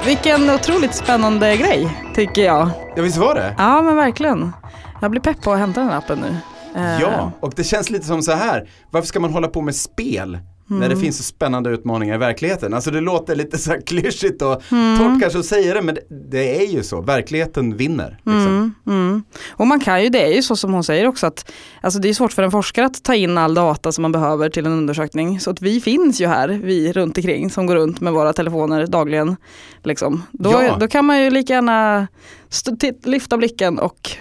Vilken 0.06 0.50
otroligt 0.50 0.96
spännande 0.96 1.58
grej, 1.58 1.98
tycker 2.16 2.42
jag. 2.46 2.70
Ja, 2.96 3.02
visst 3.02 3.18
var 3.18 3.36
det? 3.36 3.56
Ja, 3.58 3.82
men 3.82 3.96
verkligen. 3.96 4.54
Jag 5.02 5.12
blir 5.12 5.22
pepp 5.22 5.42
på 5.42 5.52
att 5.52 5.60
hämta 5.60 5.80
den 5.82 5.90
appen 5.90 6.20
nu. 6.20 6.36
Eh, 6.82 7.02
Ja, 7.02 7.32
och 7.40 7.54
det 7.56 7.64
känns 7.64 7.90
lite 7.90 8.06
som 8.06 8.22
så 8.22 8.32
här. 8.32 8.70
Varför 8.92 9.08
ska 9.08 9.20
man 9.20 9.34
hålla 9.34 9.48
på 9.48 9.62
med 9.62 9.76
spel 9.76 10.40
när 10.72 10.90
det 10.90 10.98
finns 10.98 11.18
så 11.18 11.24
spännande 11.24 11.70
utmaningar 11.70 12.16
i 12.16 12.18
verkligheten? 12.18 12.74
Alltså 12.74 12.92
det 12.92 13.02
låter 13.02 13.36
lite 13.36 13.58
så 13.58 13.72
här 13.72 13.82
klyschigt 13.82 14.42
och 14.42 14.62
torrt 14.70 15.22
kanske 15.22 15.40
att 15.40 15.46
säga 15.46 15.74
det, 15.74 15.82
men 15.82 15.98
det, 16.30 16.62
är 16.64 16.68
ju 16.68 16.84
så. 16.84 17.02
Verkligheten 17.02 17.78
vinner. 17.78 18.10
Liksom. 18.26 18.48
Mm, 18.48 18.74
mm. 18.88 19.24
Och 19.50 19.68
man 19.68 19.80
kan 19.80 20.04
ju, 20.04 20.10
det 20.10 20.22
är 20.24 20.36
ju 20.36 20.42
så 20.42 20.56
som 20.56 20.74
hon 20.74 20.84
säger 20.84 21.08
också 21.08 21.28
att 21.28 21.52
alltså 21.82 22.00
det 22.00 22.10
är 22.10 22.14
svårt 22.14 22.34
för 22.34 22.44
en 22.44 22.52
forskare 22.52 22.86
att 22.86 23.04
ta 23.04 23.16
in 23.16 23.38
all 23.38 23.54
data 23.54 23.92
som 23.92 24.02
man 24.02 24.12
behöver 24.12 24.50
till 24.50 24.66
en 24.66 24.72
undersökning. 24.72 25.40
Så 25.40 25.50
att 25.52 25.62
vi 25.62 25.82
finns 25.82 26.22
ju 26.22 26.28
här, 26.28 26.48
vi 26.64 26.94
runt 26.94 27.18
omkring 27.18 27.50
som 27.50 27.66
går 27.66 27.76
runt 27.76 28.02
med 28.02 28.14
våra 28.14 28.34
telefoner 28.34 28.88
dagligen. 28.88 29.36
Liksom. 29.84 30.24
Då, 30.32 30.52
Ja. 30.52 30.78
då 30.80 30.88
kan 30.88 31.06
man 31.06 31.24
ju 31.24 31.30
lika 31.30 31.54
gärna 31.54 32.08
lyfta 33.06 33.38
blicken 33.38 33.80
och 33.80 34.12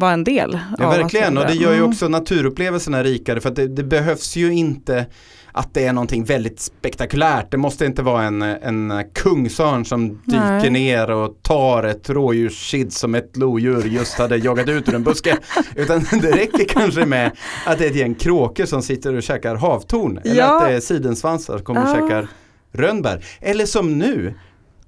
vara 0.00 0.12
en 0.12 0.24
del. 0.24 0.58
Ja, 0.78 0.90
verkligen. 0.90 1.38
Och 1.38 1.46
det 1.46 1.54
gör 1.54 1.70
ju 1.72 1.76
Mm. 1.78 1.88
också 1.90 2.08
naturupplevelserna 2.08 3.02
rikare 3.04 3.40
för 3.40 3.48
att 3.48 3.56
det, 3.56 3.68
det 3.68 3.84
behövs 3.84 4.36
ju 4.36 4.52
inte 4.52 5.06
att 5.52 5.74
det 5.74 5.84
är 5.86 5.92
någonting 5.92 6.24
väldigt 6.24 6.60
spektakulärt. 6.60 7.50
Det 7.50 7.56
måste 7.56 7.84
inte 7.86 8.02
vara 8.02 8.22
en, 8.22 8.42
en 8.42 8.92
kungsörn 9.14 9.84
som 9.84 10.08
dyker 10.24 10.40
Nej. 10.60 10.70
ner 10.70 11.10
och 11.10 11.38
tar 11.42 11.82
ett 11.82 12.10
rådjurskid 12.10 12.92
som 12.92 13.14
ett 13.14 13.36
lodjur 13.36 13.82
just 13.84 14.18
hade 14.18 14.36
jagat 14.36 14.68
ut 14.68 14.88
ur 14.88 14.94
en 14.94 15.02
buske. 15.04 15.36
Utan 15.76 16.00
det 16.22 16.30
räcker 16.32 16.64
kanske 16.68 17.06
med 17.06 17.30
att 17.66 17.78
det 17.78 17.84
är 17.86 17.90
ett 17.90 17.96
gäng 17.96 18.14
kråkor 18.14 18.64
som 18.64 18.82
sitter 18.82 19.14
och 19.14 19.22
käkar 19.22 19.56
havtorn. 19.56 20.18
Eller 20.24 20.34
Ja. 20.36 20.62
att 20.62 20.68
det 20.68 20.74
är 20.76 20.80
sidensvansar 20.80 21.56
som 21.56 21.64
kommer 21.64 21.82
och 21.82 21.96
käkar 21.96 22.28
rönnbär. 22.72 23.24
Eller 23.40 23.66
som 23.66 23.98
nu, 23.98 24.34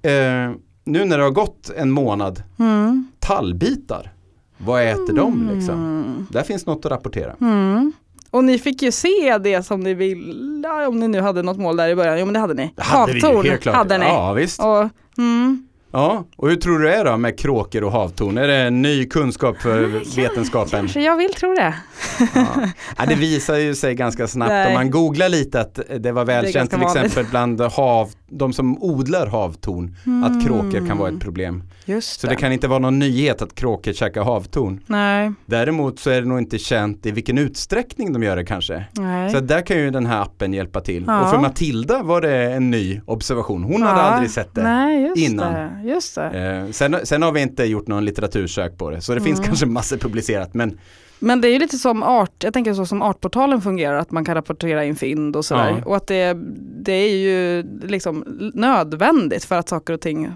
eh, 0.01 0.11
nu 0.85 1.05
när 1.05 1.17
det 1.17 1.23
har 1.23 1.31
gått 1.31 1.71
en 1.77 1.91
månad, 1.91 2.43
Mm. 2.59 3.07
tallbitar. 3.19 4.11
Vad 4.65 4.83
äter 4.83 5.13
de 5.13 5.49
liksom? 5.53 5.75
Mm. 5.75 6.27
Där 6.29 6.43
finns 6.43 6.65
något 6.65 6.85
att 6.85 6.91
rapportera. 6.91 7.35
Mm. 7.41 7.93
Och 8.31 8.43
ni 8.43 8.59
fick 8.59 8.81
ju 8.81 8.91
se 8.91 9.37
det 9.37 9.63
som 9.63 9.79
ni 9.79 9.93
vill, 9.93 10.61
ja, 10.63 10.87
om 10.87 10.99
ni 10.99 11.07
nu 11.07 11.21
hade 11.21 11.43
något 11.43 11.57
mål 11.57 11.77
där 11.77 11.89
i 11.89 11.95
början. 11.95 12.19
Jo 12.19 12.25
men 12.25 12.33
det 12.33 12.39
hade 12.39 12.53
ni. 12.53 12.73
Det 12.75 12.83
hade 12.83 13.13
vi 13.13 13.19
Havtorn 13.19 13.45
helt 13.45 13.61
klart. 13.61 13.75
hade 13.75 13.97
ni. 13.97 14.05
Ja, 14.05 14.33
visst. 14.33 14.59
Och, 14.59 14.89
mm. 15.17 15.67
Ja, 15.91 16.25
och 16.35 16.49
hur 16.49 16.55
tror 16.55 16.79
du 16.79 16.85
det 16.85 16.95
är 16.95 17.05
då 17.05 17.17
med 17.17 17.39
kråkor 17.39 17.83
och 17.83 17.91
havtorn? 17.91 18.37
Är 18.37 18.47
det 18.47 18.55
en 18.55 18.81
ny 18.81 19.05
kunskap 19.05 19.57
för 19.57 20.15
vetenskapen? 20.15 20.79
Kanske 20.79 21.01
jag 21.01 21.17
vill 21.17 21.33
tro 21.33 21.53
det. 21.53 21.73
Ja. 22.97 23.05
Det 23.07 23.15
visar 23.15 23.55
ju 23.55 23.75
sig 23.75 23.95
ganska 23.95 24.27
snabbt 24.27 24.49
Nej. 24.49 24.67
om 24.67 24.73
man 24.73 24.91
googlar 24.91 25.29
lite 25.29 25.61
att 25.61 25.79
det 25.99 26.11
var 26.11 26.25
välkänt 26.25 26.71
till 26.71 26.81
exempel 26.81 27.25
bland 27.29 27.61
hav, 27.61 28.09
de 28.31 28.53
som 28.53 28.83
odlar 28.83 29.27
havtorn 29.27 29.95
att 30.25 30.45
kråkor 30.47 30.87
kan 30.87 30.97
vara 30.97 31.09
ett 31.09 31.19
problem. 31.19 31.63
Just 31.85 32.19
Så 32.19 32.27
det 32.27 32.35
kan 32.35 32.51
inte 32.51 32.67
vara 32.67 32.79
någon 32.79 32.99
nyhet 32.99 33.41
att 33.41 33.55
kråkor 33.55 33.93
käkar 33.93 34.23
havtorn. 34.23 34.79
Nej, 34.85 35.31
Däremot 35.45 35.99
så 35.99 36.09
är 36.09 36.21
det 36.21 36.27
nog 36.27 36.37
inte 36.39 36.57
känt 36.57 37.05
i 37.05 37.11
vilken 37.11 37.37
utsträckning 37.37 38.13
de 38.13 38.23
gör 38.23 38.35
det 38.35 38.45
kanske. 38.45 38.83
nej. 38.93 39.29
Så 39.31 39.39
där 39.39 39.61
kan 39.61 39.77
ju 39.77 39.91
den 39.91 40.05
här 40.05 40.21
appen 40.21 40.53
hjälpa 40.53 40.81
till. 40.81 41.03
Ja. 41.07 41.21
Och 41.23 41.29
för 41.29 41.39
Matilda 41.39 42.03
var 42.03 42.21
det 42.21 42.53
en 42.53 42.69
ny 42.71 43.01
observation. 43.05 43.63
Hon 43.63 43.81
hade 43.81 43.99
Ja, 43.99 44.05
aldrig 44.05 44.31
sett 44.31 44.55
det. 44.55 44.63
Nej, 44.63 45.01
just 45.03 45.17
innan. 45.17 45.53
det. 45.53 45.69
Just 45.89 46.15
det. 46.15 46.63
Eh, 46.65 46.71
sen, 46.71 46.97
sen 47.03 47.21
har 47.21 47.31
vi 47.31 47.41
inte 47.41 47.63
gjort 47.63 47.87
någon 47.87 48.05
litteratursök 48.05 48.77
på 48.77 48.89
det, 48.89 49.01
så 49.01 49.13
det 49.15 49.21
finns 49.21 49.39
Mm. 49.39 49.47
kanske 49.47 49.65
massor 49.65 49.97
publicerat. 49.97 50.53
Men 50.53 50.77
Men 51.19 51.41
det 51.41 51.47
är 51.47 51.51
ju 51.51 51.59
lite 51.59 51.77
som 51.77 52.03
art, 52.03 52.43
jag 52.43 52.53
tänker 52.53 52.73
så 52.73 52.85
som 52.85 53.01
Artportalen 53.01 53.61
fungerar, 53.61 53.95
att 53.97 54.11
man 54.11 54.25
kan 54.25 54.35
rapportera 54.35 54.85
in 54.85 54.95
fynd 54.95 55.35
och 55.35 55.45
sådär. 55.45 55.75
Ja. 55.77 55.85
Och 55.85 55.95
att 55.95 56.07
det, 56.07 56.37
det 56.83 56.91
är 56.93 57.17
ju 57.17 57.63
liksom 57.87 58.23
nödvändigt 58.53 59.45
för 59.45 59.55
att 59.55 59.69
saker 59.69 59.93
och 59.93 60.01
ting, 60.01 60.31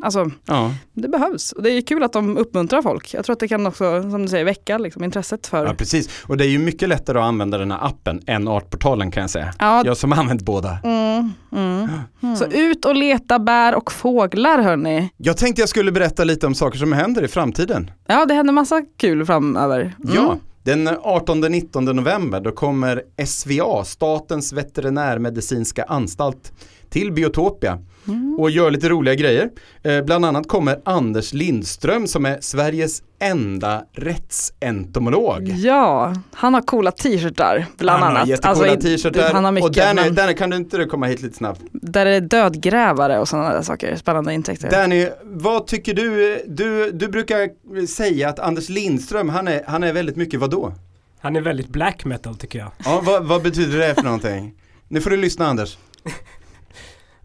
alltså 0.00 0.30
Ja. 0.46 0.70
det 0.92 1.08
behövs. 1.08 1.52
Och 1.52 1.62
det 1.62 1.70
är 1.70 1.80
kul 1.80 2.02
att 2.02 2.12
de 2.12 2.36
uppmuntrar 2.36 2.82
folk. 2.82 3.14
Jag 3.14 3.24
tror 3.24 3.32
att 3.32 3.40
det 3.40 3.48
kan 3.48 3.66
också, 3.66 4.02
som 4.10 4.22
du 4.22 4.28
säger, 4.28 4.44
väcka 4.44 4.78
liksom, 4.78 5.04
intresset 5.04 5.46
för. 5.46 5.66
ja, 5.66 5.74
precis. 5.74 6.22
Och 6.26 6.36
det 6.36 6.44
är 6.44 6.48
ju 6.48 6.58
mycket 6.58 6.88
lättare 6.88 7.18
att 7.18 7.24
använda 7.24 7.58
den 7.58 7.70
här 7.70 7.86
appen 7.86 8.20
än 8.26 8.48
Artportalen 8.48 9.10
kan 9.10 9.20
jag 9.20 9.30
säga. 9.30 9.54
Ja, 9.58 9.82
Jag 9.84 9.96
som 9.96 10.12
har 10.12 10.18
använt 10.18 10.42
båda. 10.42 10.78
Mm, 10.84 11.32
mm. 11.52 12.36
Så 12.36 12.44
ut 12.44 12.84
och 12.84 12.94
leta 12.96 13.38
bär 13.38 13.74
och 13.74 13.92
fåglar 13.92 14.62
hörni. 14.62 15.10
Jag 15.16 15.36
tänkte 15.36 15.62
jag 15.62 15.68
skulle 15.68 15.92
berätta 15.92 16.24
lite 16.24 16.46
om 16.46 16.54
saker 16.54 16.78
som 16.78 16.92
händer 16.92 17.24
i 17.24 17.28
framtiden. 17.28 17.90
Ja 18.06 18.26
det 18.26 18.34
händer 18.34 18.52
massa 18.52 18.82
kul 18.98 19.26
framöver. 19.26 19.93
Mm. 20.04 20.14
Ja, 20.14 20.38
den 20.62 20.88
18-19 20.88 21.92
november 21.92 22.40
då 22.40 22.52
kommer 22.52 23.02
SVA, 23.26 23.84
Statens 23.84 24.52
veterinärmedicinska 24.52 25.84
anstalt, 25.84 26.52
till 26.90 27.12
Biotopia 27.12 27.78
Mm. 28.08 28.36
och 28.38 28.50
gör 28.50 28.70
lite 28.70 28.88
roliga 28.88 29.14
grejer. 29.14 29.50
Eh, 29.82 30.02
bland 30.04 30.24
annat 30.24 30.48
kommer 30.48 30.80
Anders 30.84 31.32
Lindström 31.32 32.06
som 32.06 32.26
är 32.26 32.38
Sveriges 32.40 33.02
enda 33.18 33.84
rättsentomolog. 33.92 35.48
Ja, 35.48 36.14
han 36.32 36.54
har 36.54 36.60
coola 36.60 36.90
t-shirtar 36.90 37.66
bland 37.78 38.02
han 38.02 38.12
har 38.12 38.18
annat. 38.18 38.28
jättecoola 38.28 38.70
Alltså, 38.70 38.88
t-shirtar 38.88 39.32
Han 39.32 39.44
har 39.44 39.52
mycket, 39.52 39.68
och 39.68 39.74
Danny, 39.74 40.02
men 40.02 40.14
Danny, 40.14 40.34
kan 40.34 40.50
du 40.50 40.56
inte 40.56 40.84
komma 40.84 41.06
hit 41.06 41.22
lite 41.22 41.36
snabbt? 41.36 41.60
där 41.72 42.06
är 42.06 42.20
det 42.20 42.26
dödgrävare 42.28 43.18
och 43.18 43.28
sådana 43.28 43.52
där 43.52 43.62
saker. 43.62 43.96
Spännande 43.96 44.34
intäkter. 44.34 44.70
Danny, 44.70 45.08
vad 45.22 45.66
tycker 45.66 45.94
du? 45.94 46.38
Du, 46.46 46.90
du 46.90 47.08
brukar 47.08 47.48
säga 47.86 48.28
att 48.28 48.38
Anders 48.38 48.68
Lindström, 48.68 49.28
han 49.28 49.48
är, 49.48 49.62
han 49.66 49.82
är 49.82 49.92
väldigt 49.92 50.16
mycket 50.16 50.40
vadå? 50.40 50.72
Han 51.20 51.36
är 51.36 51.40
väldigt 51.40 51.68
black 51.68 52.04
metal 52.04 52.36
tycker 52.36 52.58
jag. 52.58 52.70
Ja, 52.84 53.02
vad, 53.04 53.24
vad 53.24 53.42
betyder 53.42 53.78
det 53.78 53.94
för 53.94 54.02
någonting? 54.02 54.54
Nu 54.88 55.00
får 55.00 55.10
du 55.10 55.16
lyssna 55.16 55.46
Anders. 55.46 55.78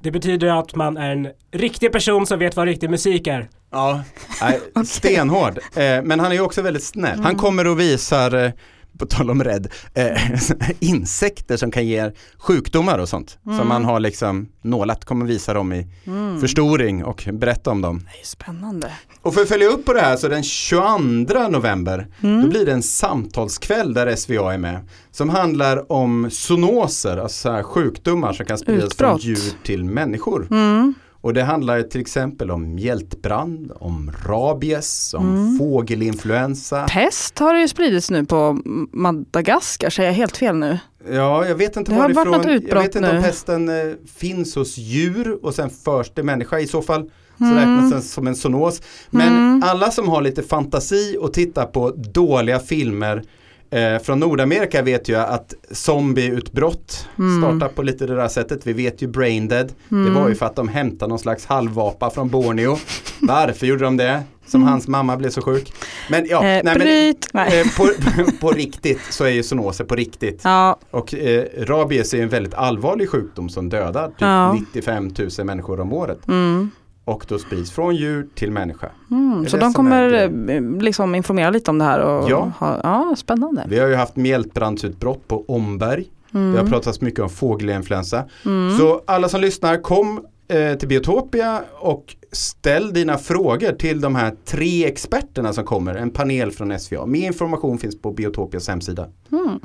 Det 0.02 0.12
betyder 0.12 0.60
att 0.60 0.76
man 0.76 0.97
är 0.97 1.12
en 1.12 1.28
riktig 1.52 1.91
person 1.91 2.26
som 2.26 2.39
vet 2.39 2.56
vad 2.56 2.68
riktig 2.68 2.89
musik 2.89 3.28
är. 3.28 3.50
Ja, 3.72 4.02
nej, 4.41 4.60
stenhård. 4.86 5.60
Eh, 5.76 6.02
men 6.04 6.20
han 6.20 6.32
är 6.32 6.36
ju 6.36 6.41
också 6.41 6.62
väldigt 6.62 6.84
snäll. 6.84 7.20
Han 7.20 7.36
kommer 7.36 7.68
och 7.68 7.80
visar, 7.80 8.45
eh, 8.45 8.52
på 9.00 9.06
tal 9.06 9.30
om 9.32 9.43
rädd, 9.43 9.68
eh, 9.93 10.18
insekter 10.80 11.58
som 11.58 11.72
kan 11.72 11.88
ge 11.88 12.12
sjukdomar 12.38 13.00
och 13.00 13.10
sånt. 13.10 13.38
Som 13.58 13.68
man 13.68 13.86
har 13.86 14.00
liksom 14.00 14.47
nålat, 14.62 15.06
kommer 15.06 15.26
visa 15.26 15.54
dem 15.54 15.74
i 15.74 15.88
Mm. 16.08 16.41
förstoring 16.41 17.04
och 17.04 17.28
berätta 17.34 17.72
om 17.72 17.82
dem. 17.82 18.08
Det 18.14 18.20
är 18.22 18.26
spännande. 18.26 18.91
Och 19.22 19.34
för 19.34 19.41
att 19.41 19.47
följa 19.50 19.68
upp 19.68 19.86
på 19.86 19.93
det 19.93 20.02
här 20.02 20.18
så 20.18 20.28
den 20.28 20.43
22 20.43 21.47
november 21.50 22.08
Mm. 22.24 22.41
då 22.41 22.47
blir 22.50 22.66
det 22.66 22.72
en 22.72 22.84
samtalskväll 22.84 23.93
där 23.93 24.16
SVA 24.16 24.54
är 24.54 24.58
med. 24.58 24.80
Som 25.12 25.30
handlar 25.30 25.91
om 25.91 26.30
zoonoser, 26.32 27.18
alltså 27.18 27.62
sjukdomar 27.64 28.34
som 28.34 28.45
kan 28.45 28.58
spridas 28.58 28.84
Utbrott. 28.86 29.22
från 29.24 29.30
djur 29.32 29.54
till 29.64 29.86
människor. 29.86 30.47
Mm. 30.52 30.93
Och 31.22 31.34
det 31.34 31.43
handlar 31.43 31.82
till 31.82 32.01
exempel 32.01 32.51
om 32.51 32.76
mjältbrand, 32.76 33.72
om 33.80 34.11
rabies, 34.26 35.13
om 35.13 35.30
Mm. 35.38 35.57
fågelinfluensa. 35.57 36.88
Pest 36.89 37.39
har 37.39 37.53
det 37.53 37.59
ju 37.61 37.67
spridits 37.67 38.09
nu 38.11 38.26
på 38.26 38.59
Madagaskar, 38.93 39.89
säger 39.89 40.09
jag 40.09 40.15
helt 40.15 40.38
fel 40.38 40.55
nu? 40.55 40.80
Ja, 41.11 41.45
jag 41.47 41.55
vet 41.55 41.76
inte 41.78 41.91
Det 41.91 41.95
har 41.95 42.03
varit 42.03 42.15
varifrån. 42.15 42.53
något 42.55 42.63
jag 42.67 42.76
vet 42.82 42.95
inte 42.95 43.11
nu. 43.11 43.17
om 43.17 43.24
pesten 43.24 43.70
eh, 43.70 43.76
finns 44.15 44.55
hos 44.55 44.78
djur 44.78 45.39
och 45.45 45.53
sen 45.55 45.70
förs 45.70 46.09
till 46.09 46.24
människa. 46.24 46.59
I 46.59 46.67
så 46.67 46.82
fall 46.82 47.09
så 47.38 47.43
Mm. 47.43 47.55
räknas 47.57 47.91
den 47.91 48.01
som 48.01 48.28
en 48.28 48.36
zoonos. 48.36 48.82
Men 49.09 49.28
Mm. 49.28 49.63
alla 49.65 49.91
som 49.91 50.07
har 50.09 50.22
lite 50.22 50.43
fantasi 50.43 51.17
och 51.22 51.34
tittar 51.34 51.65
på 51.65 51.91
dåliga 51.91 52.59
filmer 52.59 53.24
eh, 53.72 53.99
från 54.03 54.20
Nordamerika 54.20 54.82
vet 54.82 55.09
ju 55.09 55.15
att 55.15 55.53
zombieutbrott 55.72 57.07
Mm. 57.20 57.41
startar 57.41 57.74
på 57.76 57.84
lite 57.84 58.05
det 58.05 58.15
där 58.15 58.28
sättet. 58.28 58.67
Vi 58.67 58.74
vet 58.74 59.01
ju 59.01 59.07
Braindead. 59.07 59.67
Det 59.89 59.95
Mm. 59.95 60.13
var 60.13 60.30
ju 60.30 60.36
för 60.36 60.45
att 60.45 60.55
de 60.55 60.67
hämtade 60.67 61.09
någon 61.09 61.20
slags 61.20 61.45
halvapa 61.45 62.09
från 62.09 62.30
Borneo. 62.30 62.78
Varför 63.20 63.65
gjorde 63.67 63.84
de 63.84 63.97
det? 63.97 64.24
Som 64.47 64.63
hans 64.63 64.88
mamma 64.88 65.17
blev 65.17 65.30
så 65.30 65.41
sjuk. 65.41 65.74
Men 66.09 66.26
ja, 66.30 66.39
Mm. 66.43 66.57
Eh, 66.57 66.63
nej, 66.63 66.78
men, 66.78 66.88
bryt! 66.88 67.28
Nej. 67.34 67.61
eh, 67.61 67.67
på, 67.78 67.88
på 68.41 68.51
riktigt 68.51 68.99
så 69.09 69.24
är 69.24 69.30
ju 69.30 69.43
zoonoser 69.43 69.84
på 69.84 69.95
riktigt. 69.95 70.41
Ja, 70.43 70.80
Och 70.91 71.13
eh, 71.15 71.45
rabies 71.57 72.13
är 72.13 72.22
en 72.24 72.30
väldigt 72.30 72.53
allvarlig 72.53 73.09
sjukdom 73.09 73.49
som 73.49 73.70
dödar 73.70 74.07
typ 74.07 74.15
Ja. 74.20 74.53
95 74.53 75.11
000 75.38 75.45
människor 75.45 75.80
om 75.80 75.93
året. 75.93 76.28
mm. 76.28 76.72
Och 77.10 77.26
då 77.28 77.39
sprids 77.39 77.72
från 77.72 77.95
djur 77.95 78.28
till 78.36 78.51
människa. 78.51 78.89
Mm. 79.12 79.47
Så 79.47 79.57
de 79.57 79.74
kommer 79.74 80.14
eh, 80.49 80.62
liksom 80.82 81.16
informera 81.16 81.49
lite 81.49 81.72
om 81.72 81.78
det 81.78 81.86
här 81.86 81.99
och 81.99 82.30
Ja. 82.30 82.51
ha, 82.60 82.80
ja 82.84 83.16
spännande. 83.18 83.66
Vi 83.68 83.80
har 83.80 83.88
ju 83.88 83.95
haft 83.95 84.16
mjältbrandsutbrott 84.16 85.28
på 85.28 85.45
Omberg. 85.47 86.05
Mm. 86.34 86.53
Det 86.53 86.60
har 86.60 86.68
pratats 86.68 87.01
mycket 87.01 87.20
om 87.20 87.30
fågelinfluensa. 87.30 88.24
Mm. 88.45 88.78
Så 88.78 89.01
alla 89.07 89.30
som 89.30 89.41
lyssnar, 89.41 89.82
kom 89.82 90.26
eh, 90.47 90.78
till 90.78 90.88
Biotopia 90.88 91.62
och 91.80 92.16
ställ 92.32 92.93
dina 92.93 93.18
frågor 93.18 93.72
till 93.72 94.01
de 94.01 94.16
här 94.16 94.36
tre 94.45 94.86
experterna 94.86 95.53
som 95.53 95.64
kommer. 95.64 95.95
En 95.95 96.10
panel 96.10 96.51
från 96.51 96.80
SVA. 96.80 97.05
Mer 97.05 97.28
information 97.28 97.78
finns 97.78 98.01
på 98.01 98.12
Biotopias 98.12 98.68
hemsida. 98.68 99.07
Mm. 99.32 99.60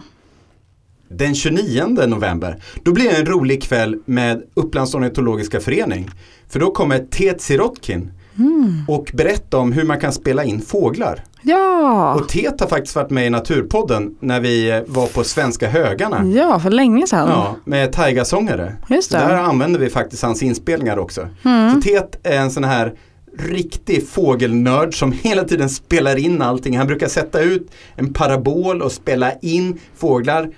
Den 1.17 1.35
29 1.35 1.85
november, 2.07 2.57
då 2.83 2.93
blir 2.93 3.05
det 3.11 3.17
en 3.17 3.27
rolig 3.27 3.63
kväll 3.63 3.97
med 4.05 4.43
Upplands 4.55 4.95
ornitologiska 4.95 5.61
förening. 5.61 6.11
För 6.49 6.61
då 6.61 6.71
kommer 6.71 6.99
Tet 6.99 7.41
Sirotkin 7.41 8.11
Mm. 8.39 8.73
och 8.89 9.11
berätta 9.15 9.59
om 9.59 9.73
hur 9.73 9.85
man 9.85 10.01
kan 10.01 10.13
spela 10.13 10.45
in 10.45 10.61
fåglar. 10.61 11.25
Ja. 11.43 12.15
Och 12.15 12.29
Tet 12.29 12.61
har 12.61 12.69
faktiskt 12.69 12.97
varit 12.97 13.11
med 13.11 13.27
i 13.27 13.31
Naturpodden 13.31 14.15
när 14.21 14.41
vi 14.41 14.71
eh, 14.71 14.81
var 14.87 15.07
på 15.07 15.25
Svenska 15.25 15.69
högarna. 15.69 16.25
ja, 16.27 16.61
för 16.61 16.71
länge 16.71 17.07
sedan. 17.07 17.29
Ja, 17.29 17.57
med 17.65 17.93
taigasångare. 17.93 18.77
Just 18.91 19.11
Så 19.11 19.17
där 19.17 19.29
det. 19.29 19.41
använder 19.41 19.81
vi 19.81 19.91
faktiskt 19.91 20.23
hans 20.23 20.43
inspelningar 20.43 20.99
också. 20.99 21.29
Mm. 21.45 21.75
Så 21.75 21.81
Tet 21.89 22.21
är 22.27 22.39
en 22.39 22.51
sån 22.51 22.65
här 22.65 22.93
riktig 23.39 24.09
fågelnörd 24.09 24.99
som 24.99 25.13
hela 25.13 25.45
tiden 25.45 25.69
spelar 25.69 26.17
in 26.17 26.43
allting. 26.43 26.79
Han 26.79 26.87
brukar 26.87 27.09
sätta 27.09 27.41
ut 27.41 27.71
en 27.97 28.13
parabol 28.13 28.83
och 28.83 28.93
spela 28.93 29.33
in 29.43 29.79
fåglar 29.97 30.51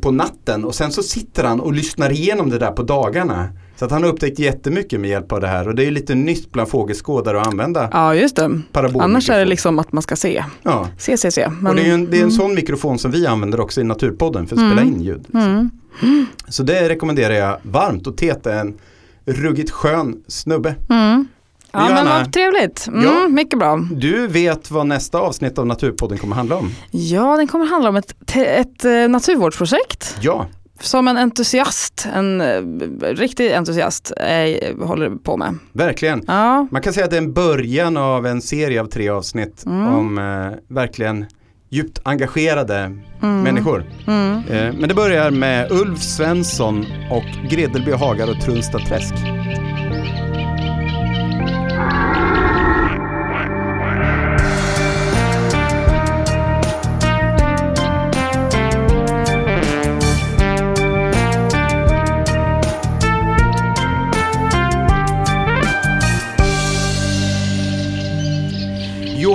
på 0.00 0.10
natten 0.10 0.64
och 0.64 0.74
sen 0.74 0.92
så 0.92 1.02
sitter 1.02 1.44
han 1.44 1.60
och 1.60 1.72
lyssnar 1.72 2.12
igenom 2.12 2.50
det 2.50 2.58
där 2.58 2.70
på 2.70 2.82
dagarna. 2.82 3.48
Så 3.76 3.84
att 3.84 3.90
han 3.90 4.02
har 4.02 4.10
upptäckt 4.10 4.38
jättemycket 4.38 5.00
med 5.00 5.10
hjälp 5.10 5.32
av 5.32 5.40
det 5.40 5.46
här 5.46 5.68
och 5.68 5.74
det 5.74 5.84
är 5.86 5.90
lite 5.90 6.14
nytt 6.14 6.52
bland 6.52 6.68
fågelskådare 6.68 7.40
att 7.40 7.46
använda 7.46 7.88
Ja, 7.92 8.14
just 8.14 8.36
det. 8.36 8.60
Annars 8.72 9.30
är 9.30 9.38
det 9.38 9.44
liksom 9.44 9.78
att 9.78 9.92
man 9.92 10.02
ska 10.02 10.16
se. 10.16 10.44
Ja, 10.62 10.88
Se, 10.98 11.16
se, 11.16 11.30
se. 11.30 11.48
Men, 11.48 11.66
och 11.66 11.74
det 11.76 11.82
är, 11.82 11.86
ju 11.86 11.92
en, 11.92 12.10
det 12.10 12.16
är 12.16 12.18
en 12.18 12.22
mm. 12.22 12.30
sån 12.36 12.54
mikrofon 12.54 12.98
som 12.98 13.10
vi 13.10 13.26
använder 13.26 13.60
också 13.60 13.80
i 13.80 13.84
Naturpodden 13.84 14.46
för 14.46 14.56
att 14.56 14.62
Mm. 14.62 14.76
spela 14.76 14.90
in 14.90 15.00
ljud. 15.02 15.26
Mm. 15.34 15.70
Så 16.48 16.62
det 16.62 16.88
rekommenderar 16.88 17.34
jag 17.34 17.58
varmt 17.62 18.06
och 18.06 18.16
Tet 18.16 18.46
är 18.46 18.60
en 18.60 18.74
ruggigt 19.24 19.70
skön 19.70 20.22
snubbe. 20.28 20.74
Mm. 20.90 21.26
Ja, 21.74 21.80
men 21.80 21.90
Johanna. 21.90 22.18
vad 22.18 22.32
trevligt. 22.32 22.86
Mm, 22.88 23.04
Ja. 23.04 23.28
Mycket 23.28 23.58
bra. 23.58 23.76
Du 23.90 24.26
vet 24.26 24.70
vad 24.70 24.86
nästa 24.86 25.18
avsnitt 25.18 25.58
av 25.58 25.66
Naturpodden 25.66 26.18
kommer 26.18 26.36
handla 26.36 26.56
om? 26.56 26.70
Ja, 26.90 27.36
den 27.36 27.46
kommer 27.46 27.66
handla 27.66 27.88
om 27.88 27.96
ett, 27.96 28.14
ett 28.36 28.84
eh, 28.84 29.08
naturvårdsprojekt 29.08 30.16
Ja, 30.20 30.46
som 30.80 31.08
en 31.08 31.16
entusiast, 31.16 32.06
en 32.14 32.40
eh, 32.40 32.60
riktig 33.00 33.52
entusiast, 33.52 34.12
eh, 34.16 34.86
håller 34.86 35.10
på 35.10 35.36
med. 35.36 35.54
verkligen. 35.72 36.24
Ja, 36.26 36.66
Man 36.70 36.82
kan 36.82 36.92
säga 36.92 37.04
att 37.04 37.10
det 37.10 37.16
är 37.16 37.22
en 37.22 37.32
början 37.32 37.96
av 37.96 38.26
en 38.26 38.42
serie 38.42 38.80
av 38.80 38.86
tre 38.86 39.08
avsnitt 39.08 39.62
Mm. 39.66 39.94
om 39.94 40.18
eh, 40.18 40.74
verkligen 40.74 41.26
djupt 41.70 42.00
engagerade 42.04 42.78
mm. 43.22 43.42
människor. 43.42 43.84
Mm. 44.06 44.32
Eh, 44.50 44.72
men 44.78 44.88
det 44.88 44.94
börjar 44.94 45.30
med 45.30 45.72
Ulf 45.72 46.02
Svensson 46.02 46.86
och 47.10 47.50
Gredelby 47.50 47.92
Hagar 47.92 48.30
och 48.30 48.40
Trunstad 48.40 48.78
Träsk. 48.78 49.14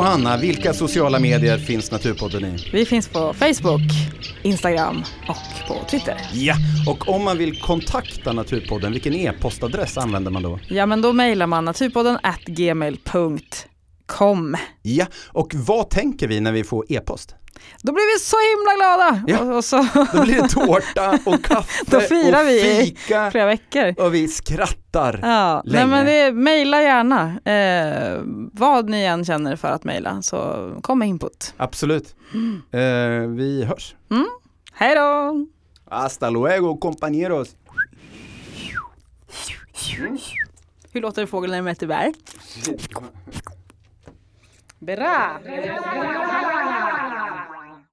Johanna, 0.10 0.38
vilka 0.38 0.74
sociala 0.74 1.20
medier 1.20 1.58
finns 1.58 1.92
Naturpodden 1.92 2.46
i? 2.46 2.70
Vi 2.74 2.86
finns 2.86 3.08
på 3.10 3.34
Facebook, 3.34 3.82
Instagram 4.44 5.04
och 5.28 5.68
på 5.68 5.86
Twitter. 5.90 6.18
Ja, 6.34 6.56
och 6.88 7.10
om 7.10 7.24
man 7.24 7.38
vill 7.38 7.62
kontakta 7.62 8.34
Naturpodden, 8.34 8.92
vilken 8.92 9.14
e-postadress 9.14 9.98
använder 9.98 10.32
man 10.32 10.44
då? 10.44 10.60
Ja, 10.68 10.86
men 10.86 11.02
då 11.02 11.14
mejlar 11.14 11.48
man 11.48 11.66
naturpodden 11.66 12.18
at 12.24 12.46
gmail.com. 12.46 12.98
Ja, 14.82 15.06
och 15.28 15.52
vad 15.56 15.90
tänker 15.90 16.28
vi 16.28 16.40
när 16.40 16.52
vi 16.52 16.64
får 16.64 16.86
e-post? 16.90 17.36
Då 17.82 17.92
blir 17.94 18.14
vi 18.16 18.20
så 18.20 18.38
himla 18.50 18.76
glada! 18.76 19.24
Ja. 19.28 19.56
Och, 19.58 19.66
så 19.66 19.78
Då 20.14 20.24
blir 20.24 20.42
det 20.42 20.48
tårta 20.50 21.20
och 21.26 21.44
kaffe 21.44 21.84
Då 21.86 22.00
firar 22.00 22.42
och 22.42 22.48
vi 22.48 22.82
i 22.82 22.96
flera 23.32 23.46
veckor. 23.46 24.06
och 24.06 24.14
vi 24.14 24.28
skrattar. 24.28 25.20
Ja, 25.24 25.62
nej 25.66 25.74
Länge. 25.74 25.86
men 25.88 26.06
det, 26.06 26.32
mejla 26.32 26.82
gärna. 26.82 27.40
Eh, 27.46 28.22
vad 28.54 28.90
ni 28.90 29.04
än 29.04 29.26
känner 29.26 29.56
för 29.56 29.68
att 29.68 29.84
mejla 29.84 30.22
så 30.22 30.70
kom 30.82 31.00
med 31.00 31.08
input. 31.08 31.54
Absolut. 31.58 32.16
Eh, 32.72 32.80
vi 33.36 33.64
hörs. 33.68 33.96
Hej 34.74 34.96
då! 34.96 35.46
Hasta 35.90 36.30
luego 36.30 36.78
compañeros. 36.78 37.56
Hur 40.92 41.02
låter 41.02 41.26
fågeln 41.26 41.52
när 41.52 41.58
den 41.58 41.66
mäter 41.66 41.88
bär? 41.88 42.14
Berra! 44.82 45.40
Berra! 45.44 46.70